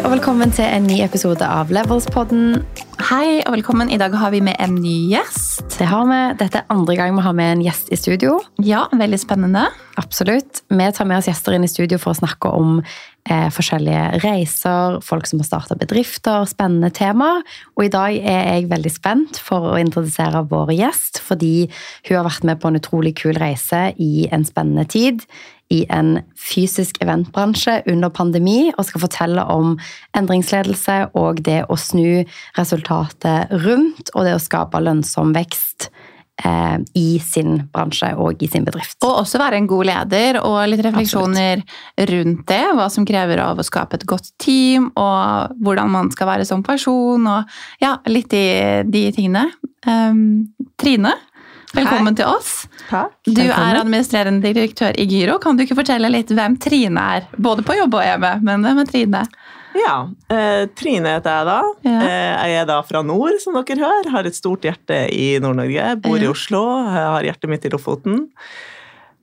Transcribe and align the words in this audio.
Hei 0.00 0.06
og 0.08 0.14
velkommen 0.14 0.48
til 0.48 0.64
en 0.64 0.86
ny 0.88 0.94
episode 1.04 1.44
av 1.44 1.68
Levelspodden. 1.76 2.54
Hei 3.10 3.42
og 3.42 3.52
velkommen. 3.52 3.90
I 3.92 3.98
dag 4.00 4.14
har 4.16 4.30
vi 4.32 4.38
med 4.40 4.56
en 4.56 4.78
ny 4.80 4.94
gjest. 5.10 5.74
Det 5.74 5.84
har 5.90 6.06
vi. 6.08 6.20
Dette 6.40 6.62
er 6.62 6.72
andre 6.72 6.96
gang 6.96 7.12
vi 7.18 7.24
har 7.26 7.34
med 7.36 7.50
en 7.52 7.64
gjest 7.66 7.92
i 7.92 7.98
studio. 8.00 8.38
Ja, 8.64 8.86
veldig 8.96 9.18
spennende. 9.20 9.66
Absolutt. 10.00 10.62
Vi 10.72 10.86
tar 10.96 11.04
med 11.04 11.20
oss 11.20 11.28
gjester 11.28 11.52
inn 11.52 11.68
i 11.68 11.68
studio 11.68 12.00
for 12.00 12.14
å 12.14 12.20
snakke 12.22 12.48
om 12.48 12.80
forskjellige 13.28 14.22
reiser, 14.24 14.98
folk 15.04 15.28
som 15.28 15.42
har 15.42 15.46
starta 15.46 15.76
bedrifter, 15.78 16.46
spennende 16.48 16.90
temaer. 16.94 17.44
Og 17.76 17.86
i 17.86 17.92
dag 17.92 18.16
er 18.16 18.42
jeg 18.54 18.70
veldig 18.72 18.92
spent 18.94 19.38
for 19.38 19.72
å 19.72 19.78
introdusere 19.78 20.42
vår 20.50 20.74
gjest, 20.78 21.20
fordi 21.22 21.68
hun 22.08 22.16
har 22.16 22.26
vært 22.26 22.48
med 22.48 22.60
på 22.62 22.70
en 22.70 22.80
utrolig 22.80 23.14
kul 23.20 23.36
reise 23.38 23.90
i 24.00 24.26
en 24.32 24.46
spennende 24.48 24.86
tid 24.90 25.26
i 25.70 25.84
en 25.94 26.18
fysisk 26.38 26.98
eventbransje 27.02 27.76
under 27.90 28.10
pandemi 28.10 28.72
og 28.72 28.84
skal 28.88 29.04
fortelle 29.04 29.44
om 29.52 29.76
endringsledelse 30.18 30.98
og 31.18 31.42
det 31.46 31.62
å 31.70 31.78
snu 31.78 32.24
resultatet 32.58 33.54
rundt 33.64 34.10
og 34.14 34.26
det 34.26 34.34
å 34.34 34.42
skape 34.42 34.82
lønnsom 34.82 35.34
vekst 35.36 35.90
eh, 36.44 36.76
i 36.98 37.20
sin 37.22 37.62
bransje 37.72 38.10
og 38.18 38.42
i 38.42 38.48
sin 38.50 38.66
bedrift. 38.66 38.98
Og 39.06 39.22
også 39.22 39.40
være 39.40 39.60
en 39.60 39.68
god 39.70 39.88
leder, 39.90 40.40
og 40.44 40.58
litt 40.70 40.84
refleksjoner 40.86 41.62
Absolutt. 41.62 42.10
rundt 42.12 42.44
det. 42.50 42.62
Hva 42.78 42.90
som 42.92 43.08
krever 43.08 43.42
av 43.44 43.60
å 43.60 43.66
skape 43.66 44.00
et 44.00 44.06
godt 44.08 44.32
team, 44.42 44.90
og 45.00 45.56
hvordan 45.60 45.92
man 45.92 46.12
skal 46.14 46.32
være 46.34 46.48
som 46.48 46.64
person, 46.66 47.26
og 47.30 47.82
ja, 47.82 47.96
litt 48.10 48.30
de, 48.32 48.44
de 48.90 49.08
tingene. 49.16 49.48
Um, 49.88 50.50
Trine, 50.80 51.14
Velkommen 51.70 52.10
Hei. 52.10 52.18
til 52.18 52.26
oss. 52.26 52.64
Takk. 52.88 53.12
Du 53.30 53.44
er 53.44 53.76
administrerende 53.78 54.42
direktør 54.42 54.96
i 54.98 55.06
Gyro. 55.06 55.36
Kan 55.42 55.54
du 55.54 55.62
ikke 55.62 55.78
fortelle 55.78 56.10
litt 56.10 56.32
hvem 56.34 56.56
Trine 56.58 57.04
er? 57.16 57.28
Både 57.38 57.62
på 57.66 57.76
jobb 57.78 57.94
og 57.94 58.02
hjemme, 58.02 58.32
men 58.42 58.66
hvem 58.66 58.80
er 58.82 58.88
Trine? 58.90 59.20
Ja, 59.76 59.94
eh, 60.32 60.64
Trine 60.78 61.16
heter 61.16 61.38
jeg 61.38 61.48
da. 61.48 61.60
Ja. 61.86 62.00
Eh, 62.00 62.48
jeg 62.50 62.58
er 62.62 62.66
da 62.70 62.80
fra 62.86 63.02
nord, 63.06 63.38
som 63.42 63.56
dere 63.58 63.78
hører. 63.78 64.10
Har 64.14 64.26
et 64.26 64.38
stort 64.38 64.66
hjerte 64.66 65.04
i 65.14 65.38
Nord-Norge. 65.42 65.94
Bor 66.02 66.18
ja. 66.18 66.26
i 66.26 66.30
Oslo. 66.30 66.64
Har 66.90 67.26
hjertet 67.26 67.52
mitt 67.52 67.66
i 67.66 67.72
Lofoten. 67.72 68.26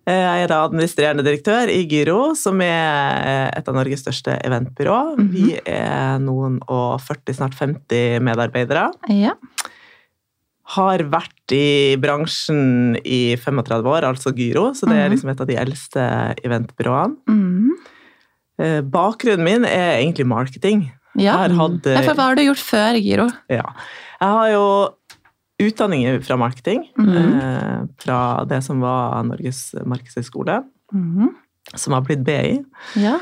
Eh, 0.08 0.24
jeg 0.24 0.46
er 0.46 0.52
da 0.54 0.62
administrerende 0.64 1.26
direktør 1.28 1.72
i 1.74 1.82
Gyro, 1.92 2.32
som 2.40 2.62
er 2.64 3.28
eh, 3.28 3.50
et 3.60 3.68
av 3.68 3.76
Norges 3.76 4.06
største 4.06 4.38
eventbyrå. 4.40 5.00
Mm 5.18 5.28
-hmm. 5.28 5.32
Vi 5.34 5.60
er 5.66 6.20
noen 6.20 6.62
og 6.68 7.02
40, 7.02 7.34
snart 7.34 7.56
50 7.56 8.20
medarbeidere. 8.24 8.92
Ja 9.10 9.36
har 10.76 11.00
vært 11.00 11.54
i 11.56 11.96
bransjen 12.02 12.98
i 13.08 13.38
35 13.40 13.88
år, 13.88 14.08
altså 14.10 14.34
Gyro, 14.36 14.74
så 14.76 14.88
det 14.90 14.98
er 14.98 15.06
mhm. 15.06 15.14
liksom 15.16 15.30
et 15.32 15.44
av 15.44 15.48
de 15.48 15.60
eldste 15.62 16.08
eventbyråene. 16.44 17.16
Mm. 17.32 17.78
Bakgrunnen 18.58 19.46
min 19.46 19.66
er 19.70 20.00
egentlig 20.00 20.26
marketing. 20.26 20.88
Ja. 21.18 21.36
for 22.06 22.18
Hva 22.18 22.30
har 22.30 22.38
du 22.38 22.44
gjort 22.46 22.62
før 22.62 22.98
Giro? 23.02 23.28
Ja. 23.52 23.66
Jeg 24.18 24.36
har 24.38 24.52
jo 24.54 24.64
utdanninger 25.62 26.22
fra 26.26 26.38
marketing. 26.42 26.86
Mm. 26.98 27.90
Fra 28.02 28.20
det 28.50 28.62
som 28.66 28.82
var 28.82 29.26
Norges 29.30 29.72
markedshøgskole, 29.86 30.62
mm. 30.94 31.30
som 31.76 31.98
har 31.98 32.06
blitt 32.06 32.26
BI. 32.26 32.58
Ja. 33.02 33.18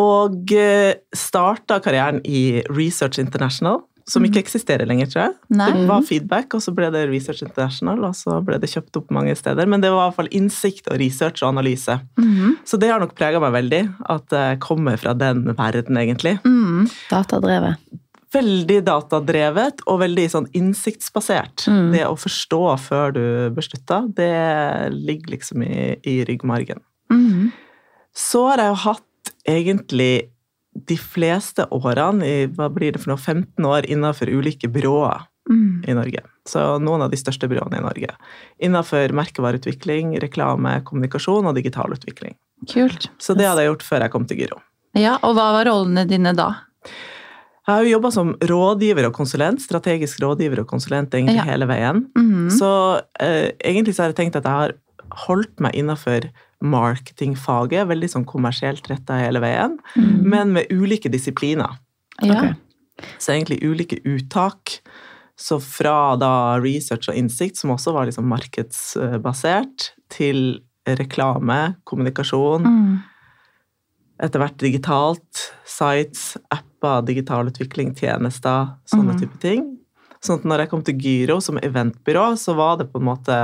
Og 0.00 0.54
eh, 0.56 0.94
starta 1.14 1.78
karrieren 1.84 2.22
i 2.24 2.62
Research 2.72 3.20
International 3.20 3.82
som 4.08 4.24
ikke 4.26 4.40
mm. 4.40 4.44
eksisterer 4.44 4.88
lenger, 4.88 5.10
tror 5.12 5.22
jeg. 5.22 5.34
Nei. 5.54 5.68
Det 5.76 5.86
var 5.88 6.04
feedback, 6.06 6.56
og 6.56 6.62
så 6.64 6.74
ble 6.74 6.88
det 6.94 7.04
Research 7.10 7.42
International, 7.44 8.02
og 8.08 8.16
så 8.18 8.38
ble 8.44 8.58
det 8.62 8.70
kjøpt 8.72 8.98
opp 9.00 9.12
mange 9.14 9.34
steder. 9.38 9.68
Men 9.70 9.84
det 9.84 9.92
var 9.92 10.04
i 10.04 10.10
hvert 10.10 10.18
fall 10.20 10.30
innsikt 10.34 10.90
og 10.90 10.98
research 11.02 11.44
og 11.44 11.52
analyse. 11.52 11.98
Mm. 12.20 12.56
Så 12.68 12.80
det 12.80 12.90
har 12.92 13.02
nok 13.02 13.14
prega 13.18 13.42
meg 13.42 13.54
veldig, 13.56 13.82
at 14.14 14.38
jeg 14.38 14.62
kommer 14.64 14.98
fra 15.00 15.14
den 15.18 15.44
verden, 15.52 16.00
egentlig. 16.00 16.38
Mm. 16.46 16.88
Datadrevet. 17.12 17.80
Veldig 18.32 18.78
datadrevet 18.86 19.82
og 19.84 20.00
veldig 20.00 20.26
sånn 20.32 20.50
innsiktsbasert. 20.56 21.66
Mm. 21.68 21.88
Det 21.92 22.04
å 22.08 22.18
forstå 22.18 22.62
før 22.80 23.16
du 23.16 23.24
beslutter, 23.56 24.08
det 24.16 24.32
ligger 24.96 25.36
liksom 25.36 25.66
i, 25.66 25.94
i 26.08 26.22
ryggmargen. 26.28 26.80
Mm. 27.12 27.50
Så 28.16 28.46
har 28.48 28.64
jeg 28.64 28.72
jo 28.72 28.84
hatt 28.88 29.34
egentlig 29.48 30.12
de 30.88 30.96
fleste 30.98 31.66
årene, 31.74 32.26
i 32.26 32.48
hva 32.52 32.68
blir 32.72 32.94
det 32.94 33.02
for 33.02 33.14
noe, 33.14 33.20
15 33.20 33.68
år 33.68 33.88
innenfor 33.90 34.30
ulike 34.32 34.70
byråer 34.72 35.24
mm. 35.50 35.84
i 35.88 35.96
Norge. 35.96 36.24
Så 36.48 36.62
noen 36.82 37.04
av 37.04 37.12
de 37.12 37.20
største 37.20 37.48
byråene 37.50 37.78
i 37.78 37.84
Norge. 37.84 38.16
Innenfor 38.62 39.14
merkevareutvikling, 39.16 40.16
reklame, 40.22 40.78
kommunikasjon 40.88 41.48
og 41.48 41.56
digital 41.58 41.94
utvikling. 41.94 42.36
Kult. 42.70 43.10
Så 43.22 43.34
det 43.38 43.48
hadde 43.48 43.64
jeg 43.64 43.72
gjort 43.72 43.86
før 43.86 44.06
jeg 44.06 44.14
kom 44.14 44.28
til 44.28 44.42
Gyro. 44.44 44.60
Ja, 44.98 45.16
Og 45.24 45.36
hva 45.38 45.50
var 45.56 45.66
rollene 45.70 46.04
dine 46.08 46.34
da? 46.36 46.50
Jeg 47.62 47.70
har 47.70 47.84
jo 47.86 47.92
jobba 47.94 48.10
som 48.10 48.32
rådgiver 48.42 49.06
og 49.06 49.14
konsulent, 49.14 49.62
strategisk 49.62 50.18
rådgiver 50.22 50.64
og 50.64 50.70
konsulent 50.70 51.14
egentlig 51.14 51.38
ja. 51.38 51.46
hele 51.46 51.68
veien. 51.70 52.04
Mm. 52.18 52.48
Så 52.50 52.70
eh, 53.22 53.54
egentlig 53.62 53.94
så 53.94 54.04
har 54.04 54.12
jeg 54.12 54.18
tenkt 54.18 54.38
at 54.40 54.48
jeg 54.48 54.58
har 54.64 54.74
holdt 55.28 55.62
meg 55.62 55.76
innenfor 55.78 56.26
marketingfaget, 56.62 57.86
veldig 57.90 58.10
sånn 58.14 58.26
kommersielt 58.28 58.86
retta 58.90 59.18
hele 59.20 59.42
veien, 59.42 59.78
mm. 59.96 60.12
men 60.22 60.52
med 60.56 60.70
ulike 60.72 61.10
disipliner. 61.12 61.78
Ja. 62.22 62.38
Okay. 62.38 62.54
Så 63.18 63.34
egentlig 63.34 63.62
ulike 63.64 63.98
uttak. 64.04 64.78
Så 65.38 65.58
fra 65.64 66.14
da 66.20 66.58
research 66.62 67.08
og 67.10 67.18
innsikt, 67.18 67.58
som 67.58 67.72
også 67.74 67.94
var 67.96 68.06
liksom 68.06 68.28
markedsbasert, 68.30 69.92
til 70.12 70.60
reklame, 70.86 71.74
kommunikasjon. 71.88 72.66
Mm. 72.68 72.92
Etter 74.22 74.42
hvert 74.42 74.58
digitalt. 74.60 75.46
Sites, 75.66 76.36
apper, 76.52 77.02
digital 77.08 77.48
utvikling, 77.50 77.94
tjenester, 77.98 78.74
sånne 78.90 79.16
mm. 79.16 79.22
type 79.22 79.40
ting. 79.42 79.66
Sånn 80.22 80.38
at 80.38 80.46
når 80.46 80.62
jeg 80.62 80.70
kom 80.70 80.82
til 80.86 81.02
Gyro 81.02 81.40
som 81.42 81.58
eventbyrå, 81.58 82.32
så 82.38 82.54
var 82.58 82.78
det 82.78 82.90
på 82.92 83.00
en 83.00 83.08
måte 83.08 83.38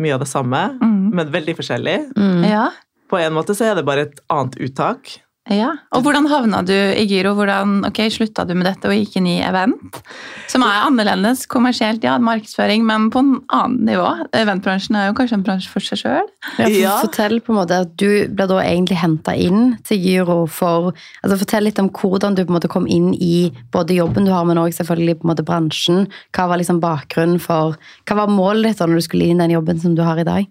mye 0.00 0.14
av 0.16 0.22
det 0.24 0.30
samme, 0.30 0.62
mm. 0.80 1.10
men 1.16 1.32
veldig 1.34 1.56
forskjellig. 1.58 1.98
Mm. 2.16 2.46
Ja. 2.48 2.68
På 3.12 3.20
en 3.20 3.34
måte 3.36 3.56
så 3.56 3.68
er 3.68 3.76
det 3.78 3.86
bare 3.88 4.06
et 4.08 4.22
annet 4.32 4.56
uttak. 4.62 5.18
Ja, 5.50 5.72
Og 5.90 6.04
hvordan 6.04 6.28
havna 6.30 6.60
du 6.62 6.70
i 6.72 7.02
Gyro? 7.10 7.32
Hvordan 7.34 7.80
ok, 7.88 7.98
slutta 8.14 8.44
du 8.46 8.52
med 8.54 8.68
dette 8.68 8.86
og 8.86 8.94
gikk 8.94 9.16
inn 9.18 9.26
i 9.26 9.40
event? 9.42 9.98
Som 10.46 10.62
er 10.62 10.84
annerledes 10.84 11.48
kommersielt, 11.50 12.04
ja, 12.06 12.14
markedsføring, 12.22 12.84
men 12.86 13.08
på 13.10 13.18
en 13.24 13.32
annen 13.50 13.80
nivå. 13.88 14.06
Eventbransjen 14.38 15.00
er 15.00 15.08
jo 15.08 15.16
kanskje 15.18 15.40
en 15.40 15.44
bransje 15.48 15.72
for 15.72 15.82
seg 15.82 15.98
sjøl. 16.04 16.30
Ja, 16.70 16.94
fortell 17.02 17.40
på 17.42 17.56
en 17.56 17.58
måte 17.58 17.80
at 17.82 17.96
du 17.98 18.30
ble 18.30 18.46
da 18.46 18.60
egentlig 18.62 19.00
henta 19.02 19.34
inn 19.34 19.74
til 19.88 19.98
Gyro 20.04 20.38
for 20.46 20.92
altså 21.24 21.40
Fortell 21.42 21.66
litt 21.66 21.82
om 21.82 21.90
hvordan 21.90 22.38
du 22.38 22.44
på 22.44 22.52
en 22.52 22.60
måte 22.60 22.70
kom 22.70 22.86
inn 22.86 23.10
i 23.18 23.50
både 23.74 23.98
jobben 23.98 24.30
du 24.30 24.30
har, 24.30 24.46
men 24.46 24.62
òg 24.62 24.70
selvfølgelig 24.78 25.18
på 25.18 25.26
en 25.26 25.34
måte 25.34 25.48
bransjen. 25.48 26.06
Hva 26.30 26.46
var 26.52 26.62
liksom 26.62 26.78
bakgrunnen 26.82 27.42
for 27.42 27.74
Hva 28.06 28.22
var 28.22 28.30
målet 28.30 28.70
ditt 28.70 28.82
da 28.84 28.86
når 28.86 29.02
du 29.02 29.08
skulle 29.10 29.26
inn 29.26 29.42
i 29.42 29.48
den 29.48 29.58
jobben 29.58 29.82
som 29.82 29.98
du 29.98 30.06
har 30.06 30.22
i 30.22 30.28
dag? 30.28 30.46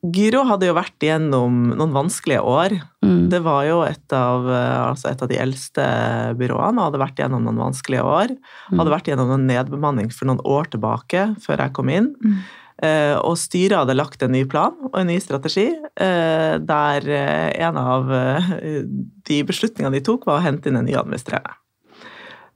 Gyro 0.00 0.46
hadde 0.48 0.70
jo 0.70 0.76
vært 0.78 1.04
gjennom 1.04 1.74
noen 1.74 1.92
vanskelige 1.92 2.40
år. 2.40 2.72
Mm. 3.04 3.26
Det 3.32 3.42
var 3.44 3.66
jo 3.68 3.82
et 3.84 4.14
av, 4.16 4.46
altså 4.48 5.10
et 5.10 5.20
av, 5.20 5.28
de 5.28 5.36
eldste 5.42 5.84
byråene 6.40 6.86
hadde 6.86 7.02
vært 7.02 7.20
gjennom 7.20 7.44
noen 7.44 7.60
vanskelige 7.60 8.06
år. 8.08 8.32
Mm. 8.32 8.80
Hadde 8.80 8.94
vært 8.94 9.10
gjennom 9.12 9.34
en 9.36 9.44
nedbemanning 9.50 10.08
for 10.14 10.30
noen 10.30 10.40
år 10.48 10.72
tilbake, 10.72 11.26
før 11.44 11.66
jeg 11.66 11.76
kom 11.76 11.92
inn. 11.92 12.14
Mm. 12.24 12.40
Eh, 12.80 13.16
og 13.20 13.36
styret 13.36 13.76
hadde 13.76 13.96
lagt 13.98 14.22
en 14.24 14.32
ny 14.32 14.46
plan 14.48 14.72
og 14.88 14.94
en 14.96 15.10
ny 15.10 15.18
strategi, 15.20 15.66
eh, 16.00 16.54
der 16.64 17.08
eh, 17.12 17.50
en 17.66 17.76
av 17.76 18.08
eh, 18.16 18.52
de 19.28 19.40
beslutningene 19.44 19.98
de 19.98 20.04
tok, 20.06 20.24
var 20.28 20.40
å 20.40 20.46
hente 20.46 20.70
inn 20.70 20.78
en 20.80 20.88
ny 20.88 20.96
administrerende. 20.96 21.58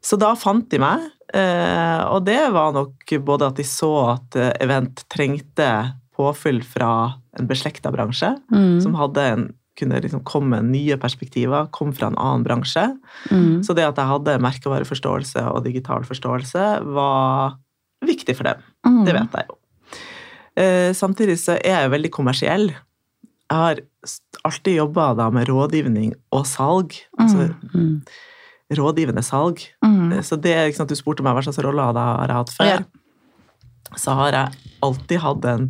Så 0.04 0.16
da 0.20 0.32
fant 0.36 0.64
de 0.72 0.80
meg, 0.80 1.04
eh, 1.36 2.00
og 2.08 2.24
det 2.24 2.40
var 2.56 2.72
nok 2.76 3.14
både 3.24 3.50
at 3.52 3.60
de 3.60 3.68
så 3.68 3.92
at 4.14 4.40
eh, 4.40 4.54
Event 4.64 5.04
trengte 5.12 5.68
påfyll 6.16 6.62
fra 6.64 6.90
en 7.38 7.48
beslekta 7.50 7.92
bransje, 7.94 8.30
mm. 8.52 8.80
som 8.84 8.96
hadde 8.98 9.26
en, 9.32 9.44
kunne 9.78 9.98
liksom 10.04 10.22
komme 10.26 10.60
nye 10.62 10.96
perspektiver, 11.02 11.66
kom 11.74 11.90
fra 11.96 12.10
en 12.10 12.18
annen 12.20 12.44
bransje. 12.46 12.84
Mm. 13.30 13.64
Så 13.66 13.74
det 13.74 13.86
at 13.88 13.98
jeg 13.98 14.10
hadde 14.10 14.36
merkevareforståelse 14.44 15.42
og 15.50 15.64
digital 15.66 16.06
forståelse, 16.06 16.66
var 16.94 17.56
viktig 18.06 18.36
for 18.38 18.50
dem. 18.50 18.62
Mm. 18.86 19.00
Det 19.08 19.16
vet 19.18 19.38
jeg 19.40 19.48
jo. 19.50 19.58
Eh, 20.62 20.90
samtidig 20.94 21.40
så 21.42 21.56
er 21.58 21.80
jeg 21.82 21.94
veldig 21.96 22.12
kommersiell. 22.14 22.68
Jeg 23.50 23.58
har 23.58 23.82
alltid 24.46 24.78
jobba 24.78 25.30
med 25.34 25.50
rådgivning 25.50 26.14
og 26.30 26.46
salg. 26.46 26.94
Altså 27.18 27.50
mm. 27.74 28.02
rådgivende 28.78 29.26
salg. 29.26 29.64
Mm. 29.82 30.12
Eh, 30.12 30.22
så 30.22 30.38
det, 30.38 30.54
liksom, 30.70 30.86
at 30.86 30.94
Du 30.94 30.98
spurte 31.02 31.26
meg 31.26 31.34
hva 31.34 31.42
slags 31.42 31.58
roller 31.66 31.90
jeg 31.90 32.22
har 32.22 32.38
hatt 32.38 32.54
før. 32.54 32.76
Ja 32.76 32.84
så 34.00 34.14
har 34.18 34.34
jeg 34.34 34.70
alltid 34.84 35.22
hatt 35.22 35.46
en, 35.48 35.68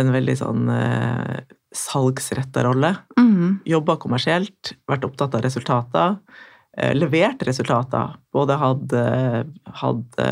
en 0.00 0.10
veldig 0.14 0.36
sånn 0.40 0.68
eh, 0.72 1.40
salgsretta 1.74 2.64
rolle. 2.66 2.94
Mm. 3.18 3.60
Jobba 3.68 3.98
kommersielt, 4.02 4.74
vært 4.90 5.06
opptatt 5.08 5.36
av 5.38 5.44
resultater. 5.44 6.16
Eh, 6.76 6.94
levert 6.96 7.42
resultater. 7.46 8.16
Både 8.34 8.58
hadde, 8.58 9.04
hadde 9.82 10.30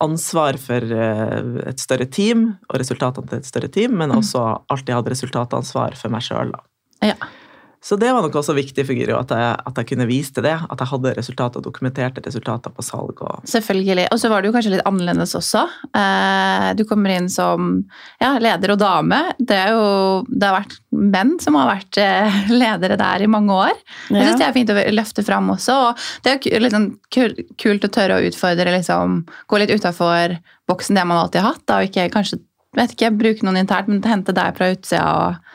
ansvar 0.00 0.58
for 0.60 0.94
eh, 0.96 1.36
et 1.70 1.82
større 1.82 2.08
team 2.10 2.48
og 2.68 2.80
resultatene 2.82 3.30
til 3.30 3.42
et 3.42 3.50
større 3.50 3.70
team, 3.72 3.98
men 4.00 4.14
også 4.16 4.42
alltid 4.72 4.96
hatt 4.96 5.12
resultatansvar 5.12 5.98
for 6.00 6.12
meg 6.12 6.24
sjøl. 6.26 6.54
Ja. 7.04 7.16
Så 7.80 7.96
det 7.96 8.10
var 8.12 8.20
nok 8.20 8.34
også 8.36 8.52
viktig 8.52 8.84
for 8.84 8.92
Gyro, 8.92 9.16
at 9.22 9.30
jeg, 9.32 9.52
at 9.70 9.78
jeg 9.80 9.88
kunne 9.88 10.06
vise 10.08 10.34
til 10.36 10.44
det. 10.44 10.52
At 10.52 10.82
jeg 10.82 10.90
hadde 10.90 11.14
resultater, 11.16 11.62
dokumenterte 11.64 12.20
resultater 12.26 12.72
på 12.76 12.84
salg. 12.84 13.22
Og 13.24 13.46
Selvfølgelig. 13.48 14.04
Og 14.12 14.20
så 14.20 14.28
var 14.28 14.42
det 14.42 14.50
jo 14.50 14.54
kanskje 14.56 14.74
litt 14.74 14.84
annerledes 14.88 15.32
også. 15.38 15.62
Eh, 15.96 16.66
du 16.76 16.84
kommer 16.88 17.14
inn 17.14 17.30
som 17.32 17.70
ja, 18.20 18.34
leder 18.42 18.74
og 18.74 18.82
dame. 18.82 19.22
Det, 19.38 19.56
er 19.56 19.72
jo, 19.72 19.86
det 20.28 20.50
har 20.50 20.58
vært 20.58 20.76
menn 20.92 21.32
som 21.40 21.56
har 21.56 21.70
vært 21.72 22.00
eh, 22.04 22.38
ledere 22.62 23.00
der 23.00 23.24
i 23.24 23.30
mange 23.32 23.56
år. 23.56 23.72
Jeg 24.10 24.28
syns 24.28 24.42
det 24.44 24.48
er 24.50 24.58
fint 24.58 24.74
å 24.74 24.78
løfte 24.92 25.24
fram 25.24 25.48
også. 25.56 25.78
Og 25.88 26.04
det 26.26 26.36
er 26.36 26.60
jo 26.60 26.72
sånn 26.76 26.90
kult 27.08 27.88
å 27.88 27.92
tørre 27.96 28.20
å 28.20 28.28
utfordre, 28.28 28.76
liksom, 28.76 29.22
gå 29.48 29.62
litt 29.62 29.72
utafor 29.72 30.36
boksen 30.68 31.00
det 31.00 31.08
man 31.08 31.22
alltid 31.24 31.40
har 31.40 31.54
hatt. 31.54 31.64
Da, 31.64 31.80
og 31.80 31.88
ikke 31.88 32.10
kanskje 32.12 32.42
vet 32.76 32.92
ikke, 32.94 33.10
bruke 33.18 33.46
noen 33.46 33.64
internt, 33.64 33.88
men 33.90 34.04
hente 34.06 34.36
deg 34.36 34.54
fra 34.58 34.70
utsida. 34.74 35.06
og 35.08 35.49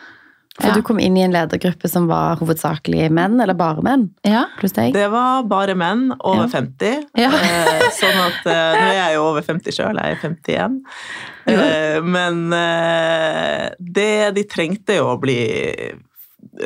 for 0.56 0.72
ja. 0.72 0.76
du 0.78 0.86
kom 0.88 1.00
inn 1.04 1.18
i 1.20 1.24
en 1.26 1.34
ledergruppe 1.36 1.90
som 1.92 2.06
var 2.08 2.38
hovedsakelig 2.40 3.10
menn, 3.12 3.36
eller 3.44 3.58
bare 3.60 3.84
menn? 3.84 4.06
Ja. 4.24 4.46
Pluss 4.56 4.76
deg? 4.78 4.94
Det 4.96 5.10
var 5.12 5.44
bare 5.52 5.76
menn 5.76 6.14
over 6.16 6.46
ja. 6.46 6.52
50. 6.54 7.04
Ja. 7.20 7.32
Eh, 7.36 7.84
sånn 7.98 8.22
at 8.24 8.48
eh, 8.48 8.78
Nå 8.78 8.86
er 8.86 8.96
jeg 9.02 9.18
jo 9.18 9.26
over 9.34 9.44
50 9.44 9.76
sjøl, 9.76 10.00
jeg 10.00 10.16
er 10.16 10.22
51. 10.24 10.80
Eh, 11.52 12.00
men 12.08 12.40
eh, 12.56 13.66
det 14.00 14.16
de 14.38 14.46
trengte 14.48 14.96
jo 15.02 15.12
å 15.12 15.20
bli 15.20 15.42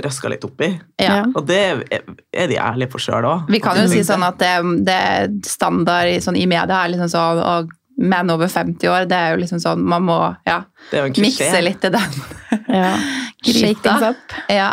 røska 0.05 0.29
litt 0.29 0.45
oppi. 0.45 0.69
Ja. 1.01 1.23
Og 1.33 1.47
det 1.49 1.59
er 1.89 2.51
de 2.51 2.61
ærlige 2.61 2.93
for 2.93 3.01
sjøl 3.01 3.25
òg. 3.25 3.49
Vi 3.49 3.61
kan 3.63 3.79
jo 3.79 3.87
si 3.89 4.03
sånn 4.05 4.25
at 4.27 4.37
det, 4.37 4.53
det 4.85 5.49
standard 5.49 6.13
i, 6.13 6.19
sånn, 6.21 6.37
i 6.37 6.45
media 6.49 6.83
er 6.83 6.93
liksom 6.93 7.09
sånn 7.09 7.41
og 7.41 7.73
menn 7.99 8.31
over 8.31 8.47
50 8.47 8.89
år, 8.89 9.07
det 9.09 9.17
er 9.17 9.33
jo 9.33 9.41
liksom 9.43 9.61
sånn 9.63 9.81
Man 9.83 10.05
må 10.07 10.19
ja, 10.47 10.61
mikse 10.91 11.63
litt 11.63 11.83
i 11.83 11.91
den. 11.93 12.21
ja. 12.79 12.93
Up. 13.39 14.37
Ja. 14.51 14.69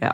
ja. 0.00 0.12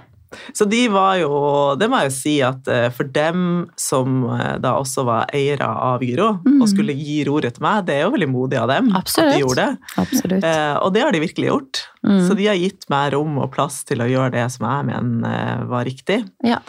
Så 0.52 0.66
de 0.66 0.80
var 0.90 1.16
jo 1.20 1.30
Det 1.78 1.86
må 1.90 2.00
jeg 2.00 2.10
jo 2.10 2.14
si 2.16 2.34
at 2.44 2.70
eh, 2.72 2.88
for 2.94 3.10
dem 3.14 3.66
som 3.78 4.24
eh, 4.34 4.56
da 4.62 4.76
også 4.80 5.04
var 5.06 5.30
eiere 5.34 5.68
av 5.68 6.02
Gyro, 6.04 6.32
mm. 6.46 6.56
og 6.62 6.70
skulle 6.70 6.96
gi 6.96 7.20
roret 7.28 7.58
til 7.58 7.66
meg, 7.66 7.84
det 7.88 7.98
er 7.98 8.06
jo 8.06 8.14
veldig 8.16 8.30
modig 8.32 8.60
av 8.62 8.70
dem 8.72 8.90
Absolutt. 8.94 9.28
at 9.28 9.36
de 9.36 9.44
gjorde 9.44 9.66
det. 9.66 9.92
Absolutt. 10.02 10.48
Eh, 10.50 10.74
og 10.80 10.96
det 10.96 11.04
har 11.06 11.14
de 11.14 11.22
virkelig 11.22 11.52
gjort. 11.52 11.84
Mm. 12.06 12.18
Så 12.28 12.38
de 12.38 12.50
har 12.50 12.58
gitt 12.58 12.88
meg 12.92 13.12
rom 13.14 13.38
og 13.42 13.52
plass 13.54 13.82
til 13.86 14.02
å 14.02 14.10
gjøre 14.10 14.34
det 14.38 14.48
som 14.54 14.66
jeg 14.70 14.90
mener 14.90 15.66
var 15.70 15.86
riktig. 15.88 16.22
Ja. 16.46 16.60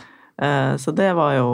Eh, 0.42 0.78
så 0.78 0.92
det 0.92 1.14
var, 1.14 1.34
jo, 1.34 1.50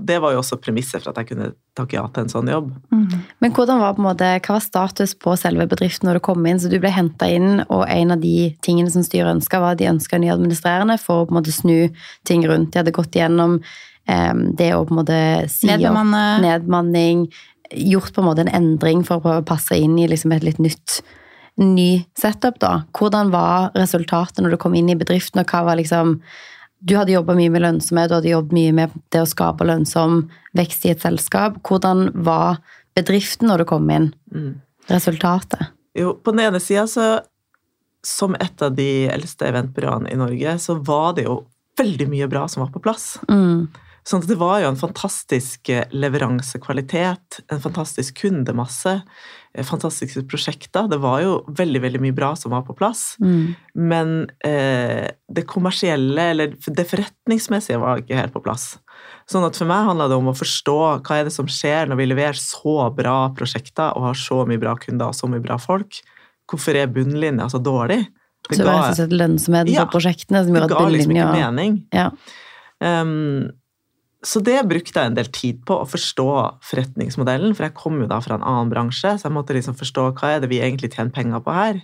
det 0.00 0.20
var 0.22 0.34
jo 0.34 0.38
også 0.38 0.60
premisset 0.62 1.02
for 1.02 1.10
at 1.10 1.18
jeg 1.22 1.32
kunne 1.32 1.48
takke 1.74 1.96
ja 1.96 2.04
til 2.14 2.24
en 2.24 2.30
sånn 2.30 2.50
jobb. 2.52 2.68
Mm. 2.94 3.24
Men 3.42 3.54
hvordan 3.56 3.80
var, 3.82 3.96
på 3.96 4.04
en 4.04 4.06
måte, 4.06 4.28
hva 4.38 4.54
var 4.56 4.62
status 4.62 5.16
på 5.18 5.34
selve 5.40 5.66
bedriften 5.70 6.06
når 6.08 6.20
du 6.20 6.24
kom 6.28 6.46
inn? 6.46 6.60
Så 6.62 6.70
du 6.70 6.78
ble 6.82 6.92
henta 6.94 7.26
inn, 7.30 7.64
og 7.66 7.82
en 7.90 8.14
av 8.14 8.22
de 8.22 8.52
tingene 8.62 8.92
som 8.94 9.06
styret 9.06 9.34
ønska, 9.34 9.58
var 9.62 9.74
at 9.74 9.82
de 9.82 9.90
ønska 9.90 10.20
ny 10.22 10.30
administrerende 10.34 10.98
for 11.02 11.24
å 11.24 11.26
på 11.26 11.34
en 11.34 11.40
måte 11.40 11.56
snu 11.56 11.90
ting 12.28 12.46
rundt. 12.46 12.70
De 12.70 12.82
hadde 12.84 12.94
gått 12.94 13.18
gjennom 13.18 13.58
um, 13.58 14.46
det 14.54 14.70
å 14.76 14.84
på 14.86 14.94
en 14.94 15.02
måte 15.02 15.18
si 15.50 15.74
opp 15.74 16.14
nedmanning, 16.44 17.26
gjort 17.74 18.14
på 18.14 18.22
en 18.22 18.30
måte 18.30 18.46
en 18.46 18.54
endring 18.54 19.02
for 19.02 19.18
å 19.18 19.24
prøve 19.24 19.42
å 19.42 19.50
passe 19.50 19.74
inn 19.74 19.98
i 19.98 20.06
liksom 20.06 20.36
et 20.36 20.46
litt 20.46 20.62
nytt 20.62 21.00
ny 21.58 22.04
setup. 22.18 22.58
da. 22.62 22.84
Hvordan 22.94 23.34
var 23.34 23.72
resultatet 23.74 24.42
når 24.42 24.54
du 24.54 24.62
kom 24.62 24.74
inn 24.78 24.90
i 24.92 24.98
bedriften, 24.98 25.42
og 25.42 25.50
hva 25.50 25.64
var 25.66 25.82
liksom 25.82 26.20
du 26.84 26.96
hadde 26.98 27.14
jobba 27.14 27.36
mye 27.36 27.52
med 27.52 27.64
lønnsomhet, 27.64 28.10
du 28.10 28.18
hadde 28.18 28.32
jobbet 28.32 28.56
mye 28.56 28.72
med 28.76 28.96
det 29.14 29.22
å 29.24 29.28
skape 29.28 29.64
lønnsom 29.64 30.26
vekst 30.56 30.84
i 30.84 30.92
et 30.92 31.04
selskap. 31.04 31.56
Hvordan 31.64 32.10
var 32.26 32.60
bedriften 32.96 33.48
når 33.48 33.64
du 33.64 33.68
kom 33.70 33.88
inn? 33.92 34.10
Mm. 34.34 34.58
Resultatet? 34.92 35.72
Jo, 35.96 36.12
på 36.20 36.34
den 36.34 36.44
ene 36.48 36.60
sida 36.60 36.88
så 36.90 37.06
Som 38.04 38.34
et 38.36 38.60
av 38.60 38.74
de 38.76 39.06
eldste 39.08 39.46
eventbyråene 39.48 40.10
i 40.12 40.16
Norge, 40.20 40.58
så 40.60 40.74
var 40.76 41.14
det 41.16 41.22
jo 41.24 41.38
veldig 41.80 42.06
mye 42.12 42.26
bra 42.28 42.42
som 42.52 42.60
var 42.60 42.68
på 42.74 42.82
plass. 42.84 43.14
Mm. 43.30 43.70
Sånn 44.04 44.20
at 44.20 44.28
det 44.28 44.36
var 44.36 44.58
jo 44.60 44.68
en 44.68 44.76
fantastisk 44.76 45.70
eh, 45.72 45.86
leveransekvalitet, 45.88 47.38
en 47.48 47.62
fantastisk 47.64 48.18
kundemasse, 48.20 48.98
fantastiske 49.62 50.24
prosjekter. 50.26 50.88
Det 50.90 50.98
var 51.02 51.20
jo 51.22 51.34
veldig 51.54 51.82
veldig 51.84 52.00
mye 52.02 52.16
bra 52.16 52.32
som 52.38 52.50
var 52.54 52.64
på 52.66 52.74
plass. 52.74 53.14
Mm. 53.22 53.54
Men 53.78 54.14
eh, 54.46 55.12
det 55.30 55.46
kommersielle, 55.50 56.30
eller 56.32 56.56
det 56.58 56.86
forretningsmessige, 56.90 57.78
var 57.78 58.02
ikke 58.02 58.18
helt 58.18 58.34
på 58.34 58.42
plass. 58.42 58.72
Sånn 59.30 59.46
at 59.46 59.56
for 59.56 59.70
meg 59.70 59.86
handla 59.86 60.08
det 60.10 60.18
om 60.18 60.32
å 60.32 60.36
forstå 60.36 60.78
hva 61.04 61.20
er 61.20 61.28
det 61.28 61.34
som 61.36 61.46
skjer 61.50 61.88
når 61.90 62.02
vi 62.02 62.10
leverer 62.10 62.40
så 62.40 62.90
bra 62.96 63.18
prosjekter 63.36 63.94
og 63.94 64.10
har 64.10 64.18
så 64.18 64.42
mye 64.48 64.60
bra 64.60 64.74
kunder 64.80 65.12
og 65.12 65.18
så 65.18 65.30
mye 65.30 65.44
bra 65.44 65.60
folk. 65.62 66.02
Hvorfor 66.50 66.76
er 66.76 66.90
bunnlinja 66.92 67.46
så 67.52 67.62
dårlig? 67.62 68.02
Det 68.44 68.58
så 68.58 68.72
slett 68.92 69.14
lønnsomheten 69.14 69.72
ja, 69.72 69.86
på 69.86 69.96
prosjektene 69.96 70.42
som 70.44 70.56
gjør 70.56 70.66
at 70.66 70.74
bunnlinja 70.74 70.90
Det 70.90 70.90
ga 70.90 70.96
liksom 70.98 71.14
ikke 71.16 71.36
mening. 71.38 71.78
Ja. 71.94 72.10
Um, 72.84 73.54
så 74.24 74.40
det 74.44 74.56
brukte 74.68 75.00
jeg 75.00 75.10
en 75.10 75.18
del 75.18 75.28
tid 75.32 75.60
på, 75.68 75.76
å 75.82 75.88
forstå 75.88 76.28
forretningsmodellen. 76.64 77.52
For 77.56 77.68
jeg 77.68 77.76
kom 77.76 78.00
jo 78.02 78.08
da 78.10 78.20
fra 78.24 78.38
en 78.38 78.46
annen 78.46 78.72
bransje, 78.72 79.16
så 79.18 79.28
jeg 79.28 79.36
måtte 79.36 79.56
liksom 79.56 79.76
forstå 79.78 80.08
hva 80.16 80.34
er 80.34 80.44
det 80.44 80.50
vi 80.52 80.62
egentlig 80.64 80.94
tjener 80.94 81.12
penger 81.14 81.44
på 81.44 81.54
her. 81.54 81.82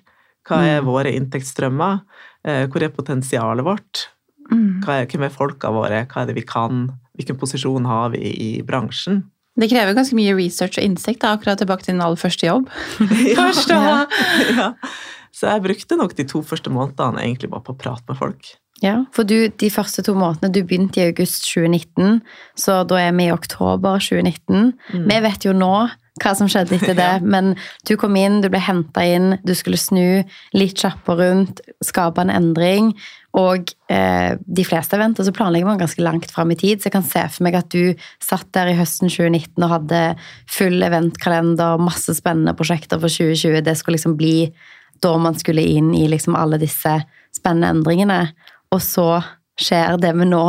Hva 0.48 0.62
er 0.64 0.81
mm. 0.81 0.88
våre 0.88 1.12
inntektsstrømmer? 1.19 2.00
Eh, 2.48 2.64
hvor 2.72 2.84
er 2.84 2.94
potensialet 2.94 3.66
vårt? 3.66 4.06
Mm. 4.50 4.81
Er, 4.88 5.04
hvem 5.10 5.26
er 5.28 5.34
folka 5.34 5.72
våre? 5.75 6.06
Hva 6.08 6.25
er 6.25 6.31
det 6.31 6.38
vi 6.40 6.46
kan? 6.48 6.88
Hvilken 7.19 7.38
posisjon 7.40 7.87
har 7.88 8.14
vi 8.14 8.32
i 8.32 8.50
bransjen? 8.66 9.22
Det 9.60 9.69
krever 9.69 9.96
ganske 9.96 10.16
mye 10.16 10.32
research 10.38 10.78
og 10.81 10.87
innsikt, 10.87 11.20
da, 11.20 11.34
akkurat 11.37 11.60
tilbake 11.60 11.84
til 11.84 11.92
din 11.92 12.04
aller 12.04 12.20
første 12.20 12.46
jobb. 12.46 12.70
ja, 13.34 13.50
ja, 13.52 14.04
ja. 14.56 14.69
Så 15.37 15.50
jeg 15.50 15.64
brukte 15.64 15.98
nok 15.98 16.16
de 16.19 16.26
to 16.28 16.40
første 16.46 16.72
månedene 16.72 17.22
egentlig 17.22 17.50
bare 17.52 17.64
på 17.66 17.75
å 17.75 17.78
prate 17.78 18.06
med 18.08 18.19
folk. 18.19 18.54
Ja, 18.80 19.02
for 19.12 19.28
du, 19.28 19.50
de 19.60 19.68
første 19.72 20.02
to 20.06 20.14
månedene 20.16 20.54
Du 20.54 20.62
begynte 20.64 21.02
i 21.02 21.08
august 21.10 21.44
2019, 21.50 22.20
så 22.58 22.82
da 22.88 23.00
er 23.02 23.16
vi 23.16 23.28
i 23.28 23.34
oktober 23.34 24.00
2019. 24.00 24.72
Mm. 24.94 25.08
Vi 25.10 25.18
vet 25.26 25.44
jo 25.44 25.56
nå 25.56 25.74
hva 26.20 26.32
som 26.36 26.48
skjedde 26.50 26.76
etter 26.76 26.96
det, 26.98 27.12
ja. 27.18 27.20
men 27.22 27.54
du 27.88 27.94
kom 28.00 28.16
inn, 28.18 28.40
du 28.44 28.50
ble 28.52 28.60
henta 28.62 29.04
inn, 29.06 29.34
du 29.46 29.54
skulle 29.56 29.80
snu 29.80 30.22
litt 30.56 30.80
kjappere 30.80 31.30
rundt, 31.30 31.62
skape 31.84 32.24
en 32.24 32.32
endring. 32.32 32.92
Og 33.38 33.70
eh, 33.92 34.34
de 34.40 34.66
fleste 34.66 34.98
eventer 34.98 35.24
så 35.26 35.34
planlegger 35.36 35.68
man 35.68 35.80
ganske 35.80 36.02
langt 36.02 36.32
fram 36.34 36.50
i 36.52 36.58
tid, 36.58 36.80
så 36.80 36.88
jeg 36.88 36.96
kan 36.96 37.06
se 37.06 37.22
for 37.30 37.46
meg 37.46 37.60
at 37.60 37.70
du 37.72 37.94
satt 38.22 38.49
der 38.56 38.72
i 38.72 38.76
høsten 38.80 39.12
2019 39.12 39.54
og 39.62 39.72
hadde 39.76 40.02
full 40.50 40.82
eventkalender, 40.88 41.80
masse 41.80 42.16
spennende 42.18 42.56
prosjekter 42.58 43.00
for 43.00 43.12
2020. 43.12 43.62
Det 43.64 43.76
skulle 43.78 44.00
liksom 44.00 44.18
bli 44.20 44.50
da 45.00 45.14
man 45.16 45.38
skulle 45.38 45.64
inn 45.64 45.94
i 45.96 46.04
liksom 46.10 46.34
alle 46.37 46.58
disse 46.60 46.99
spennende 47.32 47.70
endringene 47.76 48.20
og 48.74 48.82
så 48.84 49.08
skjer 49.60 49.98
det 50.00 50.12
vi 50.16 50.26
nå 50.28 50.44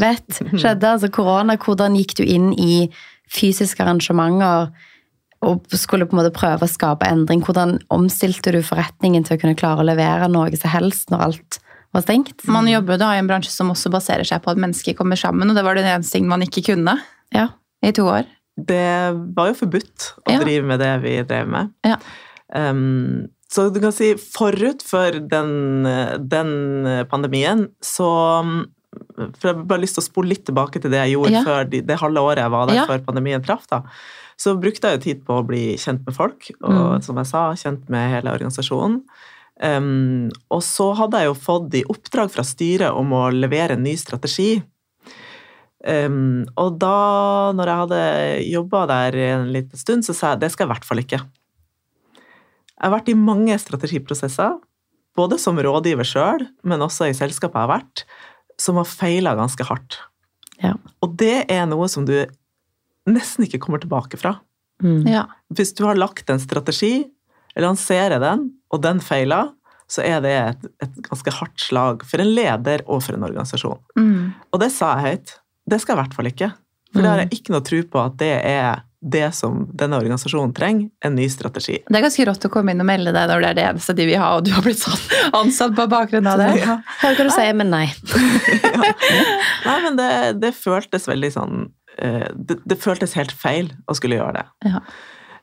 vet 0.00 0.40
skjedde, 0.58 0.94
altså 0.94 1.10
korona. 1.14 1.58
Hvordan 1.60 1.96
gikk 1.98 2.16
du 2.18 2.24
inn 2.24 2.50
i 2.58 2.88
fysiske 3.30 3.84
arrangementer 3.84 4.72
og 5.46 5.68
skulle 5.70 6.08
på 6.08 6.16
en 6.16 6.22
måte 6.22 6.34
prøve 6.34 6.66
å 6.66 6.70
skape 6.70 7.06
endring? 7.06 7.44
Hvordan 7.46 7.76
omstilte 7.94 8.54
du 8.54 8.60
forretningen 8.66 9.26
til 9.26 9.36
å 9.36 9.42
kunne 9.42 9.58
klare 9.58 9.84
å 9.84 9.88
levere 9.88 10.30
noe 10.32 10.50
som 10.58 10.72
helst 10.74 11.12
når 11.14 11.26
alt 11.28 11.60
var 11.94 12.04
stengt? 12.04 12.42
Man 12.50 12.70
jobber 12.70 12.98
da 13.00 13.12
i 13.14 13.22
en 13.22 13.30
bransje 13.30 13.54
som 13.54 13.70
også 13.74 13.92
baserer 13.94 14.26
seg 14.28 14.42
på 14.44 14.52
at 14.52 14.60
mennesker 14.60 14.98
kommer 14.98 15.20
sammen, 15.20 15.50
og 15.50 15.58
det 15.58 15.66
var 15.66 15.78
den 15.78 15.88
eneste 15.88 16.18
ting 16.18 16.26
man 16.30 16.42
ikke 16.44 16.66
kunne 16.72 16.98
ja. 17.34 17.50
i 17.84 17.94
to 17.94 18.08
år. 18.10 18.26
Det 18.58 19.14
var 19.36 19.52
jo 19.52 19.58
forbudt 19.60 20.12
å 20.26 20.34
ja. 20.34 20.42
drive 20.42 20.66
med 20.66 20.82
det 20.82 20.94
vi 21.04 21.14
drev 21.28 21.50
med. 21.52 21.70
Ja. 21.86 22.00
Um, 22.50 23.28
så 23.48 23.68
du 23.72 23.78
kan 23.80 23.94
si 23.96 24.12
forut 24.20 24.82
for 24.84 25.14
den, 25.32 25.86
den 26.28 26.50
pandemien, 27.08 27.68
så 27.80 28.08
For 29.16 29.48
jeg 29.48 29.54
har 29.54 29.62
bare 29.70 29.82
lyst 29.82 29.96
til 29.96 30.04
å 30.04 30.08
spole 30.08 30.32
litt 30.34 30.44
tilbake 30.48 30.82
til 30.82 30.92
det 30.92 31.00
jeg 31.00 31.14
gjorde 31.16 31.32
ja. 31.32 31.44
før 31.46 31.70
det, 31.70 31.82
det 31.88 31.96
halve 32.00 32.24
året 32.24 32.42
jeg 32.44 32.52
var 32.52 32.68
der 32.68 32.80
ja. 32.80 32.84
før 32.88 33.02
pandemien 33.06 33.44
traff. 33.44 33.64
da. 33.70 33.82
Så 34.38 34.54
brukte 34.60 34.90
jeg 34.90 34.98
jo 34.98 35.04
tid 35.06 35.24
på 35.26 35.40
å 35.40 35.46
bli 35.46 35.62
kjent 35.80 36.04
med 36.06 36.14
folk, 36.14 36.50
og 36.60 36.78
mm. 36.98 37.04
som 37.06 37.18
jeg 37.18 37.30
sa, 37.30 37.42
kjent 37.58 37.88
med 37.92 38.12
hele 38.12 38.36
organisasjonen. 38.36 39.00
Um, 39.58 40.28
og 40.54 40.62
så 40.62 40.92
hadde 40.94 41.18
jeg 41.18 41.32
jo 41.32 41.38
fått 41.42 41.74
i 41.74 41.86
oppdrag 41.90 42.30
fra 42.30 42.44
styret 42.46 42.94
om 42.94 43.10
å 43.16 43.24
levere 43.34 43.74
en 43.74 43.82
ny 43.82 43.96
strategi. 43.98 44.60
Um, 45.82 46.44
og 46.58 46.78
da, 46.82 47.50
når 47.58 47.70
jeg 47.70 47.82
hadde 47.82 48.02
jobba 48.52 48.84
der 48.90 49.18
en 49.32 49.50
liten 49.54 49.80
stund, 49.80 50.06
så 50.06 50.14
sa 50.14 50.34
jeg 50.34 50.44
det 50.44 50.52
skal 50.54 50.66
jeg 50.66 50.70
i 50.70 50.74
hvert 50.76 50.86
fall 50.86 51.02
ikke. 51.02 51.20
Jeg 52.78 52.86
har 52.86 52.94
vært 52.94 53.10
i 53.10 53.18
mange 53.18 53.56
strategiprosesser, 53.58 54.58
både 55.18 55.38
som 55.42 55.58
rådgiver 55.58 56.06
sjøl, 56.06 56.44
men 56.62 56.84
også 56.84 57.08
i 57.10 57.16
selskapet 57.16 57.58
jeg 57.58 57.66
har 57.66 57.72
vært, 57.72 58.04
som 58.58 58.78
har 58.78 58.86
feila 58.86 59.34
ganske 59.38 59.66
hardt. 59.66 59.98
Ja. 60.62 60.76
Og 61.02 61.16
det 61.18 61.48
er 61.50 61.66
noe 61.70 61.88
som 61.90 62.06
du 62.06 62.14
nesten 63.08 63.46
ikke 63.46 63.60
kommer 63.62 63.82
tilbake 63.82 64.18
fra. 64.20 64.36
Mm. 64.82 65.06
Ja. 65.10 65.26
Hvis 65.54 65.74
du 65.74 65.84
har 65.88 65.98
lagt 65.98 66.30
en 66.30 66.42
strategi, 66.42 67.08
lanserer 67.58 68.22
den, 68.22 68.50
og 68.70 68.82
den 68.84 69.02
feiler, 69.02 69.52
så 69.88 70.04
er 70.04 70.20
det 70.22 70.34
et, 70.36 70.66
et, 70.84 70.96
ganske 71.06 71.32
hardt 71.32 71.62
slag 71.64 72.02
for 72.06 72.20
en 72.20 72.30
leder 72.36 72.84
og 72.86 73.00
for 73.06 73.16
en 73.16 73.24
organisasjon. 73.24 73.80
Mm. 73.98 74.34
Og 74.52 74.62
det 74.62 74.68
sa 74.74 74.92
jeg 74.98 75.06
høyt. 75.16 75.38
Det 75.68 75.80
skal 75.80 75.94
jeg 75.94 75.98
i 75.98 76.02
hvert 76.02 76.18
fall 76.18 76.30
ikke. 76.30 76.50
For 76.92 77.04
det 77.04 77.10
har 77.10 77.22
jeg 77.22 77.30
mm. 77.30 77.36
ikke 77.38 77.54
noe 77.54 77.64
tro 77.64 77.80
på 77.94 78.02
at 78.02 78.18
det 78.20 78.34
er 78.36 78.84
det 79.00 79.30
som 79.32 79.62
denne 79.78 79.98
organisasjonen 80.00 80.52
trenger, 80.54 80.88
en 81.04 81.14
ny 81.14 81.28
strategi. 81.30 81.78
Det 81.86 81.98
er 81.98 82.02
ganske 82.02 82.24
rått 82.26 82.46
å 82.48 82.50
komme 82.50 82.74
inn 82.74 82.82
og 82.82 82.88
melde 82.88 83.12
deg 83.14 83.28
når 83.30 83.44
det 83.44 83.50
er 83.50 83.58
det 83.58 83.66
eneste 83.68 83.94
de 83.94 84.06
vil 84.08 84.18
ha, 84.18 84.32
og 84.38 84.46
du 84.46 84.50
har 84.56 84.64
blitt 84.64 84.80
sånn 84.82 85.04
ansatt 85.40 85.76
på 85.78 85.86
bakgrunn 85.90 86.26
av 86.30 86.42
det. 86.42 86.48
Ja. 86.58 86.80
kan 87.02 87.14
hva 87.14 87.28
du 87.28 87.34
si 87.34 87.46
men 87.60 87.70
nei. 87.74 87.84
ja. 88.64 88.90
Nei, 89.68 89.78
men 89.86 90.00
det, 90.00 90.10
det, 90.42 90.52
føltes 90.58 91.06
veldig 91.10 91.30
sånn 91.34 91.68
eh, 92.02 92.26
det, 92.34 92.58
det, 92.66 92.80
føltes 92.82 93.14
helt 93.18 93.34
feil 93.34 93.70
å 93.86 93.96
skulle 93.98 94.18
gjøre 94.18 94.40
det. 94.40 94.72
Ja. 94.72 94.82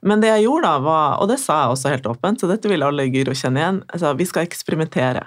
Men 0.05 0.21
det 0.21 0.33
jeg 0.33 0.45
gjorde 0.49 0.67
da, 0.67 0.83
var, 0.83 1.17
og 1.23 1.31
det 1.31 1.39
sa 1.41 1.63
jeg 1.63 1.77
også 1.77 1.95
helt 1.95 2.11
åpent, 2.11 2.41
så 2.41 2.51
dette 2.51 2.69
vil 2.69 2.83
alle 2.85 3.07
Gyro 3.07 3.33
kjenne 3.37 3.61
igjen, 3.61 3.81
altså, 3.87 4.11
vi 4.19 4.27
skal 4.29 4.45
eksperimentere. 4.45 5.23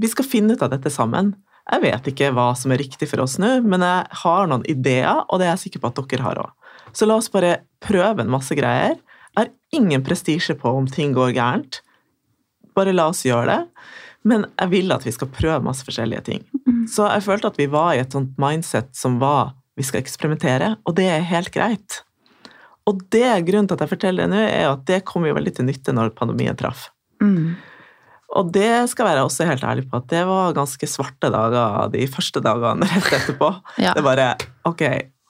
Vi 0.00 0.08
skal 0.08 0.26
finne 0.26 0.56
ut 0.56 0.64
av 0.64 0.72
dette 0.72 0.90
sammen. 0.90 1.34
Jeg 1.68 1.84
vet 1.84 2.08
ikke 2.10 2.32
hva 2.34 2.48
som 2.58 2.72
er 2.74 2.80
riktig 2.82 3.06
for 3.12 3.22
oss 3.22 3.36
nå, 3.38 3.60
men 3.62 3.84
jeg 3.84 4.22
har 4.24 4.48
noen 4.50 4.64
ideer, 4.70 5.20
og 5.28 5.38
det 5.38 5.46
er 5.46 5.54
jeg 5.54 5.66
sikker 5.68 5.84
på 5.84 5.92
at 5.92 6.02
dere 6.10 6.26
har 6.26 6.40
òg. 6.42 6.61
Så 6.92 7.08
la 7.08 7.16
oss 7.20 7.30
bare 7.32 7.62
prøve 7.82 8.24
en 8.24 8.32
masse 8.32 8.54
greier. 8.56 8.98
Jeg 9.32 9.38
har 9.38 9.50
ingen 9.74 10.04
prestisje 10.04 10.56
på 10.58 10.70
om 10.76 10.86
ting 10.90 11.14
går 11.16 11.34
gærent. 11.36 11.80
Bare 12.76 12.94
la 12.94 13.08
oss 13.12 13.24
gjøre 13.26 13.48
det. 13.48 13.88
Men 14.28 14.46
jeg 14.54 14.70
vil 14.70 14.94
at 14.94 15.04
vi 15.06 15.14
skal 15.14 15.30
prøve 15.34 15.64
masse 15.66 15.84
forskjellige 15.86 16.26
ting. 16.28 16.44
Mm. 16.66 16.84
Så 16.90 17.08
jeg 17.08 17.24
følte 17.26 17.50
at 17.50 17.58
vi 17.58 17.66
var 17.72 17.96
i 17.96 18.02
et 18.04 18.14
sånt 18.14 18.36
mindset 18.40 18.92
som 18.96 19.18
var 19.22 19.56
vi 19.78 19.84
skal 19.88 20.02
eksperimentere, 20.02 20.74
og 20.84 20.96
det 20.98 21.06
er 21.08 21.22
helt 21.24 21.48
greit. 21.54 22.02
Og 22.88 23.00
det 23.14 23.24
grunnen 23.46 23.68
til 23.70 23.78
at 23.78 23.84
jeg 23.84 23.92
forteller 23.94 24.26
det 24.26 24.32
nå, 24.34 24.40
er 24.44 24.66
at 24.68 24.82
det 24.88 25.04
kom 25.08 25.24
jo 25.26 25.34
veldig 25.36 25.54
til 25.56 25.68
nytte 25.68 25.94
når 25.96 26.12
pandemien 26.18 26.58
traff. 26.58 26.90
Mm. 27.22 27.54
Og 28.32 28.48
det 28.52 28.88
skal 28.88 29.10
være 29.10 29.24
også 29.26 29.46
helt 29.48 29.64
ærlig 29.68 29.84
på 29.90 29.98
at 30.00 30.08
det 30.10 30.22
var 30.28 30.54
ganske 30.56 30.88
svarte 30.88 31.28
dager 31.32 31.90
de 31.92 32.06
første 32.10 32.42
dagene 32.44 32.88
rett 32.92 33.10
etterpå. 33.18 33.50
ja. 33.84 33.92
Det 33.96 34.04
bare 34.04 34.34
Ok, 34.68 34.82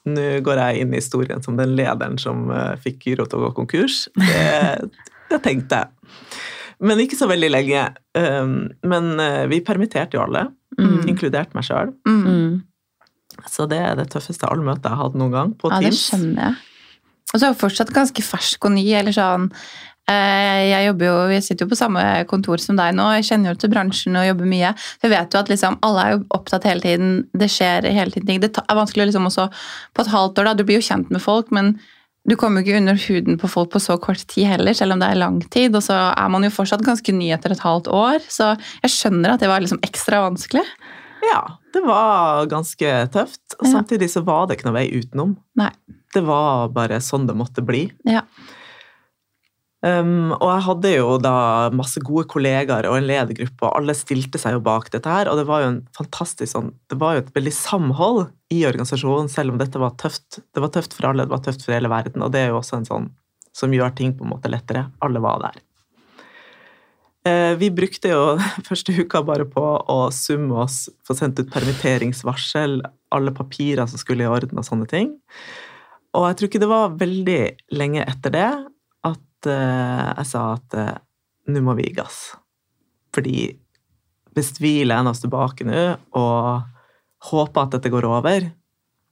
nå 0.08 0.24
går 0.44 0.60
jeg 0.60 0.82
inn 0.82 0.94
i 0.94 1.00
historien 1.00 1.42
som 1.44 1.58
den 1.58 1.76
lederen 1.78 2.18
som 2.20 2.48
uh, 2.50 2.74
fikk 2.82 3.06
Gyro 3.06 3.28
til 3.28 3.38
å 3.38 3.46
gå 3.46 3.52
konkurs. 3.60 4.06
Det, 4.18 4.88
det, 5.30 5.38
tenkte 5.44 5.82
jeg. 5.82 6.18
Men 6.82 7.04
ikke 7.04 7.18
så 7.18 7.28
veldig 7.30 7.52
lenge. 7.52 7.86
Um, 8.18 8.72
men 8.82 9.14
uh, 9.20 9.44
vi 9.50 9.62
permitterte 9.64 10.18
jo 10.18 10.24
alle, 10.24 10.48
mm. 10.78 11.06
inkludert 11.12 11.54
meg 11.54 11.68
sjøl. 11.68 11.94
Mm. 12.08 12.64
Så 13.48 13.68
det 13.70 13.78
er 13.78 13.94
det 13.98 14.10
tøffeste 14.12 14.50
allmøtet 14.50 14.90
jeg 14.90 14.98
har 14.98 15.06
hatt 15.06 15.16
noen 15.18 15.36
gang, 15.36 15.54
på 15.58 15.70
ja, 15.70 15.80
Teams. 15.80 16.02
Det 16.02 16.10
skjønner 16.10 16.44
jeg. 16.48 16.60
Og 17.32 17.38
så 17.38 17.46
er 17.46 17.48
jeg 17.48 17.62
fortsatt 17.62 17.94
ganske 17.94 18.22
fersk 18.26 18.66
og 18.68 18.74
ny. 18.74 18.84
eller 18.98 19.14
sånn 19.16 19.48
Eh, 19.52 19.91
jeg 20.10 20.86
jobber 20.88 21.06
jo, 21.06 21.14
vi 21.30 21.38
sitter 21.44 21.64
jo 21.64 21.70
på 21.70 21.78
samme 21.78 22.02
kontor 22.30 22.60
som 22.60 22.76
deg 22.76 22.94
nå, 22.98 23.06
jeg 23.16 23.28
kjenner 23.30 23.52
jo 23.52 23.60
til 23.62 23.70
bransjen 23.72 24.18
og 24.18 24.26
jobber 24.26 24.50
mye. 24.50 24.74
Jeg 25.02 25.12
vet 25.12 25.34
jo 25.34 25.40
at 25.40 25.50
liksom, 25.52 25.78
alle 25.86 26.04
er 26.04 26.14
jo 26.16 26.20
opptatt 26.36 26.66
hele 26.68 26.84
tiden, 26.84 27.16
det 27.38 27.48
skjer 27.52 27.86
hele 27.86 28.12
tiden 28.12 28.28
ting. 28.28 28.42
Det 28.42 28.50
er 28.58 28.78
vanskelig 28.78 29.08
liksom 29.10 29.30
også 29.30 29.48
på 29.94 30.04
et 30.04 30.12
halvt 30.12 30.42
år, 30.42 30.50
da, 30.50 30.54
du 30.58 30.64
blir 30.66 30.80
jo 30.80 30.88
kjent 30.90 31.12
med 31.14 31.22
folk, 31.22 31.52
men 31.54 31.76
du 32.28 32.36
kommer 32.38 32.62
jo 32.62 32.70
ikke 32.70 32.78
under 32.78 32.98
huden 33.02 33.38
på 33.40 33.50
folk 33.50 33.72
på 33.72 33.80
så 33.82 33.96
kort 33.98 34.20
tid 34.30 34.46
heller, 34.46 34.76
selv 34.78 34.94
om 34.94 35.00
det 35.02 35.08
er 35.10 35.18
lang 35.18 35.40
tid. 35.50 35.74
Og 35.74 35.82
så 35.82 35.96
er 36.12 36.28
man 36.30 36.46
jo 36.46 36.52
fortsatt 36.54 36.84
ganske 36.86 37.14
ny 37.14 37.32
etter 37.34 37.54
et 37.54 37.64
halvt 37.64 37.90
år, 37.90 38.22
så 38.30 38.52
jeg 38.84 38.94
skjønner 38.94 39.34
at 39.34 39.42
det 39.42 39.50
var 39.50 39.64
liksom 39.64 39.82
ekstra 39.82 40.22
vanskelig. 40.28 40.62
Ja, 41.22 41.42
det 41.74 41.82
var 41.86 42.46
ganske 42.50 42.94
tøft. 43.14 43.42
Samtidig 43.62 44.10
så 44.10 44.22
var 44.26 44.46
det 44.46 44.58
ikke 44.58 44.68
noe 44.70 44.78
vei 44.78 44.88
utenom. 44.90 45.36
Nei. 45.58 45.70
Det 46.12 46.22
var 46.26 46.70
bare 46.74 46.98
sånn 47.02 47.26
det 47.28 47.36
måtte 47.38 47.64
bli. 47.64 47.86
Ja. 48.06 48.24
Um, 49.82 50.30
og 50.36 50.44
jeg 50.46 50.62
hadde 50.62 50.90
jo 50.92 51.14
da 51.18 51.34
masse 51.74 51.98
gode 52.06 52.28
kollegaer 52.30 52.86
og 52.86 53.00
en 53.00 53.08
ledergruppe, 53.08 53.66
og 53.66 53.80
alle 53.80 53.96
stilte 53.98 54.38
seg 54.38 54.54
jo 54.54 54.62
bak 54.62 54.86
dette 54.94 55.10
her. 55.10 55.30
Og 55.30 55.40
det 55.40 55.46
var 55.48 55.64
jo 55.64 55.72
en 55.72 55.80
fantastisk 55.96 56.52
sånn 56.52 56.70
Det 56.90 56.98
var 57.00 57.16
jo 57.16 57.24
et 57.24 57.32
veldig 57.34 57.54
samhold 57.56 58.20
i 58.54 58.60
organisasjonen, 58.68 59.30
selv 59.32 59.54
om 59.54 59.58
dette 59.58 59.82
var 59.82 59.96
tøft. 59.98 60.38
Det 60.54 60.62
var 60.62 60.70
tøft 60.74 60.94
for 60.94 61.10
alle, 61.10 61.26
det 61.26 61.34
var 61.34 61.42
tøft 61.42 61.66
for 61.66 61.74
hele 61.74 61.90
verden, 61.90 62.22
og 62.22 62.30
det 62.34 62.44
er 62.44 62.52
jo 62.52 62.60
også 62.60 62.78
en 62.78 62.88
sånn 62.88 63.10
som 63.52 63.74
gjør 63.74 63.90
ting 63.98 64.14
på 64.16 64.24
en 64.24 64.30
måte 64.32 64.50
lettere. 64.52 64.86
Alle 65.02 65.20
var 65.24 65.42
der. 65.48 65.58
Uh, 67.26 67.52
vi 67.58 67.72
brukte 67.74 68.12
jo 68.12 68.22
første 68.68 68.94
uka 68.94 69.24
bare 69.26 69.48
på 69.50 69.64
å 69.66 69.98
summe 70.14 70.62
oss, 70.62 70.84
få 71.02 71.18
sendt 71.18 71.42
ut 71.42 71.50
permitteringsvarsel, 71.50 72.84
alle 73.12 73.34
papirer 73.34 73.90
som 73.90 73.98
skulle 73.98 74.22
i 74.22 74.30
orden 74.30 74.62
og 74.62 74.68
sånne 74.68 74.86
ting. 74.90 75.16
Og 76.14 76.28
jeg 76.28 76.38
tror 76.38 76.50
ikke 76.52 76.62
det 76.62 76.70
var 76.70 76.94
veldig 77.02 77.42
lenge 77.74 78.06
etter 78.06 78.34
det 78.34 78.50
jeg 79.50 80.28
sa 80.28 80.44
at 80.54 80.76
uh, 80.78 80.94
nå 81.52 81.62
må 81.64 81.74
vi 81.78 81.88
gi 81.88 81.96
gass. 81.96 82.20
Fordi 83.14 83.50
hvis 84.32 84.54
vi 84.62 84.78
lener 84.86 85.12
oss 85.12 85.22
tilbake 85.22 85.66
nå 85.68 85.82
og 86.18 86.68
håper 87.32 87.66
at 87.66 87.74
dette 87.76 87.92
går 87.92 88.06
over, 88.08 88.48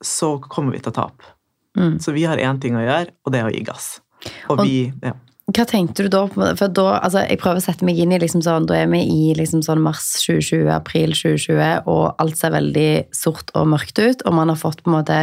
så 0.00 0.36
kommer 0.46 0.74
vi 0.74 0.82
til 0.82 0.92
å 0.92 0.98
tape. 1.02 1.34
Mm. 1.78 1.98
Så 2.02 2.14
vi 2.16 2.24
har 2.26 2.40
én 2.40 2.58
ting 2.60 2.76
å 2.76 2.82
gjøre, 2.82 3.12
og 3.24 3.34
det 3.34 3.40
er 3.40 3.50
å 3.50 3.52
gi 3.52 3.66
gass. 3.66 3.98
Og, 4.48 4.58
og 4.58 4.64
vi 4.64 4.88
ja. 5.04 5.14
Hva 5.50 5.64
tenkte 5.66 6.04
du 6.06 6.10
da? 6.12 6.20
For 6.30 6.70
da, 6.70 6.84
altså, 7.00 7.24
Jeg 7.26 7.40
prøver 7.40 7.58
å 7.58 7.64
sette 7.64 7.86
meg 7.86 7.98
inn 7.98 8.12
i 8.14 8.20
liksom 8.22 8.42
sånn, 8.44 8.68
Da 8.70 8.76
er 8.78 8.90
vi 8.92 9.00
i 9.02 9.32
liksom 9.34 9.64
sånn 9.66 9.82
mars 9.82 10.04
2020, 10.22 10.68
april 10.70 11.14
2020, 11.16 11.88
og 11.90 12.20
alt 12.22 12.38
ser 12.38 12.54
veldig 12.54 12.90
sort 13.16 13.50
og 13.58 13.66
mørkt 13.72 13.98
ut. 13.98 14.22
Og 14.26 14.36
man 14.36 14.52
har 14.52 14.60
fått 14.60 14.84
på 14.84 14.92
en 14.92 14.98
måte 15.00 15.18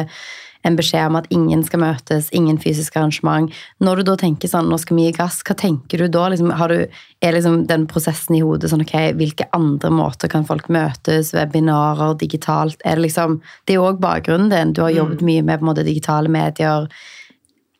en 0.67 0.77
beskjed 0.77 1.09
om 1.09 1.17
at 1.19 1.27
ingen 1.33 1.63
skal 1.65 1.81
møtes, 1.81 2.29
ingen 2.35 2.59
fysisk 2.61 2.97
arrangement. 2.99 3.53
Når 3.83 4.01
du 4.01 4.07
da 4.09 4.15
tenker 4.19 4.51
sånn, 4.51 4.69
nå 4.71 4.79
skal 4.81 4.97
vi 4.99 5.07
gi 5.07 5.15
gass, 5.17 5.39
hva 5.47 5.55
tenker 5.57 6.03
du 6.03 6.07
da? 6.13 6.27
Liksom, 6.33 6.51
du, 6.71 6.97
er 7.23 7.35
liksom 7.35 7.61
den 7.69 7.85
prosessen 7.89 8.37
i 8.37 8.41
hodet 8.43 8.71
sånn, 8.71 8.85
ok, 8.85 8.95
hvilke 9.19 9.47
andre 9.57 9.91
måter 9.93 10.31
kan 10.31 10.47
folk 10.47 10.69
møtes, 10.73 11.33
webinarer, 11.37 12.17
digitalt? 12.21 12.81
Er 12.83 12.99
det 12.99 13.07
liksom, 13.07 13.39
det 13.65 13.75
er 13.75 13.81
jo 13.81 13.87
òg 13.89 14.01
bakgrunnen 14.03 14.51
din. 14.53 14.75
Du 14.77 14.83
har 14.85 14.95
jobbet 14.95 15.23
mm. 15.23 15.29
mye 15.31 15.45
med 15.47 15.61
på 15.61 15.67
en 15.67 15.71
måte, 15.71 15.87
digitale 15.87 16.31
medier. 16.33 16.89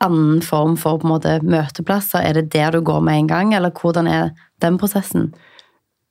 Annen 0.04 0.42
form 0.46 0.78
for 0.78 1.02
på 1.02 1.10
en 1.10 1.16
måte, 1.16 1.38
møteplasser. 1.44 2.24
Er 2.24 2.38
det 2.38 2.52
der 2.56 2.78
du 2.78 2.84
går 2.86 3.04
med 3.06 3.24
en 3.24 3.32
gang, 3.34 3.54
eller 3.58 3.74
hvordan 3.76 4.10
er 4.12 4.34
den 4.64 4.80
prosessen? 4.82 5.32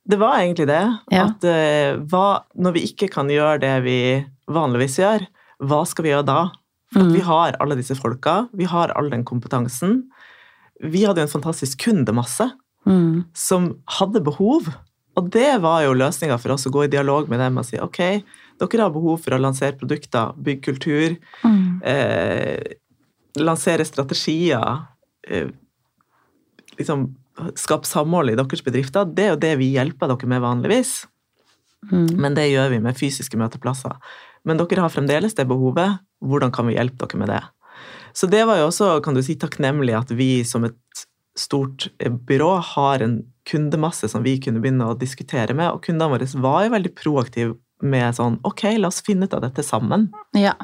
Det 0.07 0.19
var 0.19 0.39
egentlig 0.39 0.69
det. 0.69 0.83
Ja. 1.11 1.27
At 1.27 1.43
uh, 1.43 1.99
hva, 2.07 2.27
når 2.55 2.77
vi 2.77 2.85
ikke 2.87 3.09
kan 3.11 3.31
gjøre 3.31 3.59
det 3.63 3.73
vi 3.83 3.99
vanligvis 4.47 5.01
gjør, 5.01 5.25
hva 5.67 5.81
skal 5.89 6.05
vi 6.05 6.13
gjøre 6.13 6.27
da? 6.27 6.41
For 6.93 7.03
mm. 7.03 7.13
vi 7.13 7.23
har 7.25 7.57
alle 7.61 7.77
disse 7.79 7.97
folka, 7.99 8.45
vi 8.55 8.67
har 8.69 8.93
all 8.95 9.09
den 9.11 9.25
kompetansen. 9.27 10.05
Vi 10.83 11.03
hadde 11.03 11.23
jo 11.23 11.27
en 11.27 11.35
fantastisk 11.35 11.81
kundemasse 11.87 12.49
mm. 12.87 13.27
som 13.35 13.73
hadde 13.99 14.23
behov. 14.23 14.69
Og 15.17 15.29
det 15.33 15.49
var 15.63 15.81
jo 15.83 15.97
løsninga 15.97 16.37
for 16.39 16.55
oss 16.55 16.67
å 16.69 16.73
gå 16.73 16.85
i 16.85 16.91
dialog 16.93 17.29
med 17.31 17.41
dem 17.41 17.57
og 17.59 17.65
si 17.67 17.79
ok, 17.81 18.01
dere 18.61 18.83
har 18.85 18.93
behov 18.93 19.19
for 19.23 19.35
å 19.35 19.41
lansere 19.41 19.77
produkter, 19.77 20.35
bygge 20.37 20.63
kultur, 20.69 21.15
mm. 21.43 21.63
eh, 21.89 22.77
lansere 23.41 23.85
strategier, 23.85 24.85
eh, 25.27 25.49
liksom 26.77 27.09
skape 27.57 27.89
samhold 27.89 28.31
i 28.31 28.37
deres 28.37 28.63
bedrifter. 28.65 29.09
Det 29.09 29.25
er 29.25 29.33
jo 29.33 29.41
det 29.41 29.53
vi 29.59 29.73
hjelper 29.75 30.13
dere 30.13 30.29
med 30.29 30.43
vanligvis. 30.45 30.99
Mm. 31.91 32.09
Men 32.17 32.37
det 32.37 32.47
gjør 32.49 32.71
vi 32.73 32.81
med 32.81 32.97
fysiske 32.97 33.37
møteplasser. 33.37 33.97
Men 34.47 34.61
dere 34.61 34.85
har 34.85 34.93
fremdeles 34.93 35.37
det 35.37 35.45
behovet. 35.49 36.01
Hvordan 36.23 36.51
kan 36.53 36.67
vi 36.67 36.75
hjelpe 36.77 37.05
dere 37.05 37.19
med 37.21 37.29
det? 37.29 37.43
Så 38.17 38.27
det 38.29 38.45
var 38.49 38.57
jo 38.57 38.69
også 38.71 39.01
kan 39.05 39.13
du 39.13 39.21
si, 39.21 39.35
takknemlig 39.37 39.93
at 39.97 40.09
vi 40.17 40.43
som 40.47 40.63
et 40.65 41.03
stort 41.37 41.89
byrå 42.01 42.55
har 42.73 43.03
en 43.05 43.19
kundemasse 43.47 44.09
som 44.09 44.23
vi 44.25 44.39
kunne 44.41 44.59
begynne 44.63 44.87
å 44.89 44.97
diskutere 44.97 45.53
med, 45.53 45.69
og 45.69 45.83
kundene 45.85 46.09
våre 46.15 46.29
var 46.41 46.65
jo 46.65 46.73
veldig 46.73 46.93
proaktive 46.97 47.57
med 47.85 48.15
sånn 48.17 48.39
Ok, 48.47 48.63
la 48.79 48.89
oss 48.89 49.03
finne 49.05 49.27
ut 49.29 49.35
av 49.37 49.43
dette 49.45 49.61
sammen. 49.61 50.07
Ja. 50.33 50.55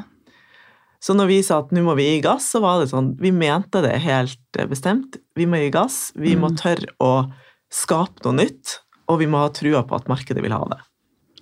Så 1.04 1.14
når 1.14 1.28
vi 1.30 1.38
sa 1.46 1.60
at 1.62 1.70
nå 1.76 1.84
må 1.86 1.94
vi 2.00 2.08
gi 2.16 2.22
gass, 2.26 2.48
så 2.50 2.62
var 2.64 2.80
det 2.82 2.90
sånn 2.90 3.12
Vi 3.22 3.30
mente 3.36 3.82
det 3.84 4.00
helt 4.02 4.40
bestemt. 4.72 5.20
Vi 5.36 5.46
må 5.46 5.60
gi 5.62 5.70
gass. 5.70 6.12
Vi 6.16 6.34
må 6.36 6.50
Mm. 6.50 6.58
tørre 6.58 6.88
å 7.00 7.32
skape 7.70 8.24
noe 8.26 8.34
nytt, 8.40 8.80
og 9.10 9.20
vi 9.20 9.28
må 9.28 9.38
ha 9.44 9.50
trua 9.50 9.84
på 9.86 9.96
at 9.96 10.08
markedet 10.08 10.42
vil 10.42 10.52
ha 10.56 10.64
det. 10.72 10.80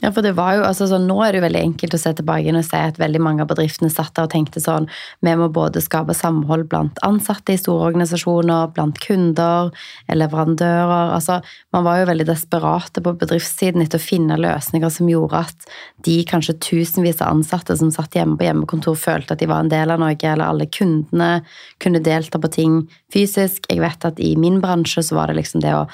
Ja, 0.01 0.09
for 0.09 0.25
det 0.25 0.31
var 0.33 0.55
jo, 0.57 0.63
altså 0.65 0.87
sånn, 0.89 1.05
Nå 1.09 1.19
er 1.21 1.31
det 1.31 1.41
jo 1.41 1.45
veldig 1.45 1.61
enkelt 1.61 1.93
å 1.93 1.99
se 2.01 2.11
tilbake 2.17 2.53
og 2.55 2.65
si 2.65 2.79
at 2.79 2.97
veldig 2.97 3.21
mange 3.21 3.43
av 3.43 3.49
bedriftene 3.51 3.91
satt 3.93 4.15
der 4.17 4.25
og 4.25 4.31
tenkte 4.33 4.61
sånn 4.63 4.87
Vi 5.21 5.33
må 5.37 5.49
både 5.53 5.83
skape 5.83 6.15
samhold 6.17 6.67
blant 6.71 6.97
ansatte 7.05 7.53
i 7.53 7.59
store 7.61 7.91
organisasjoner, 7.91 8.71
blant 8.73 8.97
kunder, 9.03 9.69
leverandører 10.09 11.13
altså 11.17 11.37
Man 11.75 11.85
var 11.85 12.01
jo 12.01 12.09
veldig 12.09 12.27
desperate 12.31 13.03
på 13.05 13.13
bedriftssiden 13.21 13.85
etter 13.85 14.01
å 14.01 14.07
finne 14.07 14.39
løsninger 14.41 14.93
som 14.93 15.11
gjorde 15.11 15.43
at 15.45 15.69
de 16.07 16.17
kanskje 16.25 16.57
tusenvis 16.65 17.21
av 17.21 17.35
ansatte 17.35 17.77
som 17.77 17.93
satt 17.93 18.17
hjemme 18.17 18.39
på 18.39 18.47
hjemmekontor, 18.47 18.97
følte 18.97 19.35
at 19.35 19.43
de 19.43 19.49
var 19.51 19.61
en 19.61 19.69
del 19.71 19.93
av 19.93 20.01
noe, 20.01 20.17
eller 20.17 20.47
alle 20.47 20.65
kundene 20.65 21.43
kunne 21.81 22.01
delta 22.03 22.41
på 22.41 22.49
ting 22.51 22.81
fysisk. 23.13 23.69
Jeg 23.69 23.83
vet 23.83 24.09
at 24.09 24.19
i 24.19 24.33
min 24.39 24.57
bransje 24.63 25.05
så 25.05 25.19
var 25.19 25.29
det 25.29 25.37
liksom 25.37 25.61
det 25.63 25.75
å 25.77 25.85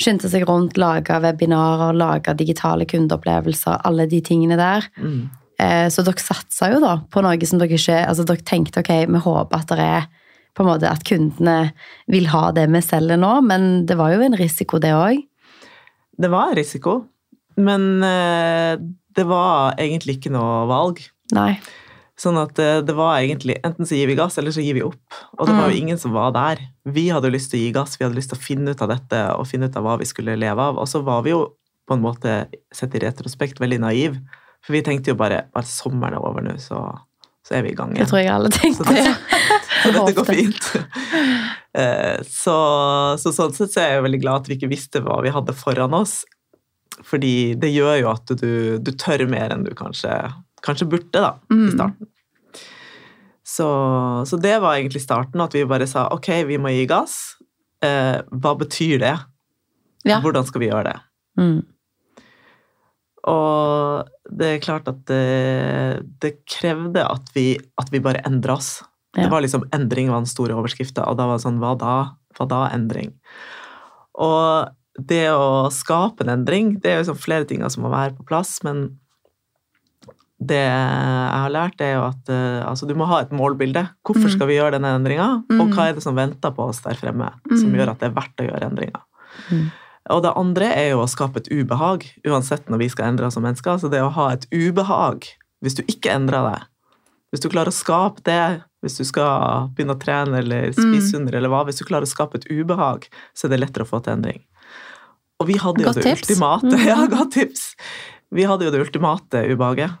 skynde 0.00 0.28
seg 0.30 0.44
rundt, 0.48 0.76
laga 0.80 1.18
webinarer, 1.24 1.96
laga 1.96 2.34
digitale 2.36 2.86
kundeopplevelser, 2.88 3.80
alle 3.88 4.06
de 4.10 4.20
tingene 4.24 4.58
der. 4.60 4.86
Mm. 5.00 5.26
Eh, 5.62 5.86
så 5.92 6.04
dere 6.04 6.20
satsa 6.20 6.68
jo 6.74 6.82
da 6.82 6.98
på 7.08 7.22
noe 7.24 7.48
som 7.48 7.56
dere 7.56 7.78
ikke 7.78 8.02
Altså 8.04 8.26
dere 8.28 8.44
tenkte 8.44 8.82
ok, 8.82 8.90
vi 9.08 9.22
håper 9.24 9.62
at 9.62 9.70
det 9.72 9.86
er 9.86 10.08
på 10.56 10.64
en 10.64 10.68
måte 10.68 10.90
at 10.90 11.04
kundene 11.04 11.72
vil 12.12 12.28
ha 12.32 12.50
det 12.56 12.66
vi 12.72 12.80
selger 12.84 13.20
nå, 13.20 13.32
men 13.44 13.86
det 13.88 13.96
var 14.00 14.14
jo 14.14 14.22
en 14.24 14.36
risiko, 14.40 14.80
det 14.80 14.94
òg. 14.96 15.20
Det 16.16 16.30
var 16.32 16.52
en 16.52 16.56
risiko, 16.56 16.94
men 17.60 18.04
eh, 18.04 18.76
det 19.16 19.24
var 19.28 19.76
egentlig 19.80 20.16
ikke 20.16 20.32
noe 20.32 20.62
valg. 20.68 21.02
Nei. 21.36 21.58
Sånn 22.16 22.38
at 22.40 22.54
det, 22.56 22.86
det 22.88 22.94
var 22.96 23.18
egentlig 23.18 23.58
enten 23.60 23.84
så 23.88 23.96
gir 23.98 24.08
vi 24.08 24.16
gass, 24.16 24.38
eller 24.40 24.54
så 24.54 24.62
gir 24.64 24.78
vi 24.78 24.84
opp. 24.86 25.18
Og 25.36 25.48
det 25.48 25.56
var 25.56 25.68
jo 25.68 25.76
ingen 25.82 25.98
som 26.00 26.14
var 26.16 26.32
der. 26.32 26.62
Vi 26.88 27.10
hadde 27.12 27.28
lyst 27.32 27.50
til 27.52 27.60
å 27.60 27.66
gi 27.66 27.74
gass, 27.76 27.98
vi 28.00 28.06
hadde 28.06 28.16
lyst 28.16 28.32
til 28.32 28.38
å 28.38 28.44
finne 28.46 28.72
ut 28.72 28.84
av 28.84 28.88
dette 28.94 29.20
og 29.36 29.44
finne 29.50 29.68
ut 29.68 29.76
av 29.76 29.84
hva 29.84 29.98
vi 30.00 30.08
skulle 30.08 30.38
leve 30.40 30.64
av. 30.70 30.80
Og 30.80 30.88
så 30.88 31.02
var 31.04 31.26
vi 31.26 31.34
jo 31.34 31.42
på 31.86 31.94
en 31.94 32.02
måte, 32.02 32.38
sett 32.74 32.96
i 32.96 33.02
retrospekt, 33.04 33.60
veldig 33.60 33.82
naiv. 33.84 34.16
For 34.64 34.74
vi 34.74 34.82
tenkte 34.86 35.12
jo 35.12 35.18
bare 35.20 35.44
at 35.54 35.68
sommeren 35.68 36.16
er 36.16 36.24
over 36.24 36.42
nå, 36.42 36.56
så, 36.62 36.80
så, 37.44 37.58
er 37.58 37.66
vi 37.66 37.74
i 37.74 37.76
gang 37.78 37.92
igjen. 37.92 38.06
Det 38.06 38.10
tror 38.10 38.22
jeg 38.22 38.32
alle 38.32 38.52
tenkte. 38.54 38.80
Så, 38.80 38.96
det, 38.96 39.04
så 39.82 39.92
dette 39.98 40.16
går 40.20 40.32
fint. 40.32 40.72
Eh, 41.76 42.22
så, 42.24 42.52
så 43.20 43.28
sånn 43.36 43.50
sett 43.52 43.74
så 43.74 43.82
er 43.82 43.90
jeg 43.90 44.04
veldig 44.06 44.20
glad 44.22 44.38
at 44.38 44.46
vi 44.48 44.54
ikke 44.56 44.70
visste 44.70 45.02
hva 45.04 45.18
vi 45.20 45.28
hadde 45.28 45.52
foran 45.52 45.92
oss. 45.92 46.22
Fordi 47.04 47.52
det 47.60 47.68
gjør 47.68 47.98
jo 48.00 48.08
at 48.14 48.32
du, 48.40 48.52
du 48.80 48.88
tør 48.96 49.26
mer 49.28 49.52
enn 49.52 49.66
du 49.66 49.74
kanskje 49.76 50.14
kanskje 50.66 50.88
burde, 50.90 51.22
da, 51.22 51.32
mm. 51.52 51.64
i 51.66 51.72
starten. 51.74 52.10
Så, 53.46 53.68
så, 54.26 54.38
det 54.42 54.56
var 54.60 54.74
egentlig 54.74 55.04
starten, 55.04 55.40
at 55.40 55.54
vi 55.54 55.62
bare 55.68 55.86
sa 55.88 56.08
ok, 56.12 56.28
vi 56.48 56.58
må 56.58 56.72
gi 56.74 56.84
gass. 56.90 57.36
Eh, 57.84 58.18
hva 58.34 58.52
betyr 58.58 58.98
det? 59.00 59.14
Ja. 60.06 60.18
Hvordan 60.24 60.46
skal 60.48 60.64
vi 60.64 60.70
gjøre 60.70 60.90
det? 60.90 60.96
Mm. 61.38 61.60
Og 63.26 64.10
det 64.38 64.50
er 64.50 64.62
klart 64.62 64.90
at 64.90 64.98
det, 65.10 66.02
det 66.22 66.32
krevde 66.50 67.02
at 67.06 67.30
vi, 67.34 67.52
at 67.78 67.90
vi 67.94 68.02
bare 68.02 68.22
endra 68.26 68.58
oss. 68.58 68.80
Ja. 69.16 69.24
Det 69.24 69.30
var 69.32 69.42
liksom 69.42 69.66
endring 69.74 70.10
var 70.12 70.22
den 70.22 70.30
store 70.30 70.58
overskrifta, 70.58 71.06
og 71.08 71.18
da 71.18 71.28
var 71.28 71.38
det 71.38 71.46
sånn 71.46 71.62
hva 71.62 71.72
da? 71.80 71.96
Hva 72.36 72.46
da 72.50 72.66
endring? 72.74 73.14
Og 74.20 74.74
det 74.96 75.26
å 75.32 75.68
skape 75.74 76.24
en 76.24 76.34
endring, 76.38 76.76
det 76.80 76.90
er 76.90 76.98
jo 76.98 77.04
liksom 77.04 77.20
flere 77.20 77.48
ting 77.48 77.64
som 77.70 77.84
må 77.84 77.92
være 77.92 78.16
på 78.18 78.26
plass, 78.28 78.58
men 78.66 78.88
det 80.36 80.60
jeg 80.60 81.40
har 81.40 81.52
lært, 81.52 81.80
er 81.80 81.94
jo 81.94 82.02
at 82.10 82.28
uh, 82.28 82.68
altså, 82.68 82.84
du 82.88 82.92
må 82.98 83.08
ha 83.08 83.22
et 83.24 83.32
målbilde. 83.32 83.86
Hvorfor 84.04 84.28
mm. 84.28 84.34
skal 84.34 84.50
vi 84.50 84.58
gjøre 84.58 84.76
denne 84.76 84.92
endringa, 84.98 85.28
mm. 85.48 85.62
og 85.62 85.72
hva 85.72 85.88
er 85.88 85.96
det 85.96 86.04
som 86.04 86.16
venter 86.18 86.52
på 86.52 86.68
oss 86.68 86.82
der 86.84 86.98
fremme, 87.00 87.30
mm. 87.48 87.56
som 87.62 87.72
gjør 87.72 87.94
at 87.94 88.02
det 88.02 88.10
er 88.10 88.16
verdt 88.18 88.44
å 88.44 88.48
gjøre 88.50 88.68
endringer. 88.68 89.02
Mm. 89.48 89.66
Og 90.14 90.22
det 90.22 90.36
andre 90.38 90.70
er 90.76 90.90
jo 90.92 91.02
å 91.02 91.10
skape 91.10 91.40
et 91.42 91.50
ubehag, 91.50 92.04
uansett 92.28 92.68
når 92.70 92.84
vi 92.84 92.90
skal 92.92 93.10
endre 93.10 93.26
oss 93.26 93.38
som 93.38 93.46
mennesker. 93.46 93.80
Så 93.82 93.90
det 93.90 94.04
å 94.04 94.12
ha 94.14 94.28
et 94.34 94.46
ubehag, 94.52 95.26
hvis 95.64 95.78
du 95.80 95.82
ikke 95.88 96.12
endrer 96.14 96.46
deg, 96.46 96.68
hvis 97.34 97.42
du 97.42 97.48
klarer 97.50 97.72
å 97.72 97.74
skape 97.74 98.22
det, 98.28 98.60
hvis 98.84 99.00
du 99.00 99.08
skal 99.08 99.72
begynne 99.74 99.96
å 99.96 100.00
trene 100.00 100.38
eller 100.44 100.68
spise 100.76 101.00
mm. 101.00 101.08
sunnere 101.08 101.40
eller 101.40 101.50
hva, 101.50 101.64
hvis 101.66 101.80
du 101.80 101.86
klarer 101.88 102.06
å 102.06 102.12
skape 102.12 102.38
et 102.38 102.46
ubehag, 102.52 103.08
så 103.34 103.48
er 103.48 103.56
det 103.56 103.64
lettere 103.64 103.88
å 103.88 103.90
få 103.90 104.04
til 104.04 104.14
endring. 104.14 104.44
Og 105.42 105.50
vi 105.50 105.58
hadde 105.60 105.82
jo 105.82 105.90
godt 105.90 105.98
det 105.98 106.06
tips. 106.06 106.28
ultimate 106.28 106.70
mm. 106.70 106.84
Ja, 106.92 107.00
godt 107.10 107.34
tips. 107.34 107.70
Vi 108.36 108.46
hadde 108.46 108.68
jo 108.68 108.72
det 108.74 108.84
ultimate 108.84 109.42
ubehaget 109.50 109.96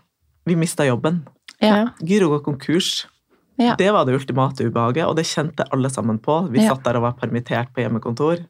vi 0.46 0.56
mista 0.58 0.86
jobben. 0.86 1.24
Ja. 1.62 1.88
Gyro 2.00 2.30
går 2.34 2.44
konkurs. 2.46 3.06
Ja. 3.56 3.74
Det 3.78 3.88
var 3.90 4.04
det 4.04 4.14
ultimate 4.14 4.66
ubehaget, 4.68 5.06
og 5.08 5.16
det 5.16 5.26
kjente 5.26 5.64
alle 5.72 5.90
sammen 5.90 6.18
på. 6.22 6.42
Vi 6.52 6.62
ja. 6.62 6.70
satt 6.70 6.84
der 6.84 6.98
og 6.98 7.06
var 7.06 7.16
permittert 7.18 7.72
på 7.74 7.82
hjemmekontor. 7.82 8.44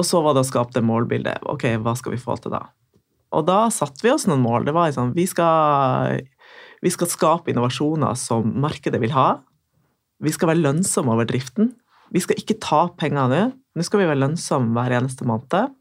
Og 0.00 0.08
så 0.08 0.22
var 0.24 0.34
det 0.34 0.42
å 0.42 0.48
skape 0.48 0.74
det 0.74 0.84
målbildet. 0.88 1.44
Ok, 1.52 1.68
hva 1.84 1.94
skal 1.98 2.16
vi 2.16 2.22
få 2.22 2.38
til 2.40 2.54
da? 2.54 2.64
Og 3.32 3.44
da 3.48 3.66
satte 3.72 4.04
vi 4.04 4.12
oss 4.12 4.26
noen 4.28 4.42
mål. 4.44 4.66
Det 4.66 4.74
var 4.76 4.92
sånn 4.96 5.12
vi 5.16 5.26
skal, 5.28 6.24
vi 6.84 6.92
skal 6.92 7.10
skape 7.12 7.52
innovasjoner 7.52 8.16
som 8.18 8.48
markedet 8.64 9.00
vil 9.02 9.14
ha. 9.14 9.42
Vi 10.22 10.32
skal 10.32 10.52
være 10.52 10.64
lønnsomme 10.64 11.12
over 11.14 11.28
driften. 11.28 11.74
Vi 12.12 12.20
skal 12.24 12.40
ikke 12.40 12.60
ta 12.62 12.86
penger 12.98 13.30
nå. 13.32 13.44
Nå 13.76 13.86
skal 13.86 14.02
vi 14.02 14.08
være 14.08 14.20
lønnsomme 14.24 14.74
hver 14.76 14.98
eneste 14.98 15.28
måned. 15.28 15.72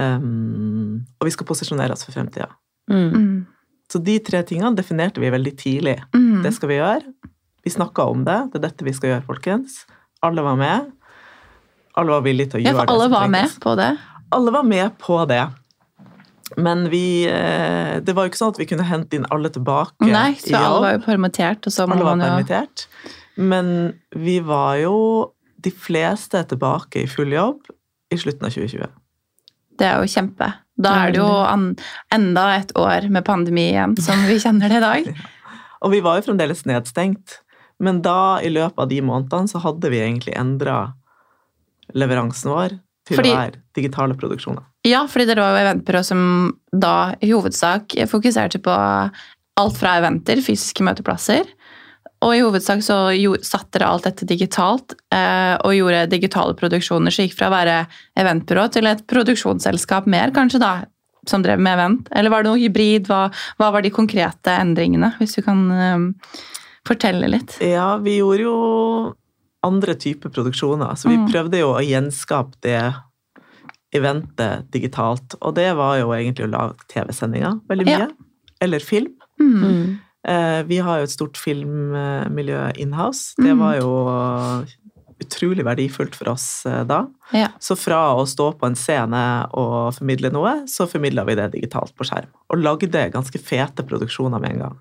Um, 0.00 1.02
og 1.20 1.28
vi 1.28 1.32
skal 1.34 1.48
posisjonere 1.48 1.92
oss 1.96 2.06
for 2.06 2.16
fremtida. 2.16 2.48
Mm. 2.90 3.08
mm. 3.10 3.40
Så 3.90 3.98
de 4.06 4.20
tre 4.22 4.38
tingene 4.46 4.70
definerte 4.78 5.18
vi 5.18 5.32
veldig 5.34 5.52
tidlig. 5.58 5.96
Mm. 6.14 6.44
Det 6.44 6.52
skal 6.54 6.70
vi 6.70 6.76
gjøre. 6.78 7.30
Vi 7.66 7.72
snakka 7.74 8.04
om 8.06 8.22
det. 8.24 8.38
Det 8.52 8.60
er 8.60 8.68
dette 8.68 8.86
vi 8.86 8.94
skal 8.94 9.10
gjøre, 9.10 9.24
folkens. 9.26 9.80
Alle 10.22 10.44
var 10.46 10.54
med. 10.60 10.92
Alle 11.98 12.14
var 12.14 12.22
villige 12.22 12.52
til 12.52 12.60
å 12.60 12.62
gjøre 12.62 12.70
det. 12.70 12.78
Ja, 12.78 12.84
for 12.84 12.94
alle 12.94 13.08
var 13.10 13.32
med 13.32 13.56
på 13.64 13.74
det? 13.80 13.88
Alle 14.36 14.54
var 14.54 14.68
med 14.68 14.94
på 15.02 15.18
det. 15.26 15.42
Men 16.58 16.86
vi 16.90 17.26
eh, 17.30 17.98
Det 18.02 18.14
var 18.14 18.26
jo 18.26 18.32
ikke 18.32 18.40
sånn 18.40 18.54
at 18.54 18.62
vi 18.62 18.68
kunne 18.70 18.86
hente 18.86 19.18
inn 19.18 19.26
alle 19.34 19.50
tilbake. 19.54 20.06
Nei, 20.06 20.32
så 20.38 20.54
alle 20.60 20.80
var 20.86 20.96
jo 20.96 21.02
permittert. 21.08 21.66
Og 21.66 21.74
så 21.74 21.86
alle 21.86 22.06
var 22.06 22.22
permittert. 22.22 22.86
Men 23.40 23.74
vi 24.14 24.38
var 24.44 24.78
jo 24.82 24.96
de 25.60 25.74
fleste 25.74 26.40
tilbake 26.50 27.04
i 27.04 27.10
full 27.10 27.34
jobb 27.34 27.70
i 28.10 28.18
slutten 28.18 28.46
av 28.46 28.54
2020. 28.54 28.99
Det 29.80 29.88
er 29.88 30.02
jo 30.02 30.10
kjempe. 30.12 30.50
Da 30.80 30.94
er 31.04 31.14
det 31.14 31.20
jo 31.20 31.28
enda 32.14 32.46
et 32.56 32.72
år 32.78 33.08
med 33.12 33.24
pandemi 33.26 33.70
igjen, 33.72 33.96
som 34.00 34.22
vi 34.28 34.38
kjenner 34.40 34.72
det 34.72 34.80
i 34.80 34.84
dag. 34.84 35.10
Og 35.84 35.94
vi 35.94 36.02
var 36.04 36.18
jo 36.18 36.28
fremdeles 36.28 36.66
nedstengt. 36.68 37.40
Men 37.80 38.02
da, 38.04 38.40
i 38.44 38.52
løpet 38.52 38.80
av 38.84 38.88
de 38.90 39.00
månedene, 39.04 39.48
så 39.48 39.60
hadde 39.64 39.88
vi 39.92 40.02
egentlig 40.02 40.36
endra 40.36 40.92
leveransen 41.96 42.52
vår 42.52 42.76
til 43.08 43.18
fordi, 43.18 43.32
å 43.32 43.38
være 43.40 43.62
digitale 43.76 44.16
produksjoner. 44.20 44.66
Ja, 44.86 45.06
fordi 45.10 45.30
dere 45.30 45.44
var 45.44 45.56
jo 45.56 45.64
eventbyrå 45.64 46.02
som 46.06 46.22
da 46.72 47.14
i 47.24 47.32
hovedsak 47.32 47.96
fokuserte 48.10 48.60
på 48.62 48.76
alt 49.60 49.80
fra 49.80 49.96
eventer, 50.00 50.40
fysiske 50.44 50.84
møteplasser, 50.86 51.48
og 52.20 52.36
i 52.36 52.42
hovedsak 52.44 52.82
så 52.84 52.96
satte 53.46 53.78
dere 53.78 53.88
alt 53.88 54.04
dette 54.04 54.28
digitalt 54.28 54.92
eh, 55.14 55.56
og 55.64 55.72
gjorde 55.72 56.06
digitale 56.12 56.56
produksjoner. 56.58 57.14
Så 57.14 57.24
gikk 57.24 57.38
fra 57.38 57.48
å 57.48 57.54
være 57.54 57.76
eventbyrå 58.20 58.66
til 58.74 58.88
et 58.90 59.00
produksjonsselskap 59.08 60.08
mer, 60.10 60.34
kanskje, 60.36 60.60
da, 60.60 60.72
som 61.28 61.44
drev 61.44 61.62
med 61.62 61.78
event? 61.78 62.10
Eller 62.12 62.32
var 62.32 62.44
det 62.44 62.52
noe 62.52 62.60
hybrid? 62.60 63.08
Hva, 63.08 63.28
hva 63.60 63.70
var 63.72 63.84
de 63.84 63.92
konkrete 63.94 64.52
endringene, 64.52 65.14
hvis 65.20 65.38
du 65.38 65.40
kan 65.46 65.64
eh, 65.72 66.36
fortelle 66.88 67.30
litt? 67.32 67.56
Ja, 67.64 67.94
vi 68.04 68.18
gjorde 68.18 68.44
jo 68.44 68.58
andre 69.64 69.96
typer 70.00 70.32
produksjoner. 70.32 70.92
Så 71.00 71.08
vi 71.08 71.18
mm. 71.20 71.26
prøvde 71.32 71.62
jo 71.62 71.72
å 71.72 71.84
gjenskape 71.84 72.60
det 72.64 72.82
eventet 73.96 74.68
digitalt. 74.72 75.38
Og 75.40 75.56
det 75.56 75.70
var 75.78 75.96
jo 76.02 76.12
egentlig 76.16 76.46
å 76.50 76.52
lage 76.52 76.88
TV-sendinger 76.92 77.62
veldig 77.70 77.88
mye. 77.88 78.06
Ja. 78.06 78.12
Eller 78.60 78.84
film. 78.84 79.16
Mm. 79.40 79.96
Eh, 80.28 80.60
vi 80.68 80.78
har 80.84 81.00
jo 81.00 81.08
et 81.08 81.14
stort 81.14 81.40
filmmiljø 81.40 82.66
inhouse. 82.82 83.34
Det 83.40 83.54
var 83.56 83.78
jo 83.80 83.90
utrolig 85.20 85.64
verdifullt 85.66 86.16
for 86.16 86.32
oss 86.32 86.66
eh, 86.68 86.82
da. 86.88 87.04
Ja. 87.36 87.48
Så 87.62 87.76
fra 87.78 88.00
å 88.16 88.26
stå 88.28 88.50
på 88.58 88.68
en 88.68 88.78
scene 88.78 89.22
og 89.56 89.96
formidle 89.96 90.32
noe, 90.34 90.60
så 90.70 90.88
formidla 90.90 91.26
vi 91.28 91.36
det 91.38 91.50
digitalt 91.56 91.94
på 91.96 92.06
skjerm. 92.08 92.30
Og 92.50 92.62
lagde 92.62 93.08
ganske 93.12 93.42
fete 93.42 93.86
produksjoner 93.86 94.42
med 94.42 94.56
en 94.56 94.64
gang. 94.66 94.78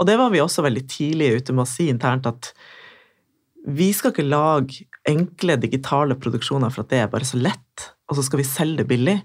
Og 0.00 0.06
det 0.08 0.16
var 0.20 0.30
vi 0.32 0.42
også 0.42 0.64
veldig 0.64 0.84
tidlig 0.88 1.34
ute 1.40 1.54
med 1.54 1.66
å 1.66 1.70
si 1.70 1.90
internt 1.92 2.28
at 2.30 2.52
vi 3.68 3.90
skal 3.92 4.14
ikke 4.14 4.24
lage 4.24 4.86
enkle 5.08 5.58
digitale 5.60 6.16
produksjoner 6.16 6.72
for 6.72 6.84
at 6.84 6.92
det 6.92 7.02
er 7.02 7.10
bare 7.12 7.28
så 7.28 7.36
lett, 7.40 7.90
og 8.08 8.16
så 8.16 8.24
skal 8.24 8.40
vi 8.40 8.48
selge 8.48 8.80
det 8.80 8.88
billig. 8.88 9.18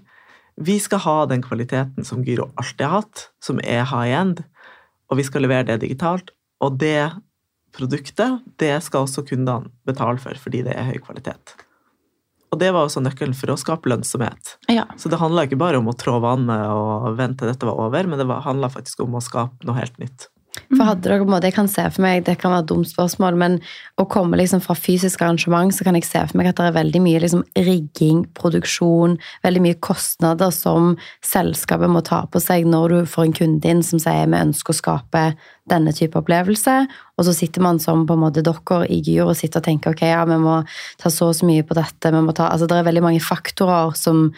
Vi 0.66 0.76
skal 0.80 1.00
ha 1.04 1.16
den 1.30 1.44
kvaliteten 1.44 2.04
som 2.04 2.24
Gyro 2.24 2.50
alltid 2.60 2.84
har 2.84 3.00
hatt, 3.00 3.30
som 3.44 3.60
er 3.64 3.86
high 3.88 4.12
end 4.16 4.44
og 5.10 5.20
vi 5.20 5.26
skal 5.26 5.44
levere 5.46 5.68
det 5.70 5.80
digitalt. 5.84 6.32
Og 6.64 6.78
det 6.80 7.10
produktet, 7.76 8.40
det 8.60 8.74
skal 8.84 9.04
også 9.04 9.26
kundene 9.28 9.70
betale 9.88 10.20
for, 10.22 10.38
fordi 10.40 10.64
det 10.66 10.76
er 10.76 10.88
høy 10.88 10.98
kvalitet. 11.04 11.54
Og 12.54 12.60
det 12.62 12.70
var 12.72 12.86
også 12.86 13.02
nøkkelen 13.02 13.34
for 13.36 13.52
å 13.52 13.58
skape 13.60 13.90
lønnsomhet. 13.90 14.54
Ja. 14.72 14.86
Så 14.96 15.10
det 15.12 15.18
handla 15.20 15.44
ikke 15.46 15.58
bare 15.60 15.80
om 15.80 15.90
å 15.90 15.96
trå 15.98 16.16
vannet 16.22 16.70
og 16.70 17.18
vente 17.18 17.42
til 17.42 17.50
dette 17.50 17.68
var 17.68 17.80
over, 17.88 18.08
men 18.08 18.22
det 18.22 18.26
handla 18.46 18.70
faktisk 18.72 19.02
om 19.04 19.18
å 19.18 19.24
skape 19.24 19.66
noe 19.66 19.76
helt 19.76 19.98
nytt. 20.00 20.28
For 20.70 20.84
hadde 20.88 21.04
dere 21.04 21.22
på 21.22 21.28
en 21.28 21.34
måte, 21.34 21.46
Jeg 21.46 21.54
kan 21.54 21.68
se 21.68 21.84
for 21.90 22.02
meg, 22.02 22.24
det 22.26 22.38
kan 22.38 22.50
være 22.50 22.64
et 22.64 22.70
dumt 22.70 22.88
spørsmål, 22.88 23.36
men 23.36 23.58
å 24.00 24.06
komme 24.08 24.36
liksom 24.36 24.60
fra 24.64 24.74
fysisk 24.74 25.22
arrangement, 25.22 25.72
så 25.74 25.84
kan 25.84 25.94
jeg 25.94 26.04
se 26.04 26.22
for 26.26 26.36
meg 26.38 26.48
at 26.50 26.56
det 26.56 26.66
er 26.66 26.78
veldig 26.78 27.02
mye 27.04 27.20
liksom 27.22 27.44
rigging, 27.56 28.24
produksjon, 28.34 29.18
veldig 29.44 29.62
mye 29.62 29.78
kostnader 29.80 30.50
som 30.50 30.96
selskapet 31.24 31.92
må 31.92 32.02
ta 32.06 32.24
på 32.26 32.42
seg 32.42 32.66
når 32.66 32.88
du 32.88 32.98
får 33.06 33.28
en 33.28 33.36
kunde 33.40 33.70
inn 33.70 33.84
som 33.86 34.02
sier 34.02 34.26
vi 34.26 34.40
ønsker 34.40 34.74
å 34.74 34.80
skape 34.80 35.24
denne 35.70 35.94
type 35.96 36.18
opplevelse, 36.18 36.76
og 37.16 37.26
så 37.26 37.32
sitter 37.34 37.64
man 37.64 37.80
som 37.82 38.04
på 38.06 38.14
en 38.14 38.22
måte 38.22 38.44
dere 38.44 38.84
i 38.92 39.00
Gyr 39.02 39.26
og 39.26 39.36
sitter 39.38 39.62
og 39.62 39.66
tenker 39.66 39.94
ok, 39.94 40.04
ja, 40.06 40.22
vi 40.28 40.38
må 40.38 40.60
ta 41.00 41.10
så 41.10 41.30
og 41.30 41.38
så 41.38 41.48
mye 41.48 41.64
på 41.66 41.74
dette, 41.78 42.12
vi 42.12 42.22
må 42.22 42.34
ta, 42.36 42.50
altså 42.52 42.68
Det 42.70 42.78
er 42.78 42.86
veldig 42.86 43.02
mange 43.02 43.22
faktorer 43.24 43.96
som 43.98 44.30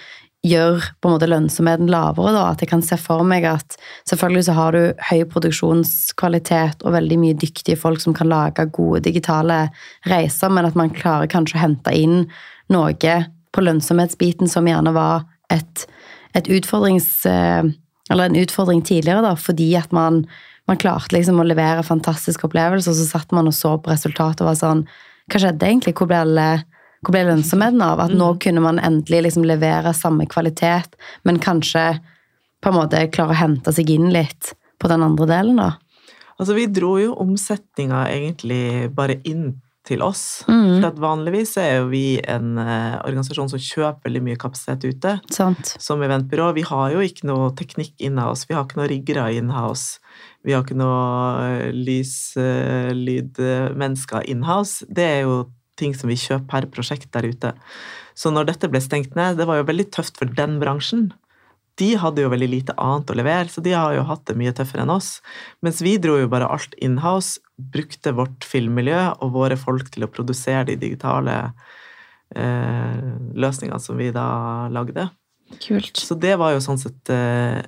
gjør 0.46 0.84
på 1.02 1.08
en 1.08 1.14
måte 1.16 1.28
lønnsomheten 1.28 1.90
lavere. 1.90 2.32
da, 2.32 2.44
At 2.52 2.62
jeg 2.62 2.70
kan 2.70 2.82
se 2.82 2.96
for 3.00 3.24
meg 3.26 3.44
at 3.44 3.76
selvfølgelig 4.08 4.44
så 4.46 4.54
har 4.54 4.72
du 4.72 4.92
høy 5.10 5.24
produksjonskvalitet 5.32 6.84
og 6.84 6.94
veldig 6.94 7.18
mye 7.18 7.38
dyktige 7.38 7.78
folk 7.78 8.00
som 8.00 8.14
kan 8.14 8.30
lage 8.30 8.68
gode 8.70 9.02
digitale 9.08 9.68
reiser, 10.06 10.48
men 10.48 10.68
at 10.68 10.78
man 10.78 10.94
klarer 10.94 11.26
kanskje 11.30 11.58
å 11.58 11.64
hente 11.64 11.94
inn 11.94 12.28
noe 12.70 13.16
på 13.52 13.64
lønnsomhetsbiten 13.64 14.48
som 14.48 14.66
gjerne 14.68 14.94
var 14.94 15.26
et, 15.50 15.86
et 16.34 16.48
utfordrings... 16.48 17.26
Eh, 17.26 17.74
eller 18.08 18.30
en 18.30 18.38
utfordring 18.40 18.80
tidligere, 18.80 19.20
da, 19.20 19.34
fordi 19.36 19.74
at 19.76 19.90
man, 19.92 20.22
man 20.64 20.78
klarte 20.80 21.12
liksom 21.12 21.42
å 21.42 21.44
levere 21.44 21.84
fantastiske 21.84 22.46
opplevelser, 22.46 22.94
og 22.94 22.96
så 22.96 23.04
satt 23.04 23.34
man 23.36 23.50
og 23.50 23.52
så 23.52 23.74
på 23.76 23.92
resultatet 23.92 24.40
og 24.40 24.48
var 24.48 24.56
sånn 24.56 24.86
Hva 25.28 25.42
skjedde 25.42 25.66
egentlig? 25.68 25.92
Hvor 25.92 26.08
ble 26.08 26.22
alle 26.24 26.46
hvor 27.02 27.14
ble 27.14 27.24
lønnsomheten 27.28 27.82
av? 27.84 28.02
At 28.06 28.14
nå 28.14 28.32
mm. 28.34 28.38
kunne 28.44 28.62
man 28.64 28.80
endelig 28.82 29.28
liksom 29.28 29.46
levere 29.48 29.94
samme 29.94 30.26
kvalitet, 30.30 30.98
men 31.28 31.40
kanskje 31.42 31.84
på 32.62 32.72
en 32.72 32.78
måte 32.80 33.04
klare 33.14 33.36
å 33.36 33.38
hente 33.38 33.74
seg 33.74 33.90
inn 33.94 34.10
litt 34.14 34.52
på 34.82 34.90
den 34.90 35.04
andre 35.06 35.28
delen, 35.30 35.62
da? 35.62 35.76
Altså, 36.38 36.54
vi 36.54 36.68
dro 36.70 36.96
jo 37.00 37.14
omsetninga 37.18 38.04
egentlig 38.14 38.90
bare 38.94 39.18
inn 39.26 39.56
til 39.88 40.02
oss. 40.04 40.44
Mm. 40.48 40.78
For 40.78 40.86
at 40.90 41.00
vanligvis 41.00 41.54
er 41.60 41.70
jo 41.80 41.88
vi 41.90 42.18
en 42.28 42.58
uh, 42.60 42.98
organisasjon 43.06 43.50
som 43.50 43.62
kjøper 43.62 44.08
veldig 44.08 44.22
mye 44.26 44.40
kapasitet 44.40 44.84
ute. 44.86 45.14
Sant. 45.34 45.74
Som 45.82 46.04
eventbyrå. 46.04 46.50
Vi 46.58 46.66
har 46.68 46.92
jo 46.94 47.04
ikke 47.04 47.28
noe 47.30 47.50
teknikk 47.58 47.94
inhouse, 48.04 48.46
vi 48.48 48.56
har 48.58 48.66
ikke 48.66 48.82
noe 48.82 48.90
riggere 48.92 49.28
inhouse. 49.38 50.02
Vi 50.46 50.54
har 50.54 50.62
ikke 50.62 50.78
noe 50.78 50.98
eh, 51.44 51.70
lys, 51.74 52.12
eh, 52.40 52.92
lyd, 52.94 53.40
mennesker 53.76 54.22
inhouse. 54.30 54.86
Det 54.86 55.04
er 55.04 55.18
jo 55.26 55.40
ting 55.78 55.94
som 55.96 56.10
vi 56.10 56.18
kjøper 56.18 56.48
per 56.50 56.66
prosjekt 56.74 57.08
der 57.14 57.28
ute. 57.30 57.54
Så 58.18 58.32
når 58.34 58.50
dette 58.50 58.68
ble 58.70 58.80
stengt 58.82 59.14
ned, 59.18 59.38
det 59.38 59.46
var 59.48 59.60
jo 59.60 59.68
veldig 59.68 59.88
tøft 59.94 60.18
for 60.18 60.30
den 60.38 60.58
bransjen. 60.62 61.08
De 61.78 61.92
hadde 62.02 62.24
jo 62.24 62.30
veldig 62.32 62.48
lite 62.50 62.74
annet 62.82 63.10
å 63.12 63.14
levere, 63.14 63.46
så 63.46 63.62
de 63.62 63.70
har 63.76 63.92
jo 63.94 64.02
hatt 64.08 64.24
det 64.26 64.34
mye 64.40 64.50
tøffere 64.58 64.82
enn 64.82 64.90
oss. 64.90 65.20
Mens 65.62 65.78
vi 65.84 65.92
dro 66.02 66.16
jo 66.18 66.26
bare 66.32 66.48
alt 66.50 66.74
inhouse, 66.82 67.38
brukte 67.58 68.10
vårt 68.18 68.42
filmmiljø 68.46 68.98
og 69.22 69.30
våre 69.36 69.54
folk 69.58 69.86
til 69.94 70.06
å 70.06 70.10
produsere 70.10 70.66
de 70.72 70.76
digitale 70.82 71.36
eh, 72.34 73.08
løsningene 73.38 73.80
som 73.82 73.98
vi 73.98 74.10
da 74.14 74.68
lagde. 74.74 75.08
Kult. 75.62 75.96
Så 75.96 76.18
det 76.18 76.34
var 76.40 76.52
jo 76.54 76.60
sånn 76.64 76.80
sett 76.82 77.10
eh, 77.14 77.62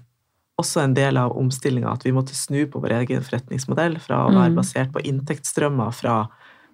også 0.61 0.83
en 0.85 0.95
del 0.99 1.17
av 1.17 1.33
omstillinga, 1.41 1.95
at 1.95 2.05
vi 2.05 2.13
måtte 2.13 2.35
snu 2.37 2.67
på 2.69 2.83
vår 2.83 2.99
egen 3.01 3.23
forretningsmodell 3.25 3.99
fra 4.03 4.25
å 4.27 4.35
være 4.35 4.51
Mm. 4.53 4.59
basert 4.59 4.93
på 4.93 5.03
inntektsstrømmer 5.07 5.95
fra 5.97 6.17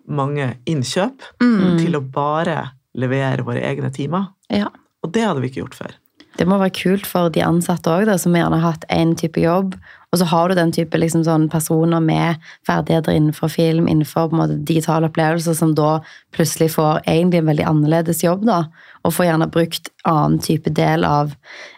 mange 0.09 0.57
innkjøp, 0.67 1.21
Mm. 1.43 1.79
til 1.79 1.93
å 1.97 2.01
bare 2.11 2.73
levere 2.95 3.45
våre 3.45 3.61
egne 3.63 3.93
timer. 3.93 4.29
Ja. 4.51 4.69
Og 5.05 5.13
det 5.13 5.23
hadde 5.25 5.41
vi 5.41 5.49
ikke 5.51 5.65
gjort 5.67 5.75
før. 5.75 5.95
Det 6.37 6.47
må 6.47 6.59
være 6.61 6.75
kult 6.77 7.07
for 7.07 7.31
de 7.31 7.41
ansatte 7.41 7.89
òg, 7.89 8.19
som 8.21 8.35
gjerne 8.35 8.61
har 8.61 8.73
hatt 8.73 8.85
én 8.91 9.17
type 9.17 9.41
jobb. 9.41 9.75
Og 10.13 10.19
så 10.21 10.27
har 10.27 10.49
du 10.49 10.55
den 10.55 10.71
type 10.73 10.93
liksom, 10.93 11.25
sånn 11.25 11.49
personer 11.51 12.01
med 12.01 12.37
ferdigheter 12.67 13.13
innenfor 13.17 13.49
film, 13.51 13.87
innenfor 13.89 14.31
måte, 14.33 14.63
digitale 14.65 15.09
opplevelser, 15.09 15.55
som 15.57 15.75
da 15.75 16.01
plutselig 16.33 16.71
får 16.75 17.03
egentlig 17.07 17.39
en 17.39 17.47
veldig 17.47 17.67
annerledes 17.67 18.23
jobb, 18.23 18.45
da. 18.45 18.65
Og 19.05 19.13
får 19.13 19.27
gjerne 19.31 19.51
brukt 19.51 19.89
annen 20.05 20.39
type 20.39 20.73
del 20.73 21.05
av 21.05 21.35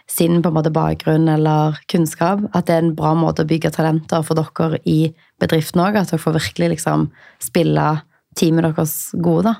sin 0.08 0.42
på 0.42 0.48
en 0.48 0.54
måte, 0.54 0.72
bakgrunn 0.74 1.28
eller 1.28 1.78
kunnskap. 1.88 2.42
At 2.52 2.66
det 2.66 2.74
er 2.74 2.82
en 2.82 2.94
bra 2.98 3.14
måte 3.14 3.44
å 3.44 3.48
bygge 3.48 3.70
talenter 3.74 4.24
for 4.24 4.34
dere 4.34 4.80
i 4.84 5.14
bedriften 5.40 5.82
òg. 5.82 5.96
At 5.96 6.10
dere 6.10 6.18
får 6.18 6.34
virkelig 6.34 6.70
liksom 6.76 7.10
spille 7.38 8.02
teamet 8.38 8.64
deres 8.68 8.94
gode, 9.18 9.50
da. 9.52 9.56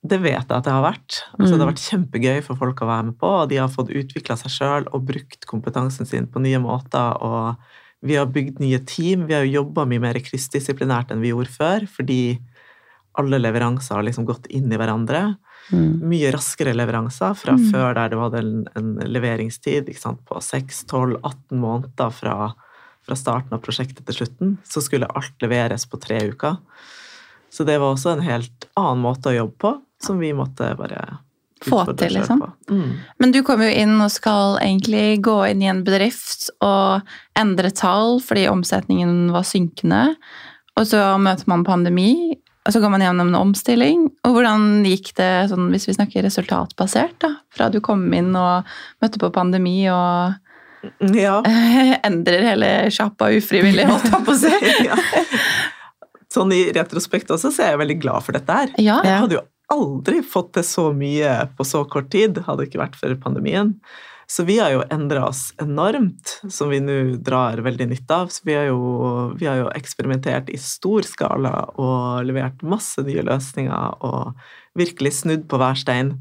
Det 0.00 0.16
vet 0.22 0.32
jeg 0.48 0.56
at 0.56 0.64
det 0.64 0.72
har 0.72 0.84
vært. 0.86 1.18
Altså, 1.36 1.52
Det 1.58 1.60
har 1.60 1.72
vært 1.74 1.84
kjempegøy 1.84 2.38
for 2.46 2.56
folk 2.56 2.78
å 2.80 2.88
være 2.88 3.04
med 3.10 3.18
på, 3.20 3.28
og 3.42 3.50
de 3.50 3.58
har 3.60 3.68
fått 3.68 3.92
utvikla 3.92 4.36
seg 4.40 4.54
sjøl 4.54 4.86
og 4.96 5.04
brukt 5.10 5.44
kompetansen 5.50 6.08
sin 6.08 6.26
på 6.26 6.40
nye 6.40 6.58
måter. 6.62 7.20
og 7.20 7.56
Vi 8.02 8.16
har 8.16 8.24
bygd 8.32 8.60
nye 8.64 8.78
team. 8.88 9.26
Vi 9.28 9.34
har 9.36 9.44
jo 9.44 9.60
jobba 9.60 9.84
mye 9.84 10.00
mer 10.00 10.14
kryssdisiplinært 10.14 11.12
enn 11.12 11.20
vi 11.20 11.34
gjorde 11.34 11.52
før, 11.52 11.84
fordi 11.86 12.38
alle 13.18 13.36
leveranser 13.42 13.98
har 13.98 14.06
liksom 14.06 14.24
gått 14.24 14.46
inn 14.48 14.72
i 14.72 14.78
hverandre. 14.80 15.36
Mm. 15.70 16.00
Mye 16.08 16.30
raskere 16.32 16.72
leveranser 16.72 17.36
fra 17.36 17.52
Mm. 17.52 17.70
før 17.70 17.94
der 17.94 18.08
det 18.08 18.16
var 18.18 18.34
en, 18.38 18.64
en 18.74 18.94
leveringstid 19.04 19.92
sant, 19.98 20.24
på 20.24 20.40
6-12-18 20.40 21.60
måneder 21.60 22.10
fra, 22.10 22.54
fra 23.04 23.14
starten 23.14 23.52
av 23.52 23.60
prosjektet 23.60 24.06
til 24.06 24.14
slutten. 24.14 24.56
Så 24.64 24.80
skulle 24.80 25.10
alt 25.14 25.36
leveres 25.42 25.84
på 25.86 26.00
tre 26.00 26.22
uker. 26.32 26.56
Så 27.52 27.66
det 27.66 27.80
var 27.82 27.94
også 27.94 28.14
en 28.14 28.24
helt 28.24 28.68
annen 28.78 29.02
måte 29.02 29.32
å 29.32 29.36
jobbe 29.36 29.58
på, 29.60 29.74
som 30.02 30.20
vi 30.22 30.32
måtte 30.36 30.72
bare 30.78 31.18
Få 31.60 31.82
til, 31.92 32.14
liksom. 32.14 32.40
Mm. 32.70 32.92
Men 33.20 33.32
du 33.34 33.42
kom 33.44 33.60
jo 33.60 33.68
inn 33.68 33.98
og 34.00 34.08
skal 34.08 34.56
egentlig 34.62 35.20
gå 35.20 35.34
inn 35.50 35.60
i 35.60 35.68
en 35.68 35.82
bedrift 35.84 36.46
og 36.64 37.04
endre 37.36 37.68
tall 37.76 38.16
fordi 38.24 38.46
omsetningen 38.48 39.28
var 39.34 39.44
synkende. 39.44 40.14
Og 40.80 40.88
så 40.88 41.02
møter 41.20 41.50
man 41.52 41.66
pandemi, 41.66 42.38
og 42.64 42.72
så 42.72 42.80
går 42.80 42.94
man 42.94 43.04
gjennom 43.04 43.28
en 43.28 43.40
omstilling. 43.42 44.06
Og 44.24 44.38
hvordan 44.38 44.86
gikk 44.88 45.12
det, 45.20 45.50
sånn, 45.52 45.68
hvis 45.74 45.84
vi 45.90 45.96
snakker 45.98 46.24
resultatbasert, 46.24 47.18
da? 47.20 47.34
Fra 47.52 47.68
du 47.68 47.80
kom 47.84 48.06
inn 48.16 48.32
og 48.38 48.68
møtte 49.04 49.20
på 49.20 49.32
pandemi 49.34 49.82
og 49.92 50.38
Ja. 51.12 51.42
endrer 52.08 52.46
hele 52.54 52.72
sjappa 52.88 53.28
ufrivillig, 53.36 53.84
holdt 53.90 54.08
jeg 54.08 54.24
på 54.24 54.32
å 54.32 54.40
si. 54.40 54.54
Sånn 56.30 56.52
i 56.54 56.62
retrospekt 56.74 57.32
også, 57.34 57.50
så 57.50 57.64
er 57.64 57.72
jeg 57.74 57.82
veldig 57.82 57.98
glad 58.02 58.26
for 58.26 58.36
dette 58.36 58.60
her. 58.60 58.70
Ja. 58.78 59.00
Jeg 59.06 59.24
hadde 59.24 59.40
jo 59.40 59.46
aldri 59.70 60.20
fått 60.26 60.52
til 60.56 60.66
så 60.66 60.86
mye 60.94 61.34
på 61.58 61.66
så 61.66 61.82
kort 61.90 62.10
tid, 62.12 62.38
hadde 62.46 62.64
det 62.64 62.70
ikke 62.70 62.82
vært 62.84 62.98
for 62.98 63.14
pandemien. 63.22 63.76
Så 64.30 64.44
vi 64.46 64.60
har 64.60 64.70
jo 64.70 64.84
endra 64.94 65.24
oss 65.26 65.48
enormt, 65.58 66.36
som 66.54 66.70
vi 66.70 66.78
nå 66.78 67.16
drar 67.26 67.58
veldig 67.66 67.88
nytte 67.90 68.14
av. 68.14 68.28
Så 68.30 68.44
vi 68.46 68.54
har, 68.54 68.68
jo, 68.68 69.32
vi 69.40 69.48
har 69.50 69.58
jo 69.58 69.72
eksperimentert 69.74 70.52
i 70.54 70.58
stor 70.62 71.02
skala 71.02 71.50
og 71.74 72.28
levert 72.28 72.62
masse 72.62 73.02
nye 73.02 73.24
løsninger 73.26 74.04
og 74.06 74.30
virkelig 74.78 75.16
snudd 75.18 75.48
på 75.50 75.58
hver 75.58 75.82
stein. 75.82 76.12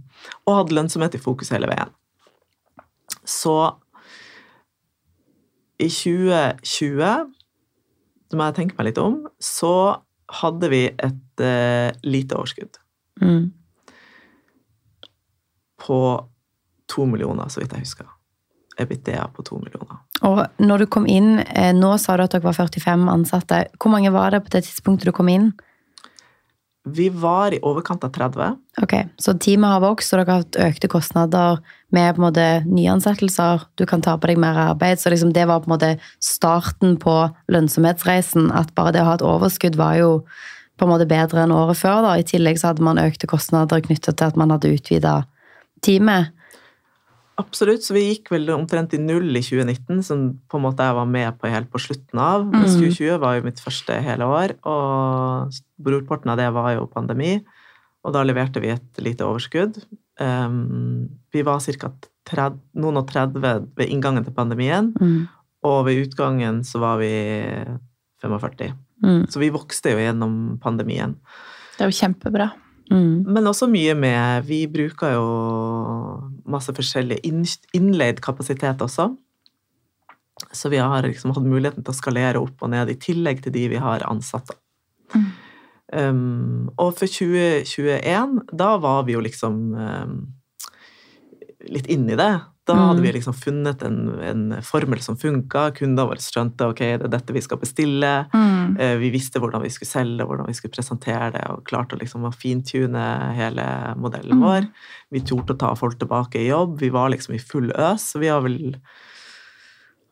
Og 0.50 0.56
hatt 0.58 0.74
lønnsomhet 0.74 1.20
i 1.20 1.22
fokus 1.22 1.54
hele 1.54 1.70
veien. 1.70 1.94
Så 3.30 3.56
i 5.78 5.92
2020, 5.94 7.30
som 8.30 8.40
jeg 8.44 8.56
tenke 8.56 8.78
meg 8.78 8.90
litt 8.92 9.00
om, 9.02 9.24
så 9.42 9.72
hadde 10.42 10.70
vi 10.70 10.84
et 10.94 11.42
eh, 11.42 11.92
lite 12.06 12.38
overskudd 12.38 12.78
Mm. 13.20 13.52
på 15.82 16.26
to 16.88 17.06
millioner, 17.06 17.50
så 17.52 17.60
vidt 17.60 17.74
jeg 17.76 17.84
husker. 17.84 18.06
EBITDA 18.80 19.26
på 19.36 19.44
to 19.44 19.58
millioner. 19.60 19.98
Og 20.24 20.40
når 20.64 20.78
du 20.80 20.86
kom 20.88 21.06
inn, 21.08 21.40
eh, 21.40 21.74
nå 21.76 21.98
sa 22.00 22.16
du 22.18 22.24
at 22.24 22.32
dere 22.32 22.46
var 22.46 22.54
45 22.56 23.10
ansatte. 23.12 23.66
Hvor 23.78 23.92
mange 23.92 24.12
var 24.12 24.32
det 24.32 24.44
på 24.46 24.54
det 24.56 24.64
tidspunktet 24.70 25.06
du 25.06 25.12
kom 25.12 25.28
inn? 25.30 25.52
Vi 26.96 27.10
var 27.10 27.54
i 27.54 27.60
overkant 27.66 28.04
av 28.04 28.12
30. 28.16 28.58
Ok, 28.82 28.94
Så 29.18 29.34
teamet 29.42 29.70
har 29.70 29.84
vokst, 29.84 30.14
og 30.14 30.20
dere 30.20 30.32
har 30.32 30.44
hatt 30.44 30.60
økte 30.66 30.90
kostnader 30.92 31.60
med 31.96 32.16
på 32.16 32.22
en 32.22 32.28
måte 32.28 32.48
nyansettelser. 32.68 33.66
Du 33.76 33.86
kan 33.90 34.02
ta 34.02 34.16
på 34.18 34.30
deg 34.30 34.40
mer 34.42 34.58
arbeid. 34.70 35.00
Så 35.00 35.12
liksom 35.14 35.34
det 35.34 35.48
var 35.50 35.64
på 35.64 35.70
en 35.70 35.76
måte 35.76 35.92
starten 36.24 36.98
på 37.02 37.18
lønnsomhetsreisen. 37.52 38.52
At 38.56 38.74
bare 38.76 38.96
det 38.96 39.04
å 39.04 39.10
ha 39.12 39.18
et 39.20 39.26
overskudd 39.26 39.80
var 39.80 40.00
jo 40.00 40.12
på 40.80 40.88
en 40.88 40.94
måte 40.94 41.10
bedre 41.10 41.44
enn 41.44 41.56
året 41.56 41.78
før. 41.78 42.02
da. 42.08 42.16
I 42.18 42.28
tillegg 42.28 42.60
så 42.60 42.72
hadde 42.72 42.86
man 42.86 43.02
økte 43.02 43.28
kostnader 43.28 43.84
knyttet 43.84 44.18
til 44.18 44.32
at 44.32 44.40
man 44.40 44.54
hadde 44.56 44.72
utvida 44.72 45.24
teamet. 45.84 46.32
Absolutt, 47.40 47.86
så 47.86 47.96
vi 47.96 48.02
gikk 48.10 48.32
vel 48.34 48.50
omtrent 48.52 48.94
i 48.94 49.00
null 49.00 49.30
i 49.38 49.42
2019, 49.46 50.02
som 50.04 50.26
på 50.52 50.60
en 50.60 50.66
måte 50.66 50.84
jeg 50.84 50.98
var 50.98 51.08
med 51.08 51.38
på 51.40 51.48
helt 51.52 51.70
på 51.72 51.80
slutten 51.80 52.20
av. 52.20 52.44
Mm. 52.50 52.66
2020 52.68 53.22
var 53.24 53.38
jo 53.38 53.46
mitt 53.48 53.62
første 53.64 53.96
hele 54.04 54.28
år, 54.28 54.58
og 54.68 55.56
brorparten 55.80 56.34
av 56.34 56.42
det 56.42 56.50
var 56.56 56.74
jo 56.76 56.90
pandemi. 56.92 57.38
Og 58.04 58.16
da 58.16 58.24
leverte 58.28 58.62
vi 58.64 58.74
et 58.74 59.02
lite 59.04 59.24
overskudd. 59.28 59.80
Um, 60.20 61.08
vi 61.32 61.44
var 61.48 61.64
ca. 61.64 62.50
noen 62.76 63.00
og 63.00 63.08
30 63.08 63.40
ved 63.76 63.88
inngangen 63.88 64.26
til 64.28 64.36
pandemien, 64.36 64.94
Mm. 65.00 65.28
og 65.64 65.86
ved 65.86 66.08
utgangen 66.08 66.62
så 66.64 66.80
var 66.80 67.00
vi 67.00 67.12
45. 68.22 68.74
Mm. 69.04 69.28
Så 69.32 69.40
vi 69.40 69.50
vokste 69.50 69.92
jo 69.92 69.98
gjennom 70.04 70.60
pandemien. 70.60 71.16
Det 71.78 71.86
er 71.86 71.92
jo 71.92 72.00
kjempebra. 72.04 72.52
Mm. 72.92 73.24
Men 73.28 73.46
også 73.46 73.70
mye 73.70 73.94
med 73.96 74.46
Vi 74.48 74.66
bruker 74.68 75.14
jo 75.14 76.29
masse 76.52 76.74
forskjellig 76.76 77.20
inn- 77.28 77.68
innleid 77.78 78.22
kapasitet 78.26 78.82
også. 78.86 79.10
Så 80.56 80.72
vi 80.72 80.80
har 80.80 81.04
liksom 81.04 81.34
hatt 81.36 81.46
muligheten 81.46 81.84
til 81.84 81.94
å 81.94 81.98
skalere 81.98 82.42
opp 82.42 82.64
og 82.64 82.72
ned, 82.72 82.90
i 82.90 83.00
tillegg 83.00 83.44
til 83.44 83.56
de 83.56 83.68
vi 83.74 83.82
har 83.82 84.06
ansatt. 84.08 84.54
Mm. 85.14 85.30
Um, 85.90 86.70
og 86.78 86.94
for 87.00 87.10
2021, 87.10 88.36
da 88.54 88.76
var 88.82 89.04
vi 89.08 89.16
jo 89.16 89.24
liksom 89.26 89.58
um, 89.74 90.20
litt 91.68 91.90
inni 91.92 92.18
det. 92.20 92.32
Da 92.70 92.76
Mm. 92.78 92.84
hadde 92.92 93.02
vi 93.02 93.12
liksom 93.16 93.34
funnet 93.34 93.82
en, 93.88 93.98
en 94.22 94.44
formel 94.62 95.00
som 95.02 95.18
funka. 95.18 95.72
Kundene 95.74 96.06
våre 96.06 96.22
skjønte 96.22 96.68
ok, 96.70 96.80
det 97.02 97.08
er 97.08 97.14
dette 97.16 97.34
vi 97.34 97.42
skal 97.42 97.58
bestille. 97.58 98.12
Mm. 98.34 98.76
Eh, 98.80 98.96
Vi 99.02 99.10
visste 99.16 99.42
hvordan 99.42 99.64
vi 99.66 99.72
skulle 99.74 99.90
selge, 99.90 100.26
hvordan 100.30 100.46
vi 100.46 100.54
skulle 100.54 100.76
presentere 100.78 101.32
det, 101.34 101.44
og 101.50 101.64
klarte 101.66 101.98
å 101.98 102.00
liksom 102.00 102.28
fintune 102.38 103.08
hele 103.34 103.66
modellen 103.98 104.38
Mm. 104.38 104.46
vår. 104.46 104.68
Vi 105.12 105.22
torde 105.26 105.56
å 105.56 105.60
ta 105.60 105.74
folk 105.76 105.98
tilbake 105.98 106.36
i 106.44 106.50
jobb. 106.52 106.78
Vi 106.80 106.90
var 106.94 107.10
liksom 107.10 107.34
i 107.36 107.40
full 107.42 107.72
øs. 107.74 108.14
Vi 108.20 108.28
har 108.30 108.42
vel 108.46 108.76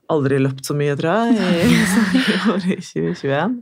aldri 0.10 0.40
løpt 0.40 0.66
så 0.66 0.74
mye, 0.78 0.96
tror 0.98 1.14
jeg, 1.14 1.36
i, 1.38 2.72
i 2.74 2.80
2021. 2.82 3.62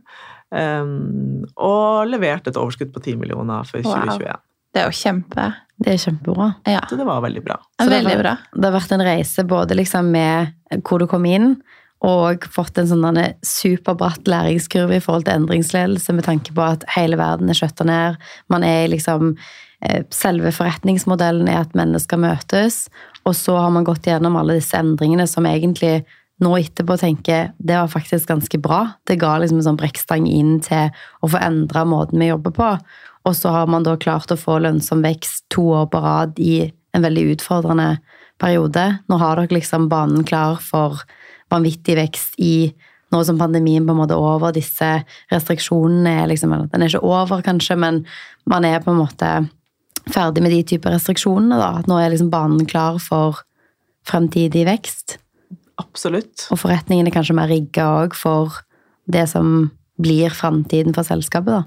Um, 0.56 1.44
og 1.58 2.06
levert 2.08 2.48
et 2.48 2.56
overskudd 2.62 2.94
på 2.94 3.02
10 3.02 3.18
millioner 3.20 3.66
for 3.68 3.82
Wow. 3.82 4.06
2021. 4.06 4.38
Det 4.76 4.82
er 4.84 4.90
jo 4.92 4.98
kjempe. 5.00 5.46
Det 5.78 5.92
er 5.92 5.98
kjempebra. 6.00 6.54
Ja, 6.70 6.84
Så 6.90 6.96
det 6.96 7.06
var 7.08 7.22
veldig 7.26 7.44
bra. 7.44 7.58
Så 7.82 7.90
det 7.90 8.04
veldig 8.04 8.20
bra. 8.22 8.36
Det 8.54 8.70
har 8.70 8.76
vært 8.78 8.94
en 8.96 9.04
reise 9.04 9.44
både 9.44 9.76
liksom 9.76 10.12
med 10.14 10.54
hvor 10.88 11.02
du 11.04 11.08
kom 11.12 11.26
inn, 11.28 11.56
og 12.06 12.46
fått 12.52 12.78
en 12.78 12.90
sånn 12.90 13.20
superbratt 13.46 14.28
læringskurve 14.30 15.00
i 15.00 15.04
forhold 15.04 15.26
til 15.26 15.40
endringsledelse, 15.40 16.14
med 16.14 16.28
tanke 16.28 16.54
på 16.56 16.64
at 16.64 16.84
hele 16.96 17.18
verden 17.20 17.50
er 17.50 17.58
skjøtta 17.58 17.88
ned. 17.88 18.20
Man 18.52 18.66
er 18.68 18.90
liksom 18.92 19.34
eh, 19.82 20.04
Selve 20.14 20.52
forretningsmodellen 20.54 21.50
er 21.50 21.64
at 21.64 21.74
mennesker 21.78 22.20
møtes, 22.22 22.86
Og 23.26 23.34
så 23.36 23.56
har 23.58 23.72
man 23.74 23.88
gått 23.88 24.06
gjennom 24.06 24.36
alle 24.38 24.60
disse 24.60 24.78
endringene 24.78 25.26
som 25.28 25.48
egentlig 25.50 26.04
nå 26.44 26.52
etterpå 26.60 26.98
tenker 27.00 27.54
det 27.58 27.78
var 27.80 27.88
faktisk 27.88 28.28
ganske 28.28 28.60
bra. 28.60 28.82
Det 29.08 29.18
ga 29.22 29.38
liksom 29.40 29.62
en 29.62 29.70
sånn 29.70 29.80
brekkstang 29.80 30.28
inn 30.28 30.60
til 30.62 30.92
å 31.24 31.30
få 31.32 31.40
endra 31.42 31.86
måten 31.88 32.20
vi 32.22 32.28
jobber 32.28 32.54
på. 32.54 32.70
Og 33.26 33.36
så 33.38 33.52
har 33.54 33.70
man 33.72 33.86
da 33.86 33.96
klart 33.98 34.32
å 34.32 34.40
få 34.40 34.60
lønnsom 34.62 35.02
vekst 35.06 35.48
to 35.54 35.66
år 35.80 35.88
på 35.92 36.02
rad 36.04 36.40
i 36.42 36.68
en 36.96 37.04
veldig 37.04 37.26
utfordrende 37.36 37.96
periode. 38.42 38.84
Nå 39.10 39.18
har 39.22 39.40
dere 39.40 39.58
liksom 39.58 39.90
banen 39.92 40.26
klar 40.28 40.60
for 40.64 41.02
vanvittig 41.54 41.98
vekst 41.98 42.40
i 42.42 42.74
nå 43.14 43.22
som 43.24 43.38
pandemien 43.40 43.86
på 43.86 43.94
en 43.94 44.00
måte 44.00 44.16
er 44.16 44.24
over, 44.24 44.54
disse 44.56 44.88
restriksjonene 45.32 46.16
er 46.24 46.32
liksom 46.32 46.56
Den 46.72 46.84
er 46.84 46.90
ikke 46.90 47.06
over, 47.06 47.44
kanskje, 47.46 47.78
men 47.80 48.02
man 48.50 48.66
er 48.66 48.82
på 48.84 48.92
en 48.92 49.00
måte 49.00 49.30
ferdig 50.12 50.44
med 50.44 50.52
de 50.52 50.64
typer 50.64 50.96
restriksjonene. 50.96 51.58
da, 51.58 51.70
At 51.80 51.88
nå 51.88 52.00
er 52.00 52.12
liksom 52.14 52.32
banen 52.34 52.66
klar 52.66 53.00
for 53.00 53.44
fremtidig 54.06 54.66
vekst. 54.68 55.18
Absolutt. 55.82 56.48
Og 56.52 56.60
forretningen 56.62 57.08
er 57.08 57.16
kanskje 57.16 57.38
mer 57.38 57.50
rigga 57.52 57.88
òg 58.04 58.16
for 58.18 58.62
det 59.12 59.28
som 59.30 59.72
blir 60.02 60.34
framtiden 60.34 60.94
for 60.96 61.08
selskapet. 61.08 61.52
da. 61.52 61.64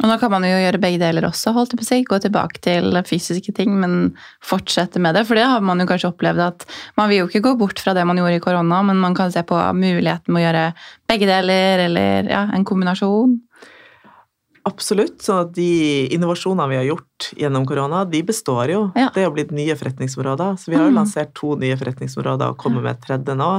Og 0.00 0.08
nå 0.08 0.16
kan 0.20 0.32
man 0.32 0.44
jo 0.48 0.56
gjøre 0.56 0.80
begge 0.80 1.00
deler 1.02 1.26
også, 1.28 1.52
holdt 1.52 1.74
jeg 1.74 1.80
på 1.80 1.84
å 1.84 1.88
si. 1.90 1.98
Gå 2.08 2.18
tilbake 2.24 2.62
til 2.64 2.96
fysiske 3.04 3.52
ting, 3.56 3.74
men 3.82 4.14
fortsette 4.44 5.02
med 5.02 5.18
det. 5.18 5.26
For 5.28 5.36
det 5.36 5.44
har 5.50 5.60
man 5.64 5.82
jo 5.82 5.88
kanskje 5.90 6.08
opplevd 6.14 6.40
at 6.46 6.64
man 6.96 7.10
vil 7.10 7.22
jo 7.22 7.28
ikke 7.28 7.44
gå 7.50 7.54
bort 7.60 7.82
fra 7.82 7.92
det 7.96 8.06
man 8.08 8.20
gjorde 8.20 8.38
i 8.38 8.42
korona, 8.42 8.80
men 8.86 9.00
man 9.02 9.16
kan 9.18 9.32
se 9.34 9.44
på 9.44 9.58
muligheten 9.76 10.32
med 10.32 10.40
å 10.40 10.46
gjøre 10.46 10.64
begge 11.10 11.28
deler, 11.28 11.84
eller 11.90 12.32
ja, 12.32 12.46
en 12.56 12.64
kombinasjon. 12.68 13.36
Absolutt. 14.68 15.20
Så 15.24 15.42
de 15.56 15.68
innovasjonene 16.14 16.68
vi 16.72 16.80
har 16.80 16.88
gjort 16.88 17.30
gjennom 17.36 17.68
korona, 17.68 18.06
de 18.08 18.22
består 18.24 18.72
jo. 18.72 18.82
Ja. 18.96 19.10
Det 19.14 19.26
har 19.26 19.36
blitt 19.36 19.52
nye 19.56 19.76
forretningsområder. 19.76 20.56
Så 20.60 20.72
vi 20.72 20.78
har 20.78 20.88
jo 20.88 20.94
mm. 20.94 21.00
lansert 21.00 21.36
to 21.36 21.54
nye 21.60 21.76
forretningsområder 21.80 22.54
og 22.54 22.60
kommer 22.60 22.84
med 22.84 22.96
et 22.96 23.04
tredje 23.04 23.36
nå 23.36 23.52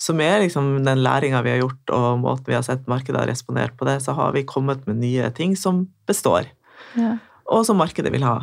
som 0.00 0.20
er 0.24 0.40
liksom 0.42 0.74
den 0.86 1.02
læringa 1.04 1.42
vi 1.44 1.52
har 1.54 1.62
gjort, 1.62 1.92
og 1.94 2.22
måten 2.24 2.48
vi 2.50 2.56
har 2.56 2.64
sett 2.66 2.88
markedet 2.90 3.20
har 3.20 3.30
respondert 3.30 3.76
på 3.78 3.86
det, 3.88 4.00
så 4.04 4.16
har 4.18 4.32
vi 4.36 4.46
kommet 4.48 4.86
med 4.88 5.00
nye 5.02 5.30
ting 5.36 5.54
som 5.58 5.84
består, 6.08 6.48
ja. 6.98 7.16
og 7.46 7.66
som 7.68 7.78
markedet 7.80 8.12
vil 8.14 8.26
ha. 8.26 8.38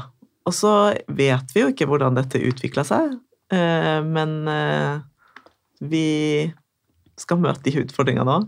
Og 0.47 0.55
så 0.55 0.73
vet 1.07 1.51
vi 1.53 1.65
jo 1.65 1.73
ikke 1.73 1.89
hvordan 1.89 2.17
dette 2.17 2.41
utvikla 2.41 2.85
seg, 2.87 3.17
eh, 3.53 3.99
men 4.05 4.39
eh, 4.49 5.01
vi 5.83 6.07
skal 7.19 7.41
møte 7.41 7.65
de 7.65 7.81
utfordringene 7.83 8.39
òg. 8.39 8.47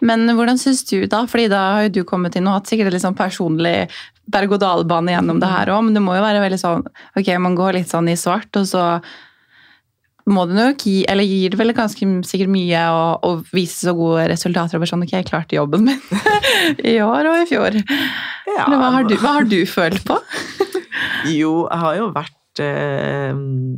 Men 0.00 0.30
hvordan 0.32 0.60
syns 0.60 0.84
du, 0.88 1.02
da? 1.10 1.24
Fordi 1.28 1.48
da 1.50 1.62
har 1.74 1.86
jo 1.86 1.98
du 1.98 2.02
kommet 2.08 2.36
inn 2.38 2.46
og 2.48 2.60
hatt 2.60 2.70
sikkert 2.70 2.94
litt 2.94 3.04
sånn 3.04 3.18
personlig 3.18 3.88
berg-og-dal-bane 4.30 5.14
gjennom 5.14 5.40
det 5.42 5.50
her 5.50 5.72
òg, 5.74 5.86
men 5.86 5.96
det 5.96 6.02
må 6.04 6.16
jo 6.16 6.24
være 6.24 6.42
veldig 6.44 6.60
sånn 6.60 6.84
Ok, 7.18 7.30
man 7.40 7.56
går 7.58 7.80
litt 7.80 7.90
sånn 7.92 8.10
i 8.12 8.16
svart, 8.18 8.50
og 8.60 8.68
så 8.68 8.84
må 10.30 10.44
det 10.48 10.56
nok 10.58 10.84
gi, 10.84 11.02
eller 11.10 11.26
gir 11.26 11.52
det 11.52 11.60
vel 11.60 11.74
ganske 11.76 12.08
sikkert 12.28 12.52
mye 12.52 12.84
å, 12.92 13.02
å 13.24 13.32
vise 13.52 13.88
så 13.88 13.94
gode 13.96 14.28
resultater. 14.32 14.78
over 14.78 14.90
sånn, 14.90 15.04
ok, 15.06 15.14
jeg 15.16 15.28
klarte 15.28 15.58
jobben 15.58 15.86
min 15.88 16.00
i 16.92 16.98
år 17.04 17.30
og 17.32 17.42
i 17.42 17.46
fjor. 17.50 17.78
Ja, 18.48 18.66
hva, 18.70 18.90
har 18.98 19.08
du, 19.08 19.16
hva 19.20 19.38
har 19.40 19.48
du 19.48 19.60
følt 19.68 20.04
på? 20.08 20.18
jo, 21.38 21.64
jeg 21.68 21.84
har 21.84 22.00
jo 22.00 22.10
vært 22.14 22.37
eh, 22.64 23.32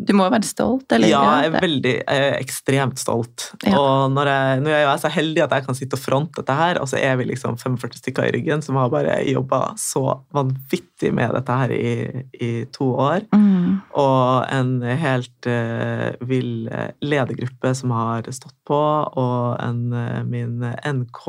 Du 0.06 0.12
må 0.16 0.26
jo 0.26 0.32
være 0.34 0.48
stolt? 0.48 0.86
Eller? 0.94 1.10
Ja, 1.12 1.22
jeg 1.40 1.50
er 1.50 1.64
veldig 1.64 1.94
jeg 2.00 2.24
er 2.26 2.36
ekstremt 2.38 3.00
stolt. 3.00 3.50
Ja. 3.64 3.74
Og 3.78 4.14
når 4.14 4.30
jeg, 4.32 4.62
nå 4.64 4.74
er 4.74 4.90
så 5.02 5.10
heldig 5.12 5.44
at 5.46 5.54
jeg 5.56 5.66
kan 5.66 5.78
sitte 5.78 5.98
og 5.98 6.02
fronte 6.02 6.40
dette 6.40 6.56
her, 6.56 6.80
og 6.82 6.90
så 6.90 7.00
er 7.00 7.18
vi 7.20 7.28
liksom 7.30 7.58
45 7.60 8.00
stykker 8.02 8.28
i 8.28 8.34
ryggen 8.38 8.64
som 8.64 8.78
har 8.80 8.92
bare 8.92 9.18
jobba 9.28 9.62
så 9.80 10.04
vanvittig 10.36 11.12
med 11.16 11.34
dette 11.36 11.58
her 11.62 11.74
i, 11.74 11.94
i 12.40 12.50
to 12.74 12.92
år. 12.96 13.26
Mm. 13.34 13.80
Og 14.00 14.50
en 14.50 14.74
helt 15.04 15.50
eh, 15.50 16.10
vill 16.26 16.70
ledergruppe 17.04 17.74
som 17.76 17.94
har 17.96 18.28
stått 18.34 18.56
på, 18.68 18.80
og 19.20 19.56
en, 19.62 19.90
uh, 19.92 20.20
min 20.26 20.62
NK 20.86 21.26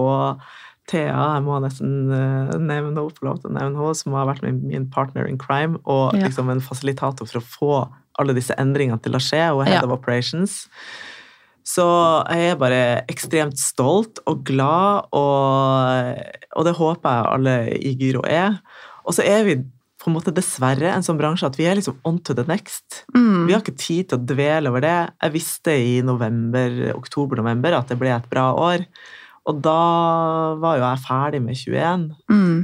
Thea, 0.91 1.15
jeg 1.37 1.45
må 1.45 1.57
nesten 1.63 2.11
uh, 2.11 2.51
nevne 2.59 3.07
få 3.15 3.27
lov 3.27 3.41
til 3.41 3.51
å 3.51 3.55
nevne 3.55 3.79
henne, 3.79 3.95
som 3.97 4.17
har 4.17 4.27
vært 4.29 4.43
min, 4.45 4.59
min 4.67 4.89
partner 4.91 5.29
in 5.29 5.39
crime, 5.41 5.79
og 5.89 6.17
ja. 6.17 6.27
liksom 6.27 6.51
en 6.51 6.63
fasilitator 6.63 7.29
for 7.29 7.39
å 7.39 7.47
få 7.47 7.73
alle 8.19 8.35
disse 8.37 8.55
endringene 8.59 8.99
til 9.03 9.15
å 9.15 9.23
skje, 9.23 9.45
og 9.55 9.65
head 9.65 9.79
ja. 9.79 9.85
of 9.87 9.95
operations. 9.95 10.65
Så 11.67 11.85
jeg 12.33 12.51
er 12.51 12.57
bare 12.59 12.81
ekstremt 13.11 13.59
stolt 13.61 14.19
og 14.27 14.41
glad, 14.47 15.11
og, 15.15 16.23
og 16.57 16.67
det 16.67 16.77
håper 16.79 17.15
jeg 17.15 17.29
alle 17.35 17.55
i 17.77 17.93
Gyro 17.99 18.25
er. 18.27 18.57
Og 19.05 19.15
så 19.15 19.25
er 19.25 19.45
vi 19.47 19.61
på 20.01 20.09
en 20.09 20.15
måte 20.15 20.33
dessverre 20.33 20.89
en 20.89 21.05
sånn 21.05 21.19
bransje 21.19 21.45
at 21.45 21.57
vi 21.59 21.67
er 21.69 21.77
liksom 21.77 21.99
on 22.07 22.17
to 22.25 22.33
the 22.37 22.45
next. 22.49 23.03
Mm. 23.13 23.45
Vi 23.45 23.53
har 23.53 23.61
ikke 23.61 23.77
tid 23.77 24.09
til 24.09 24.17
å 24.17 24.25
dvele 24.33 24.71
over 24.73 24.81
det. 24.83 24.97
Jeg 25.21 25.35
visste 25.35 25.75
i 25.77 25.99
november, 26.05 26.79
oktober-november 26.95 27.77
at 27.77 27.93
det 27.93 27.99
ble 28.01 28.13
et 28.15 28.29
bra 28.31 28.49
år. 28.57 28.87
Og 29.49 29.63
da 29.65 29.79
var 30.61 30.77
jo 30.77 30.85
jeg 30.85 31.03
ferdig 31.07 31.41
med 31.41 31.57
21. 31.57 32.05
Mm. 32.29 32.59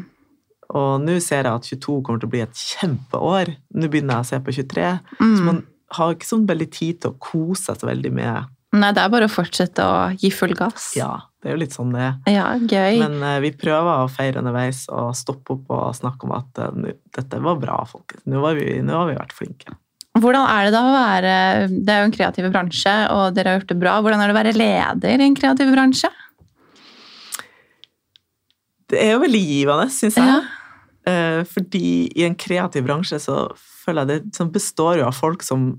Og 0.78 0.92
nå 1.02 1.16
ser 1.24 1.48
jeg 1.48 1.54
at 1.54 1.70
22 1.72 2.02
kommer 2.06 2.22
til 2.22 2.30
å 2.30 2.34
bli 2.36 2.44
et 2.44 2.60
kjempeår. 2.60 3.56
Nå 3.80 3.90
begynner 3.90 4.20
jeg 4.20 4.28
å 4.28 4.30
se 4.32 4.42
på 4.44 4.56
23. 4.60 4.92
Mm. 5.22 5.32
Så 5.32 5.48
man 5.48 5.64
har 5.96 6.14
ikke 6.14 6.30
sånn 6.30 6.46
veldig 6.50 6.70
tid 6.74 7.02
til 7.02 7.14
å 7.14 7.20
kose 7.24 7.70
seg 7.70 7.82
så 7.82 7.90
veldig 7.90 8.14
med 8.14 8.54
Nei, 8.76 8.90
det 8.92 9.00
er 9.00 9.12
bare 9.14 9.30
å 9.30 9.32
fortsette 9.32 9.80
å 9.80 10.00
gi 10.20 10.28
full 10.36 10.52
gass. 10.58 10.90
Ja, 10.98 11.14
det 11.40 11.48
er 11.48 11.56
jo 11.56 11.62
litt 11.62 11.74
sånn 11.74 11.94
det 11.96 12.10
Ja, 12.28 12.50
gøy. 12.60 13.00
Men 13.00 13.16
uh, 13.24 13.38
vi 13.40 13.54
prøver 13.56 14.04
å 14.04 14.10
feire 14.12 14.42
underveis 14.42 14.84
og 14.92 15.14
stoppe 15.18 15.56
opp 15.56 15.72
og 15.72 15.96
snakke 15.96 16.28
om 16.28 16.34
at 16.36 16.60
uh, 16.60 16.90
dette 17.16 17.40
var 17.46 17.62
bra, 17.62 17.80
folkens. 17.88 18.26
Nå, 18.28 18.44
nå 18.44 19.00
har 19.00 19.08
vi 19.08 19.16
vært 19.16 19.36
flinke. 19.38 19.78
Hvordan 20.18 20.50
er 20.50 20.68
det 20.68 20.74
da 20.74 20.82
å 20.82 20.94
være 20.96 21.34
Det 21.70 21.94
er 21.94 22.02
jo 22.02 22.08
en 22.10 22.14
kreativ 22.16 22.48
bransje, 22.52 22.96
og 23.14 23.38
dere 23.38 23.54
har 23.54 23.62
gjort 23.62 23.72
det 23.72 23.80
bra. 23.80 23.98
Hvordan 24.04 24.24
er 24.24 24.28
det 24.28 24.36
å 24.36 24.40
være 24.42 24.56
leder 24.58 25.24
i 25.24 25.30
en 25.30 25.38
kreativ 25.38 25.72
bransje? 25.72 26.12
Det 28.92 29.02
er 29.04 29.16
jo 29.16 29.24
veldig 29.26 29.44
givende, 29.44 29.90
syns 29.92 30.18
jeg. 30.20 30.38
Ja. 30.38 30.68
Eh, 31.08 31.42
fordi 31.48 32.08
i 32.16 32.24
en 32.28 32.36
kreativ 32.40 32.88
bransje 32.88 33.20
så 33.24 33.48
føler 33.58 34.04
jeg 34.04 34.10
det 34.28 34.38
som 34.40 34.52
består 34.52 35.02
jo 35.02 35.08
av 35.08 35.16
folk 35.16 35.44
som 35.46 35.70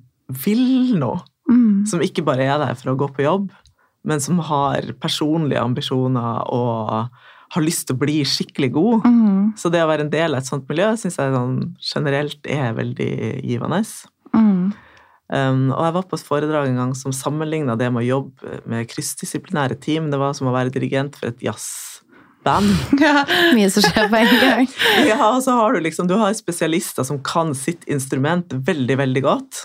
vil 0.45 0.95
noe. 1.01 1.23
Mm. 1.49 1.87
Som 1.89 2.05
ikke 2.05 2.25
bare 2.27 2.45
er 2.45 2.61
der 2.61 2.77
for 2.77 2.93
å 2.93 2.99
gå 3.01 3.09
på 3.17 3.25
jobb, 3.25 3.49
men 4.09 4.21
som 4.21 4.41
har 4.45 4.93
personlige 5.01 5.63
ambisjoner 5.65 6.49
og 6.53 7.09
har 7.55 7.65
lyst 7.65 7.87
til 7.89 7.97
å 7.97 8.03
bli 8.03 8.19
skikkelig 8.29 8.71
god. 8.75 9.07
Mm. 9.09 9.41
Så 9.57 9.73
det 9.73 9.81
å 9.81 9.89
være 9.89 10.05
en 10.05 10.13
del 10.13 10.37
av 10.37 10.43
et 10.43 10.51
sånt 10.51 10.69
miljø 10.69 10.91
syns 11.01 11.17
jeg 11.17 11.33
sånn, 11.33 11.57
generelt 11.81 12.51
er 12.53 12.77
veldig 12.77 13.13
givende. 13.49 13.81
Mm. 14.37 14.67
Um, 15.29 15.65
og 15.77 15.83
jeg 15.85 15.95
var 15.97 16.05
på 16.09 16.17
et 16.17 16.25
foredrag 16.25 16.71
en 16.71 16.81
gang 16.83 16.93
som 16.97 17.13
sammenligna 17.17 17.77
det 17.81 17.89
med 17.93 18.05
å 18.05 18.09
jobbe 18.09 18.61
med 18.69 18.89
kryssdisiplinære 18.93 19.81
team. 19.81 20.13
Det 20.13 20.21
var 20.21 20.37
som 20.37 20.49
å 20.49 20.55
være 20.57 20.73
dirigent 20.77 21.17
for 21.17 21.33
et 21.33 21.45
jazz 21.45 21.98
band. 22.47 22.71
Ja, 23.01 23.25
mye 23.57 23.71
som 23.73 23.85
skjer 23.87 24.09
på 24.11 24.21
en 24.21 24.31
gang. 24.43 24.71
ja, 25.11 25.19
og 25.31 25.43
så 25.45 25.57
har 25.59 25.75
du 25.75 25.83
liksom, 25.85 26.09
du 26.11 26.17
har 26.21 26.37
spesialister 26.37 27.07
som 27.07 27.21
kan 27.25 27.55
sitt 27.59 27.87
instrument 27.91 28.53
veldig, 28.53 28.99
veldig 29.03 29.25
godt. 29.27 29.65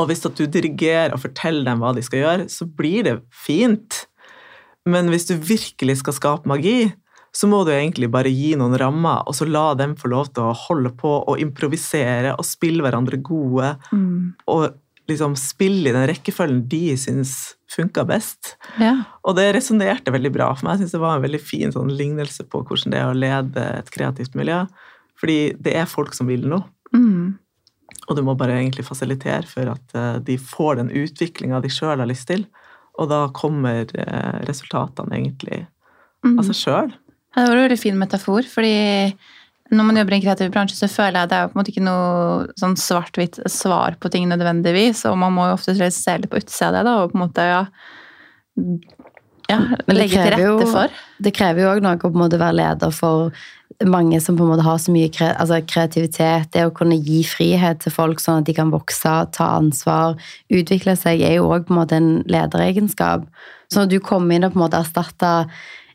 Og 0.00 0.08
hvis 0.08 0.24
du 0.24 0.46
dirigerer 0.46 1.12
og 1.14 1.22
forteller 1.24 1.66
dem 1.68 1.82
hva 1.82 1.92
de 1.96 2.04
skal 2.04 2.22
gjøre, 2.22 2.48
så 2.52 2.66
blir 2.66 3.06
det 3.06 3.18
fint. 3.34 4.04
Men 4.88 5.12
hvis 5.12 5.28
du 5.28 5.36
virkelig 5.36 6.00
skal 6.00 6.16
skape 6.16 6.50
magi, 6.50 6.92
så 7.32 7.48
må 7.48 7.62
du 7.64 7.72
egentlig 7.72 8.10
bare 8.12 8.32
gi 8.32 8.52
noen 8.60 8.76
rammer, 8.80 9.22
og 9.24 9.36
så 9.36 9.46
la 9.48 9.70
dem 9.78 9.94
få 9.96 10.10
lov 10.12 10.28
til 10.36 10.50
å 10.50 10.56
holde 10.66 10.92
på 10.98 11.12
og 11.22 11.40
improvisere 11.40 12.34
og 12.36 12.44
spille 12.44 12.84
hverandre 12.84 13.20
gode. 13.24 13.72
Mm. 13.92 14.34
Og 14.52 14.66
liksom 15.08 15.36
spille 15.40 15.90
i 15.90 15.94
den 15.94 16.06
rekkefølgen 16.10 16.66
de 16.70 16.84
syns 17.00 17.36
funka 17.72 18.04
best. 18.08 18.54
Ja. 18.80 18.94
Og 19.26 19.36
det 19.38 19.48
resonnerte 19.56 20.14
veldig 20.14 20.32
bra 20.34 20.50
for 20.54 20.66
meg. 20.66 20.76
Jeg 20.76 20.86
syns 20.86 20.96
det 20.96 21.02
var 21.02 21.18
en 21.18 21.24
veldig 21.24 21.42
fin 21.42 21.74
sånn 21.74 21.92
lignelse 21.96 22.46
på 22.50 22.62
hvordan 22.66 22.94
det 22.94 23.00
er 23.00 23.10
å 23.10 23.16
lede 23.16 23.68
et 23.78 23.92
kreativt 23.94 24.36
miljø. 24.38 24.62
Fordi 25.20 25.38
det 25.62 25.76
er 25.78 25.90
folk 25.90 26.16
som 26.16 26.30
vil 26.30 26.44
noe. 26.50 26.66
Mm. 26.92 27.38
Og 28.08 28.18
du 28.18 28.22
må 28.26 28.34
bare 28.38 28.56
egentlig 28.58 28.84
fasilitere 28.86 29.46
for 29.48 29.70
at 29.72 29.94
eh, 29.98 30.16
de 30.26 30.38
får 30.40 30.80
den 30.80 30.90
utviklinga 31.02 31.62
de 31.62 31.70
sjøl 31.72 32.02
har 32.02 32.10
lyst 32.10 32.28
til. 32.30 32.46
Og 33.00 33.08
da 33.12 33.24
kommer 33.36 33.86
eh, 33.86 34.40
resultatene 34.48 35.20
egentlig 35.20 35.62
mm. 36.26 36.36
av 36.36 36.48
seg 36.48 36.58
sjøl. 36.58 36.90
det 37.36 37.46
var 37.46 37.56
en 37.56 37.64
veldig 37.68 37.80
fin 37.80 38.00
metafor, 38.00 38.48
fordi 38.50 38.74
når 39.72 39.86
man 39.88 39.98
jobber 40.00 40.14
i 40.14 40.18
en 40.18 40.24
kreativ 40.26 40.50
bransje, 40.52 40.76
så 40.76 40.88
føler 40.90 41.16
jeg 41.16 41.28
at 41.28 41.32
det 41.32 41.38
er 41.38 41.48
på 41.50 41.56
en 41.56 41.60
måte 41.62 41.72
ikke 41.72 41.84
noe 41.86 42.56
sånn 42.60 42.74
svart-hvitt 42.80 43.38
svar 43.50 43.96
på 44.00 44.10
ting 44.12 44.28
nødvendigvis, 44.28 45.06
og 45.08 45.16
man 45.22 45.32
må 45.36 45.48
jo 45.48 45.56
ofte 45.56 45.76
se 45.76 46.18
litt 46.18 46.30
på 46.32 46.42
utsida 46.42 46.68
av 46.68 46.76
det, 46.76 46.82
da, 46.88 46.96
og 47.00 47.12
på 47.12 47.18
en 47.18 47.24
måte 47.24 47.46
ja, 47.48 47.62
ja 49.48 49.58
legge 49.88 50.18
til 50.18 50.30
rette 50.34 50.44
jo, 50.44 50.70
for. 50.74 51.02
Det 51.24 51.34
krever 51.36 51.64
jo 51.64 51.72
òg 51.72 51.82
noe 51.84 51.96
å 51.96 52.04
på 52.04 52.12
en 52.12 52.24
måte 52.26 52.40
være 52.42 52.58
leder 52.60 52.94
for 52.94 53.32
mange 53.88 54.20
som 54.20 54.36
på 54.36 54.44
en 54.44 54.52
måte 54.52 54.64
har 54.66 54.78
så 54.78 54.92
mye 54.94 55.10
kre, 55.12 55.32
altså 55.40 55.58
kreativitet. 55.66 56.50
Det 56.54 56.66
å 56.66 56.74
kunne 56.76 56.98
gi 57.00 57.22
frihet 57.26 57.80
til 57.82 57.94
folk 57.94 58.20
sånn 58.22 58.42
at 58.42 58.48
de 58.48 58.54
kan 58.56 58.72
vokse, 58.72 59.14
ta 59.34 59.48
ansvar, 59.56 60.18
utvikle 60.52 60.94
seg, 60.98 61.24
er 61.24 61.38
jo 61.38 61.48
òg 61.54 61.72
en 61.96 62.10
lederegenskap. 62.30 63.24
Så 63.72 63.80
når 63.80 63.94
du 63.94 63.98
kommer 64.04 64.36
inn 64.36 64.44
og 64.44 64.52
på 64.52 64.60
en 64.60 64.66
måte 64.66 64.82
erstatter 64.82 65.48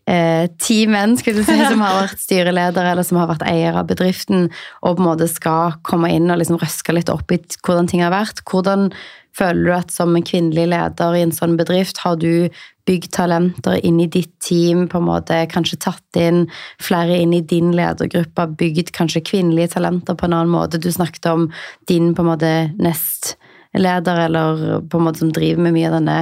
eh, 0.08 0.48
ti 0.62 0.80
menn 0.89 1.17
si, 1.20 1.34
som 1.43 1.84
har 1.84 2.02
vært 2.02 2.24
styreledere 2.24 2.93
eller 2.93 3.08
som 3.08 3.22
har 3.22 3.30
vært 3.32 3.46
eier 3.50 3.78
av 3.78 3.89
bedriften, 3.91 4.50
og 4.82 4.98
på 4.98 5.04
en 5.04 5.10
måte 5.12 5.30
skal 5.32 5.78
komme 5.88 6.12
inn 6.15 6.32
og 6.32 6.41
liksom 6.41 6.60
røske 6.62 6.96
litt 6.96 7.12
opp 7.13 7.32
i 7.36 7.41
hvordan 7.62 7.91
ting 7.91 8.04
har 8.06 8.15
vært. 8.15 8.43
Hvordan 8.48 8.89
føler 9.38 9.67
du 9.67 9.76
at 9.76 9.93
som 9.93 10.15
en 10.17 10.26
kvinnelig 10.26 10.65
leder 10.72 11.15
i 11.15 11.24
en 11.26 11.36
sånn 11.36 11.58
bedrift, 11.60 12.02
har 12.02 12.17
du 12.22 12.48
bygd 12.88 13.12
talenter 13.17 13.82
inn 13.86 14.00
i 14.00 14.08
ditt 14.10 14.32
team, 14.43 14.86
på 14.89 15.02
en 15.02 15.10
måte 15.10 15.41
kanskje 15.52 15.80
tatt 15.84 16.20
inn 16.20 16.46
flere 16.82 17.20
inn 17.20 17.36
i 17.36 17.43
din 17.46 17.74
ledergruppe, 17.76 18.48
bygd 18.60 18.93
kanskje 18.96 19.26
kvinnelige 19.28 19.76
talenter 19.76 20.17
på 20.17 20.28
en 20.28 20.38
annen 20.38 20.54
måte? 20.54 20.80
Du 20.82 20.89
snakket 20.93 21.28
om 21.34 21.50
din 21.91 22.13
på 22.15 22.24
en 22.24 22.32
måte 22.32 22.54
nestleder, 22.80 24.24
eller 24.30 24.82
på 24.88 25.00
en 25.00 25.10
måte 25.10 25.26
som 25.26 25.36
driver 25.36 25.67
med 25.67 25.76
mye 25.76 25.91
av 25.91 26.00
denne 26.00 26.20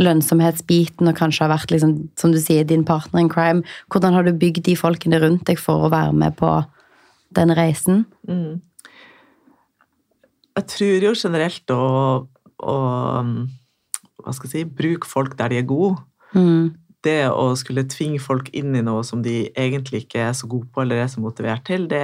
lønnsomhetsbiten 0.00 1.10
og 1.10 1.16
kanskje 1.18 1.44
har 1.44 1.52
vært, 1.52 1.72
liksom, 1.74 1.96
som 2.20 2.32
du 2.32 2.40
sier, 2.40 2.64
din 2.64 2.84
partner 2.88 3.24
in 3.24 3.30
crime. 3.32 3.64
Hvordan 3.92 4.16
har 4.16 4.24
du 4.24 4.32
bygd 4.32 4.64
de 4.68 4.76
folkene 4.78 5.20
rundt 5.20 5.44
deg 5.48 5.60
for 5.60 5.84
å 5.84 5.92
være 5.92 6.14
med 6.16 6.36
på 6.38 6.52
den 7.36 7.52
reisen? 7.56 8.06
Mm. 8.28 8.62
Jeg 10.56 10.68
tror 10.68 11.08
jo 11.08 11.12
generelt 11.16 11.72
å, 11.72 11.82
å 12.60 12.76
hva 14.22 14.34
skal 14.36 14.48
jeg 14.48 14.54
si, 14.54 14.64
bruke 14.80 15.08
folk 15.08 15.36
der 15.38 15.52
de 15.52 15.60
er 15.60 15.68
gode. 15.68 16.00
Mm 16.32 16.81
det 17.06 17.26
å 17.30 17.48
skulle 17.58 17.84
tvinge 17.90 18.20
folk 18.22 18.48
inn 18.56 18.76
i 18.78 18.82
noe 18.84 19.02
som 19.06 19.22
de 19.24 19.48
egentlig 19.58 20.04
ikke 20.04 20.20
er 20.28 20.36
så 20.38 20.48
gode 20.50 20.68
på 20.72 20.84
eller 20.84 21.02
er 21.02 21.10
så 21.10 21.22
motivert 21.22 21.64
til, 21.66 21.88
det, 21.90 22.02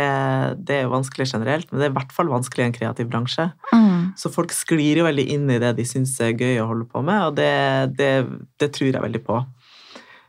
det 0.67 0.81
er 0.83 0.91
vanskelig 0.91 1.29
generelt, 1.31 1.69
men 1.71 1.81
det 1.81 1.89
er 1.89 1.93
i 1.93 1.99
hvert 2.01 2.15
fall 2.15 2.33
vanskelig 2.33 2.65
i 2.65 2.69
en 2.69 2.75
kreativ 2.75 3.11
bransje. 3.13 3.47
Mm. 3.71 4.17
Så 4.19 4.33
folk 4.35 4.55
sklir 4.57 5.01
jo 5.01 5.07
veldig 5.07 5.29
inn 5.35 5.47
i 5.55 5.61
det 5.63 5.77
de 5.79 5.87
syns 5.87 6.17
er 6.25 6.35
gøy 6.35 6.59
å 6.63 6.69
holde 6.73 6.89
på 6.91 7.05
med, 7.07 7.31
og 7.31 7.39
det, 7.39 7.53
det, 8.01 8.13
det 8.59 8.73
tror 8.75 8.91
jeg 8.91 9.07
veldig 9.07 9.23
på. 9.29 9.43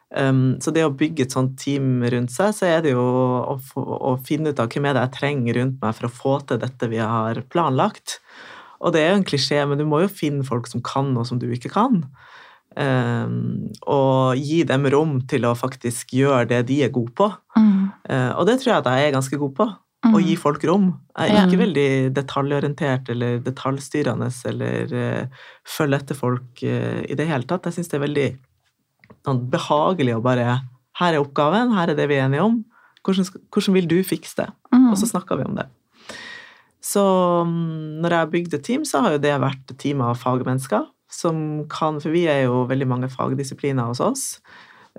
Um, 0.10 0.58
så 0.58 0.74
det 0.74 0.88
å 0.88 0.94
bygge 0.98 1.28
et 1.28 1.34
sånt 1.36 1.54
team 1.62 2.02
rundt 2.02 2.34
seg, 2.34 2.54
så 2.58 2.66
er 2.66 2.86
det 2.86 2.96
jo 2.96 3.02
å, 3.04 3.58
å, 3.78 4.16
finne 4.26 4.50
ut 4.50 4.62
av 4.62 4.72
hvem 4.74 4.88
er 4.90 4.98
det 4.98 5.04
jeg 5.06 5.16
trenger 5.20 5.60
rundt 5.60 5.84
meg 5.84 5.98
for 5.98 6.08
å 6.08 6.14
få 6.14 6.38
til 6.50 6.62
dette 6.62 6.90
vi 6.90 7.02
har 7.02 7.44
planlagt. 7.54 8.18
Og 8.80 8.96
det 8.96 9.04
er 9.04 9.14
jo 9.14 9.20
en 9.20 9.28
klisjé, 9.28 9.60
men 9.70 9.78
du 9.78 9.86
må 9.86 10.02
jo 10.02 10.10
finne 10.10 10.48
folk 10.48 10.70
som 10.72 10.82
kan 10.86 11.12
noe 11.14 11.28
som 11.28 11.42
du 11.42 11.46
ikke 11.54 11.72
kan. 11.74 12.02
Um, 12.78 13.72
og 13.90 14.38
gi 14.38 14.62
dem 14.68 14.86
rom 14.94 15.18
til 15.28 15.48
å 15.50 15.56
faktisk 15.58 16.14
gjøre 16.14 16.46
det 16.52 16.64
de 16.70 16.84
er 16.86 16.92
gode 16.94 17.12
på. 17.18 17.30
Mm. 17.58 17.90
Uh, 18.06 18.32
og 18.38 18.46
det 18.50 18.60
tror 18.62 18.76
jeg 18.76 18.84
at 18.84 18.90
jeg 18.94 19.08
er 19.08 19.16
ganske 19.16 19.40
god 19.42 19.56
på. 19.58 19.68
Mm. 20.06 20.14
Å 20.16 20.22
gi 20.24 20.36
folk 20.40 20.64
rom. 20.70 20.92
Jeg 21.18 21.34
er 21.34 21.42
ikke 21.42 21.58
mm. 21.58 21.64
veldig 21.66 21.88
detaljorientert 22.16 23.10
eller 23.12 23.42
detaljstyrende 23.44 24.30
eller 24.52 24.94
uh, 24.96 25.48
følge 25.68 26.00
etter 26.04 26.20
folk 26.20 26.64
uh, 26.64 27.02
i 27.04 27.18
det 27.20 27.28
hele 27.28 27.50
tatt. 27.50 27.68
Jeg 27.68 27.80
syns 27.80 27.92
det 27.92 28.00
er 28.00 28.06
veldig 28.06 28.30
sånn, 29.26 29.42
behagelig 29.52 30.16
å 30.16 30.24
bare 30.24 30.62
Her 31.00 31.16
er 31.16 31.24
oppgaven, 31.24 31.74
her 31.76 31.92
er 31.92 31.98
det 31.98 32.08
vi 32.12 32.18
er 32.20 32.28
enige 32.28 32.46
om. 32.46 32.62
Hvordan, 33.08 33.28
hvordan 33.56 33.76
vil 33.78 33.86
du 33.88 34.00
fikse 34.04 34.36
det? 34.42 34.50
Mm. 34.76 34.90
Og 34.92 34.98
så 35.00 35.08
snakker 35.10 35.40
vi 35.40 35.48
om 35.48 35.58
det. 35.58 35.68
Så 36.84 37.04
um, 37.44 38.00
når 38.00 38.14
jeg 38.14 38.24
har 38.24 38.32
bygd 38.34 38.56
et 38.56 38.66
team, 38.68 38.88
så 38.88 39.04
har 39.04 39.16
jo 39.16 39.22
det 39.24 39.36
vært 39.42 39.72
et 39.72 39.80
team 39.80 40.04
av 40.04 40.20
fagmennesker 40.20 40.88
som 41.10 41.66
kan 41.70 41.98
For 42.02 42.14
vi 42.14 42.28
er 42.30 42.44
jo 42.46 42.66
veldig 42.70 42.88
mange 42.88 43.10
fagdisipliner 43.10 43.90
hos 43.90 44.02
oss. 44.04 44.26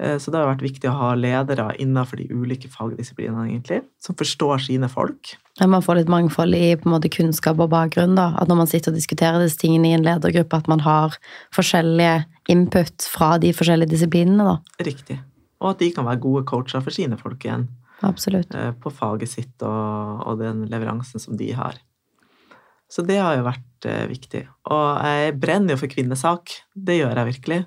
Eh, 0.00 0.16
så 0.18 0.30
det 0.30 0.40
har 0.40 0.48
vært 0.48 0.64
viktig 0.64 0.88
å 0.90 0.96
ha 0.96 1.10
ledere 1.18 1.70
innenfor 1.82 2.20
de 2.20 2.28
ulike 2.30 2.70
fagdisiplinene, 2.72 3.48
egentlig, 3.50 3.82
som 4.02 4.16
forstår 4.18 4.62
sine 4.66 4.88
folk. 4.90 5.34
Ja, 5.60 5.68
man 5.70 5.84
får 5.84 6.00
litt 6.00 6.12
mangfold 6.12 6.56
i 6.56 6.72
på 6.78 6.88
en 6.88 6.94
måte, 6.94 7.10
kunnskap 7.12 7.60
og 7.60 7.72
bakgrunn. 7.74 8.16
da, 8.16 8.30
At 8.40 8.48
når 8.48 8.62
man 8.62 8.70
sitter 8.70 8.94
og 8.94 9.00
diskuterer 9.00 9.42
disse 9.42 9.60
tingene 9.60 9.90
i 9.90 9.96
en 9.98 10.06
ledergruppe, 10.06 10.56
at 10.56 10.70
man 10.70 10.80
har 10.86 11.18
forskjellige 11.56 12.24
input 12.48 13.10
fra 13.10 13.36
de 13.38 13.52
forskjellige 13.52 13.92
disiplinene. 13.92 14.46
da. 14.46 14.84
Riktig. 14.86 15.20
Og 15.60 15.74
at 15.74 15.82
de 15.82 15.90
kan 15.92 16.06
være 16.08 16.22
gode 16.22 16.46
coacher 16.48 16.80
for 16.80 16.94
sine 16.94 17.18
folk 17.20 17.44
igjen. 17.44 17.68
Absolutt. 18.02 18.54
Eh, 18.54 18.72
på 18.72 18.90
faget 18.90 19.28
sitt 19.28 19.62
og, 19.66 20.24
og 20.24 20.40
den 20.40 20.64
leveransen 20.70 21.20
som 21.20 21.36
de 21.36 21.52
har. 21.52 21.76
Så 22.90 23.04
det 23.06 23.20
har 23.22 23.38
jo 23.38 23.46
vært 23.46 23.86
eh, 23.86 24.04
viktig. 24.10 24.42
Og 24.70 25.06
jeg 25.06 25.38
brenner 25.40 25.76
jo 25.76 25.80
for 25.84 25.92
kvinnesak. 25.92 26.56
Det 26.74 26.98
gjør 26.98 27.20
jeg 27.20 27.30
virkelig. 27.30 27.60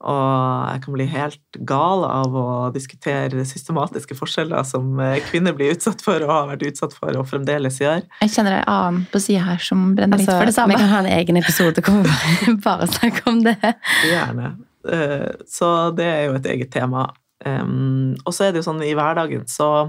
Og 0.00 0.68
jeg 0.70 0.80
kan 0.84 0.94
bli 0.94 1.06
helt 1.12 1.58
gal 1.68 2.06
av 2.06 2.36
å 2.38 2.44
diskutere 2.72 3.42
systematiske 3.44 4.16
forskjeller 4.16 4.64
som 4.64 4.94
eh, 5.02 5.18
kvinner 5.26 5.56
blir 5.56 5.74
utsatt 5.74 6.00
for 6.04 6.22
og 6.24 6.32
har 6.32 6.48
vært 6.54 6.64
utsatt 6.70 6.94
for 6.96 7.18
og 7.20 7.28
fremdeles 7.28 7.80
gjør. 7.82 8.06
Jeg 8.22 8.32
kjenner 8.32 8.60
en 8.60 8.70
annen 8.72 9.04
på 9.12 9.20
sida 9.20 9.44
her 9.50 9.60
som 9.64 9.90
brenner 9.98 10.16
altså, 10.16 10.30
litt 10.30 10.40
for 10.40 10.52
det 10.52 10.56
samme. 10.56 10.78
Vi 10.78 10.80
kan 10.80 10.94
ha 10.94 11.02
en 11.02 11.12
egen 11.18 11.42
episode 11.42 11.84
hvor 11.84 12.00
vi 12.06 12.56
bare 12.68 12.88
snakker 12.94 13.28
om 13.34 13.42
det. 13.44 13.74
Gjerne. 14.06 14.54
Eh, 14.88 15.28
så 15.50 15.74
det 15.98 16.08
er 16.14 16.24
jo 16.30 16.38
et 16.38 16.50
eget 16.54 16.72
tema. 16.72 17.10
Og 17.40 18.34
så 18.36 18.44
er 18.44 18.50
det 18.52 18.60
jo 18.60 18.66
sånn 18.66 18.82
i 18.84 18.92
hverdagen 18.92 19.46
så 19.48 19.88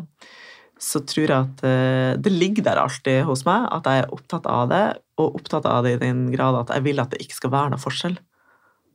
så 0.81 1.01
tror 1.05 1.27
jeg 1.27 1.37
at 1.37 1.63
eh, 1.67 2.17
det 2.17 2.33
ligger 2.33 2.65
der 2.65 2.81
alltid 2.81 3.21
hos 3.27 3.43
meg 3.45 3.67
at 3.69 3.85
jeg 3.85 4.01
er 4.01 4.13
opptatt 4.15 4.47
av 4.49 4.69
det, 4.71 4.83
og 5.21 5.37
opptatt 5.37 5.67
av 5.69 5.85
det 5.85 5.95
i 5.95 6.01
den 6.01 6.25
grad 6.33 6.57
at 6.57 6.73
jeg 6.73 6.85
vil 6.87 7.01
at 7.03 7.13
det 7.13 7.21
ikke 7.21 7.37
skal 7.37 7.53
være 7.53 7.73
noe 7.73 7.81
forskjell. 7.81 8.15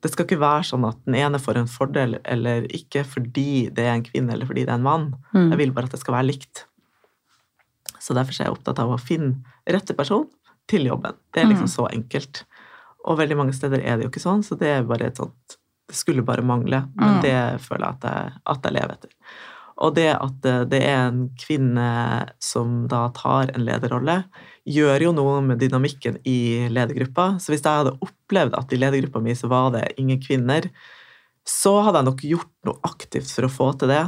Det 0.03 0.11
skal 0.13 0.27
ikke 0.27 0.41
være 0.43 0.67
sånn 0.67 0.87
at 0.89 0.99
den 1.07 1.17
ene 1.19 1.41
får 1.41 1.61
en 1.61 1.71
fordel 1.71 2.19
eller 2.27 2.67
ikke 2.75 3.05
fordi 3.07 3.69
det 3.75 3.87
er 3.87 3.95
en 3.95 4.07
kvinne 4.07 4.35
eller 4.35 4.49
fordi 4.49 4.67
det 4.67 4.75
er 4.75 4.81
en 4.81 4.87
mann. 4.87 5.07
Mm. 5.31 5.53
Jeg 5.55 5.61
vil 5.63 5.77
bare 5.77 5.89
at 5.89 5.95
det 5.95 6.03
skal 6.03 6.19
være 6.19 6.29
likt. 6.33 6.67
Så 8.03 8.15
derfor 8.19 8.35
er 8.35 8.49
jeg 8.49 8.57
opptatt 8.57 8.83
av 8.83 8.93
å 8.93 9.01
finne 9.01 9.39
rette 9.67 9.95
person 9.99 10.27
til 10.71 10.89
jobben. 10.91 11.15
Det 11.31 11.43
er 11.43 11.49
liksom 11.51 11.71
mm. 11.71 11.75
så 11.77 11.87
enkelt. 11.89 12.43
Og 13.07 13.21
veldig 13.23 13.39
mange 13.39 13.55
steder 13.55 13.83
er 13.83 13.97
det 13.97 14.07
jo 14.07 14.13
ikke 14.13 14.27
sånn, 14.27 14.43
så 14.47 14.59
det 14.59 14.73
er 14.75 14.87
bare 14.87 15.11
et 15.11 15.23
sånt 15.23 15.59
Det 15.87 15.95
skulle 15.95 16.25
bare 16.27 16.43
mangle, 16.43 16.81
men 16.99 17.13
mm. 17.15 17.23
det 17.23 17.37
føler 17.63 17.85
jeg 17.87 17.95
at 17.95 18.07
jeg, 18.11 18.39
at 18.51 18.65
jeg 18.67 18.75
lever 18.75 18.95
etter. 18.97 19.13
Og 19.85 19.95
det 19.97 20.09
at 20.15 20.47
eh, 20.49 20.65
det 20.71 20.81
er 20.89 21.09
en 21.11 21.25
kvinne 21.41 21.89
som 22.43 22.85
da 22.91 23.07
tar 23.17 23.53
en 23.53 23.67
lederrolle, 23.67 24.23
gjør 24.67 25.09
jo 25.09 25.15
noe 25.15 25.41
med 25.47 25.61
dynamikken 25.63 26.21
i 26.27 26.67
ledergruppa. 26.73 27.35
Så 27.43 27.53
hvis 27.53 27.65
jeg 27.65 27.83
hadde 27.83 27.97
opplevd 28.03 28.57
at 28.59 28.73
i 28.73 28.81
ledergruppa 28.81 29.23
mi 29.23 29.37
så 29.39 29.51
var 29.53 29.73
det 29.77 29.91
ingen 30.01 30.23
kvinner, 30.23 30.71
så 31.47 31.77
hadde 31.87 32.01
jeg 32.01 32.09
nok 32.09 32.25
gjort 32.27 32.55
noe 32.67 32.81
aktivt 32.89 33.31
for 33.31 33.47
å 33.47 33.53
få 33.53 33.69
til 33.79 33.93
det. 33.93 34.05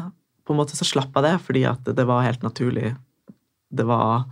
På 0.49 0.55
en 0.55 0.63
måte 0.63 0.79
så 0.79 0.87
slapp 0.89 1.15
jeg 1.15 1.27
det, 1.29 1.37
fordi 1.45 1.67
at 1.71 1.93
det 1.95 2.09
var 2.09 2.25
helt 2.27 2.43
naturlig. 2.43 2.95
Det 3.69 3.85
var 3.87 4.25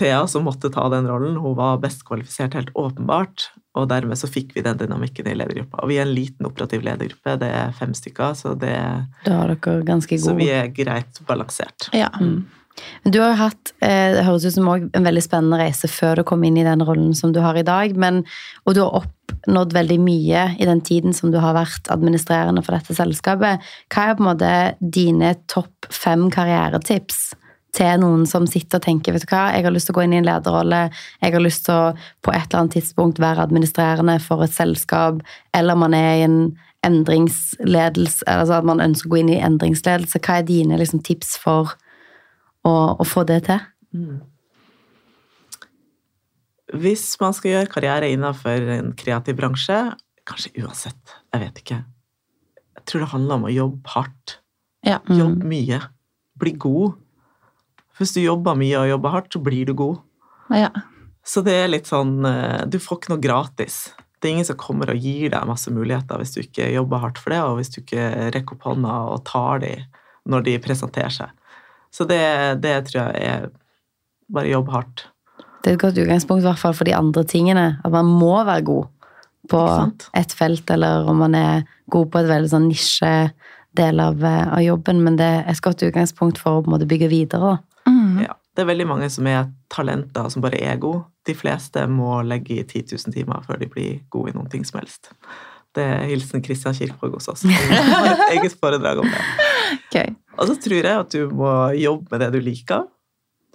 Thea 0.00 0.22
som 0.26 0.46
måtte 0.48 0.70
ta 0.72 0.86
den 0.92 1.08
rollen. 1.08 1.36
Hun 1.36 1.56
var 1.58 1.80
best 1.82 2.06
kvalifisert, 2.08 2.56
helt 2.56 2.72
åpenbart. 2.78 3.50
Og 3.76 3.88
dermed 3.88 4.18
så 4.20 4.28
fikk 4.28 4.54
vi 4.56 4.64
den 4.64 4.80
dynamikken 4.80 5.28
i 5.28 5.36
ledergruppa. 5.36 5.82
Og 5.82 5.92
vi 5.92 5.98
er 6.00 6.06
en 6.06 6.16
liten 6.16 6.48
operativ 6.48 6.84
ledergruppe, 6.84 7.36
det 7.40 7.50
er 7.56 7.76
fem 7.76 7.94
stykker, 7.96 8.34
så 8.36 8.56
det 8.56 8.74
Da 9.24 9.38
er 9.44 9.54
dere 9.54 9.78
ganske 9.88 10.16
gode. 10.16 10.26
Så 10.26 10.36
vi 10.36 10.50
er 10.52 10.72
greit 10.72 11.22
balansert. 11.28 11.88
Ja. 11.96 12.10
Mm. 12.20 12.44
Du 13.04 13.18
har 13.20 13.34
jo 13.34 13.40
hatt 13.42 13.72
eh, 13.84 14.14
det 14.16 14.24
høres 14.24 14.46
ut 14.46 14.54
som 14.54 14.68
en 14.72 15.06
veldig 15.06 15.22
spennende 15.24 15.58
reise 15.60 15.90
før 15.92 16.20
du 16.20 16.24
kom 16.28 16.44
inn 16.46 16.56
i 16.56 16.64
den 16.64 16.84
rollen 16.84 17.12
som 17.16 17.34
du 17.34 17.40
har 17.44 17.56
i 17.58 17.66
dag. 17.66 17.92
Men, 18.00 18.22
og 18.64 18.76
du 18.76 18.80
har 18.80 19.02
oppnådd 19.02 19.76
veldig 19.76 19.98
mye 20.00 20.46
i 20.56 20.68
den 20.68 20.80
tiden 20.84 21.16
som 21.16 21.32
du 21.34 21.38
har 21.42 21.56
vært 21.56 21.90
administrerende 21.92 22.64
for 22.64 22.76
dette 22.76 22.96
selskapet. 22.96 23.60
Hva 23.92 24.06
er 24.08 24.16
på 24.16 24.24
en 24.24 24.30
måte 24.30 24.54
dine 24.80 25.34
topp 25.52 25.88
fem 25.92 26.30
karrieretips 26.32 27.32
til 27.72 28.02
noen 28.02 28.26
som 28.28 28.46
sitter 28.48 28.78
og 28.78 28.84
tenker 28.84 29.14
vet 29.14 29.24
du 29.24 29.30
hva, 29.30 29.46
jeg 29.54 29.64
har 29.64 29.72
lyst 29.72 29.88
til 29.88 29.94
å 29.94 29.98
gå 29.98 30.04
inn 30.04 30.16
i 30.16 30.20
en 30.20 30.28
lederrolle, 30.28 30.82
jeg 31.22 31.34
har 31.34 31.42
lyst 31.42 31.64
til 31.68 31.78
å 31.78 31.92
på 32.24 32.34
et 32.34 32.44
eller 32.44 32.60
annet 32.60 32.76
tidspunkt 32.76 33.22
være 33.22 33.46
administrerende 33.46 34.18
for 34.24 34.44
et 34.44 34.52
selskap, 34.52 35.22
eller 35.56 35.78
man 35.80 35.96
er 35.96 36.10
i 36.18 36.26
en 36.26 36.38
endringsledelse, 36.82 38.26
altså 38.26 38.58
at 38.58 38.66
man 38.66 38.82
ønsker 38.82 39.08
å 39.08 39.14
gå 39.14 39.20
inn 39.22 39.30
i 39.32 39.40
endringsledelse. 39.42 40.20
Hva 40.22 40.40
er 40.40 40.48
dine 40.48 40.78
liksom, 40.80 41.02
tips 41.06 41.36
for 41.40 41.76
å, 42.66 42.72
å, 42.72 43.06
få 43.06 43.22
det 43.28 43.44
til? 43.46 43.62
Mm. 43.94 44.18
Hvis 46.82 47.06
man 47.22 47.36
skal 47.36 47.54
gjøre 47.54 47.70
karriere 47.70 48.10
innenfor 48.10 48.66
en 48.76 48.90
kreativ 48.98 49.38
bransje, 49.38 49.78
kanskje 50.28 50.54
uansett, 50.62 51.16
jeg 51.32 51.42
vet 51.42 51.64
ikke 51.64 51.80
Jeg 52.72 52.84
tror 52.88 53.02
det 53.02 53.12
handler 53.12 53.38
om 53.38 53.46
å 53.46 53.52
jobbe 53.52 53.94
hardt. 53.94 54.36
Ja. 54.82 54.98
Mm. 55.06 55.18
Jobbe 55.20 55.50
mye. 55.52 55.80
Bli 56.42 56.54
god 56.58 56.98
hvis 58.02 58.14
du 58.16 58.22
jobber 58.22 58.58
mye 58.58 58.80
og 58.80 58.90
jobber 58.90 59.14
hardt, 59.16 59.32
så 59.34 59.42
blir 59.42 59.68
du 59.68 59.74
god. 59.78 60.00
Ja. 60.52 60.70
Så 61.24 61.42
det 61.46 61.54
er 61.54 61.70
litt 61.70 61.86
sånn 61.86 62.24
eh, 62.26 62.64
Du 62.66 62.80
får 62.82 62.98
ikke 62.98 63.12
noe 63.14 63.22
gratis. 63.22 63.76
Det 64.18 64.28
er 64.28 64.36
ingen 64.36 64.46
som 64.46 64.58
kommer 64.58 64.90
og 64.90 65.02
gir 65.02 65.32
deg 65.32 65.48
masse 65.48 65.70
muligheter 65.72 66.18
hvis 66.20 66.34
du 66.34 66.42
ikke 66.42 66.68
jobber 66.70 67.02
hardt 67.02 67.18
for 67.18 67.34
det, 67.34 67.40
og 67.42 67.56
hvis 67.58 67.72
du 67.74 67.80
ikke 67.82 68.08
rekker 68.34 68.58
opp 68.58 68.68
hånda 68.70 68.98
og 69.14 69.24
tar 69.26 69.62
dem 69.64 69.86
når 70.30 70.44
de 70.46 70.58
presenterer 70.62 71.14
seg. 71.14 71.32
Så 71.92 72.06
det, 72.08 72.22
det 72.62 72.76
tror 72.88 73.10
jeg 73.10 73.24
er 73.26 73.48
bare 74.32 74.52
jobb 74.52 74.70
hardt. 74.72 75.06
Det 75.62 75.72
er 75.72 75.76
et 75.76 75.82
godt 75.82 75.98
utgangspunkt 75.98 76.42
i 76.42 76.46
hvert 76.46 76.60
fall 76.62 76.74
for 76.74 76.88
de 76.88 76.94
andre 76.96 77.24
tingene. 77.28 77.66
At 77.82 77.94
man 77.94 78.08
må 78.08 78.34
være 78.46 78.64
god 78.66 78.86
på 79.50 79.62
et 80.18 80.34
felt, 80.38 80.70
eller 80.70 81.08
om 81.10 81.18
man 81.22 81.34
er 81.38 81.66
god 81.90 82.08
på 82.12 82.22
et 82.22 82.30
veldig 82.30 82.50
sånn 82.50 82.68
nisjedel 82.70 84.02
av, 84.02 84.22
eh, 84.24 84.46
av 84.46 84.62
jobben. 84.62 85.02
Men 85.02 85.18
det 85.18 85.28
er 85.28 85.44
et 85.50 85.62
godt 85.62 85.82
utgangspunkt 85.86 86.38
for 86.38 86.62
å 86.62 86.78
bygge 86.86 87.10
videre. 87.10 87.58
Det 88.52 88.62
er 88.62 88.68
veldig 88.68 88.86
mange 88.88 89.08
som 89.12 89.26
er 89.30 89.46
talenter 89.72 90.28
som 90.32 90.44
bare 90.44 90.60
er 90.60 90.80
gode. 90.80 91.06
De 91.24 91.34
fleste 91.38 91.86
må 91.88 92.18
legge 92.26 92.58
i 92.58 92.64
10 92.66 92.92
000 92.92 93.14
timer 93.14 93.44
før 93.46 93.60
de 93.62 93.68
blir 93.70 94.02
gode 94.12 94.32
i 94.32 94.36
noen 94.36 94.50
ting 94.52 94.66
som 94.68 94.80
helst. 94.82 95.12
Det 95.72 95.84
er 95.88 96.08
hilsen 96.10 96.42
Kristian 96.44 96.76
Kirkvaag 96.76 97.14
hos 97.16 97.30
oss. 97.32 97.46
Vi 97.48 97.54
har 97.56 98.10
et 98.10 98.24
eget 98.36 98.58
foredrag 98.60 99.00
om 99.00 99.08
det. 99.08 99.22
Okay. 99.86 100.12
Og 100.36 100.50
så 100.50 100.56
tror 100.60 100.82
jeg 100.82 101.04
at 101.04 101.14
du 101.14 101.32
må 101.32 101.52
jobbe 101.78 102.12
med 102.12 102.24
det 102.26 102.32
du 102.34 102.42
liker. 102.44 102.84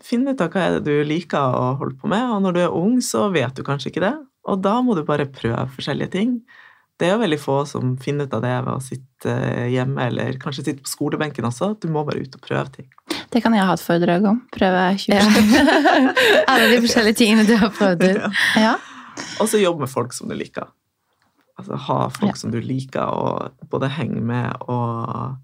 Finn 0.01 0.25
ut 0.29 0.41
av 0.41 0.49
hva 0.53 0.63
er 0.63 0.77
det 0.77 0.87
du 0.89 1.05
liker 1.09 1.57
å 1.57 1.75
holde 1.77 1.97
på 2.01 2.09
med, 2.09 2.25
og 2.33 2.41
når 2.45 2.55
du 2.55 2.59
er 2.63 2.73
ung, 2.77 2.97
så 3.05 3.27
vet 3.33 3.57
du 3.57 3.65
kanskje 3.65 3.91
ikke 3.91 4.05
det. 4.05 4.15
Og 4.49 4.61
da 4.63 4.79
må 4.85 4.95
du 4.97 5.03
bare 5.05 5.29
prøve 5.29 5.67
forskjellige 5.75 6.13
ting. 6.13 6.39
Det 6.97 7.05
er 7.05 7.13
jo 7.13 7.21
veldig 7.21 7.39
få 7.41 7.59
som 7.69 7.93
finner 8.01 8.25
ut 8.25 8.33
av 8.33 8.41
det 8.45 8.55
ved 8.65 8.73
å 8.73 8.81
sitte 8.81 9.33
hjemme, 9.69 10.07
eller 10.09 10.39
kanskje 10.41 10.65
sitte 10.65 10.85
på 10.85 10.89
skolebenken 10.89 11.45
også. 11.45 11.75
Du 11.81 11.89
må 11.93 12.05
bare 12.07 12.23
ut 12.23 12.37
og 12.37 12.45
prøve 12.45 12.71
ting. 12.79 12.89
Det 13.31 13.41
kan 13.43 13.53
jeg 13.53 13.65
ha 13.67 13.73
et 13.75 13.83
foredrag 13.83 14.25
om. 14.29 14.41
Prøve 14.55 14.83
20 14.97 15.15
Ja. 15.17 15.23
Alle 16.51 16.67
de 16.71 16.79
forskjellige 16.85 17.17
tingene 17.19 17.45
du 17.47 17.55
har 17.59 17.69
prøvd 17.75 18.03
ut. 18.07 18.41
Ja. 18.55 18.75
Og 19.41 19.49
så 19.51 19.59
jobb 19.61 19.79
med 19.83 19.89
folk 19.91 20.13
som 20.15 20.29
du 20.31 20.35
liker. 20.37 20.67
Altså 21.57 21.75
ha 21.87 21.97
folk 22.13 22.29
Ja. 22.31 22.37
som 22.37 22.51
du 22.53 22.59
liker, 22.61 23.01
og 23.03 23.51
både 23.71 23.89
henge 23.89 24.21
med 24.21 24.53
og 24.69 25.37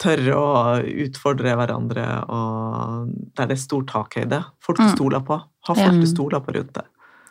tørre 0.00 0.32
å 0.32 0.80
utfordre 1.04 1.52
hverandre, 1.60 2.06
og 2.32 3.10
der 3.36 3.50
det 3.50 3.58
er 3.58 3.60
stor 3.60 3.82
takhøyde. 3.84 4.38
Folk 4.64 4.78
du 4.80 4.84
Mm. 4.86 4.94
stoler 4.96 5.20
på. 5.20 5.36
Ha 5.68 5.74
Ja. 5.76 5.84
folk 5.90 6.00
du 6.00 6.06
stoler 6.06 6.40
på 6.40 6.54
rundt 6.56 6.72
deg. 6.72 6.84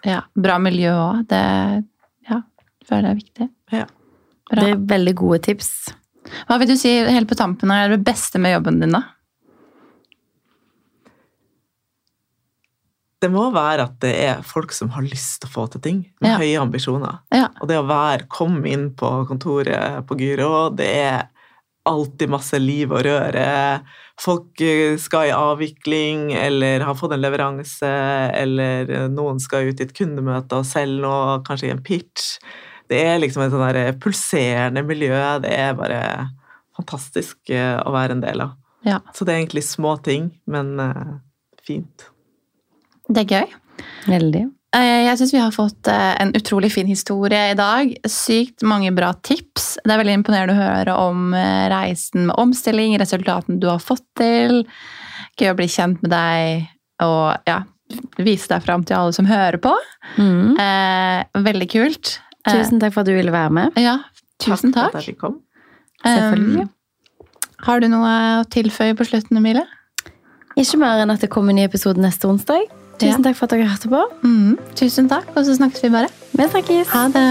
ja. 0.06 0.22
Bra 0.38 0.58
miljø 0.60 0.92
òg. 0.94 1.28
Det 1.28 1.84
ja, 2.30 2.42
føler 2.86 3.02
jeg 3.02 3.12
er 3.12 3.16
viktig. 3.24 3.50
Ja. 3.72 3.86
Bra. 4.52 4.62
Det 4.62 4.70
er 4.70 4.76
veldig 4.98 5.16
gode 5.16 5.40
tips. 5.42 5.94
Hva 6.48 6.60
vil 6.60 6.68
du 6.68 6.76
si 6.78 6.90
helt 7.10 7.28
på 7.28 7.36
tampen 7.36 7.72
er 7.72 7.90
det 7.90 8.04
beste 8.06 8.38
med 8.40 8.54
jobben 8.56 8.80
din, 8.80 8.92
da? 8.92 9.04
Det 13.20 13.28
må 13.32 13.50
være 13.52 13.84
at 13.90 13.98
det 14.00 14.14
er 14.30 14.44
folk 14.48 14.72
som 14.72 14.94
har 14.96 15.04
lyst 15.04 15.42
til 15.42 15.50
å 15.50 15.52
få 15.52 15.66
til 15.74 15.82
ting, 15.84 15.98
med 16.22 16.32
Ja. 16.32 16.38
høye 16.40 16.62
ambisjoner. 16.62 17.20
Ja. 17.36 17.50
Og 17.62 17.68
det 17.68 17.78
å 17.80 17.88
være, 17.88 18.28
komme 18.32 18.64
inn 18.72 18.90
på 18.96 19.10
kontoret 19.28 20.06
på 20.08 20.16
Gyro, 20.20 20.70
det 20.72 20.88
er 20.88 21.28
alltid 21.90 22.30
masse 22.30 22.60
liv 22.60 22.92
og 22.94 23.04
røre. 23.04 23.82
Folk 24.20 24.62
eh, 24.62 24.96
skal 25.02 25.30
i 25.30 25.36
avvikling, 25.36 26.32
eller 26.38 26.84
har 26.86 26.96
fått 26.96 27.16
en 27.16 27.22
leveranse, 27.24 27.90
eller 28.36 28.90
eh, 28.90 29.08
noen 29.12 29.40
skal 29.42 29.68
ut 29.72 29.80
i 29.80 29.88
et 29.88 29.96
kundemøte 29.98 30.60
og 30.60 30.68
selge 30.70 31.02
noe, 31.02 31.40
kanskje 31.48 31.70
i 31.70 31.74
en 31.76 31.84
pitch. 31.84 32.38
Det 32.90 33.00
er 33.06 33.20
liksom 33.20 33.44
et 33.44 33.52
sånn 33.54 33.66
der 33.74 33.92
pulserende 34.02 34.84
miljø. 34.86 35.18
Det 35.44 35.52
er 35.56 35.76
bare 35.78 36.00
fantastisk 36.78 37.50
eh, 37.52 37.76
å 37.84 37.92
være 37.96 38.16
en 38.16 38.24
del 38.24 38.46
av. 38.48 38.56
Ja. 38.88 39.02
Så 39.14 39.26
det 39.28 39.34
er 39.36 39.42
egentlig 39.44 39.66
små 39.68 39.98
ting, 40.06 40.30
men 40.48 40.78
eh, 40.80 41.18
fint. 41.68 42.08
Det 43.10 43.26
er 43.26 43.36
gøy. 43.40 43.54
Veldig. 44.10 44.44
Eh, 44.78 45.04
Jeg 45.08 45.18
syns 45.18 45.32
vi 45.34 45.40
har 45.42 45.54
fått 45.56 45.88
eh, 45.90 46.12
en 46.22 46.32
utrolig 46.38 46.70
fin 46.76 46.88
historie 46.90 47.52
i 47.52 47.58
dag. 47.58 47.90
Sykt 48.06 48.62
mange 48.68 48.92
bra 48.94 49.14
tips. 49.26 49.80
Det 49.84 49.96
er 49.96 50.02
veldig 50.04 50.18
imponerende 50.20 50.54
å 50.54 50.60
høre 50.60 50.98
om 51.08 51.34
eh, 51.34 51.66
reisen 51.74 52.28
med 52.30 52.38
omstilling, 52.38 52.94
resultatene 53.02 53.58
du 53.62 53.66
har 53.72 53.82
fått 53.82 54.06
til. 54.20 54.62
Gøy 55.42 55.52
å 55.54 55.58
bli 55.58 55.68
kjent 55.72 56.04
med 56.06 56.14
deg 56.14 56.70
og 57.02 57.50
ja, 57.50 57.62
vise 58.22 58.50
deg 58.52 58.62
fram 58.66 58.84
til 58.86 59.00
alle 59.00 59.16
som 59.16 59.26
hører 59.30 59.58
på. 59.64 59.74
Mm. 60.20 60.54
Eh, 60.60 61.44
veldig 61.50 61.70
kult. 61.72 62.18
Tusen 62.50 62.80
takk 62.82 62.94
for 62.96 63.02
at 63.04 63.10
du 63.10 63.16
ville 63.18 63.34
være 63.34 63.54
med. 63.54 63.80
Ja, 63.80 63.98
tusen 64.42 64.70
for 64.74 64.90
takk. 64.92 65.00
at 65.02 65.08
jeg 65.10 65.18
kom. 65.22 65.40
Selvfølgelig. 66.06 66.68
Um, 66.70 66.76
har 67.68 67.82
du 67.84 67.90
noe 67.92 68.12
å 68.40 68.46
tilføye 68.48 68.96
på 68.96 69.06
slutten, 69.10 69.38
Emilie? 69.42 69.66
Ikke 70.60 70.80
mer 70.80 71.02
enn 71.04 71.12
at 71.14 71.24
det 71.24 71.30
kommer 71.32 71.52
en 71.54 71.60
ny 71.60 71.66
episode 71.68 72.00
neste 72.02 72.28
onsdag. 72.30 72.68
Tusen 73.00 73.24
takk 73.24 73.36
for 73.40 73.48
at 73.48 73.54
dere 73.56 73.68
hørte 73.70 73.90
på. 73.92 74.02
Mm, 74.28 74.58
tusen 74.76 75.10
takk, 75.12 75.30
og 75.36 75.46
så 75.48 75.56
snakkes 75.56 75.84
vi 75.84 75.90
bare. 75.94 76.10
Vi 76.36 76.48
snakkes. 76.52 76.88
Ha 76.94 77.06
det. 77.14 77.30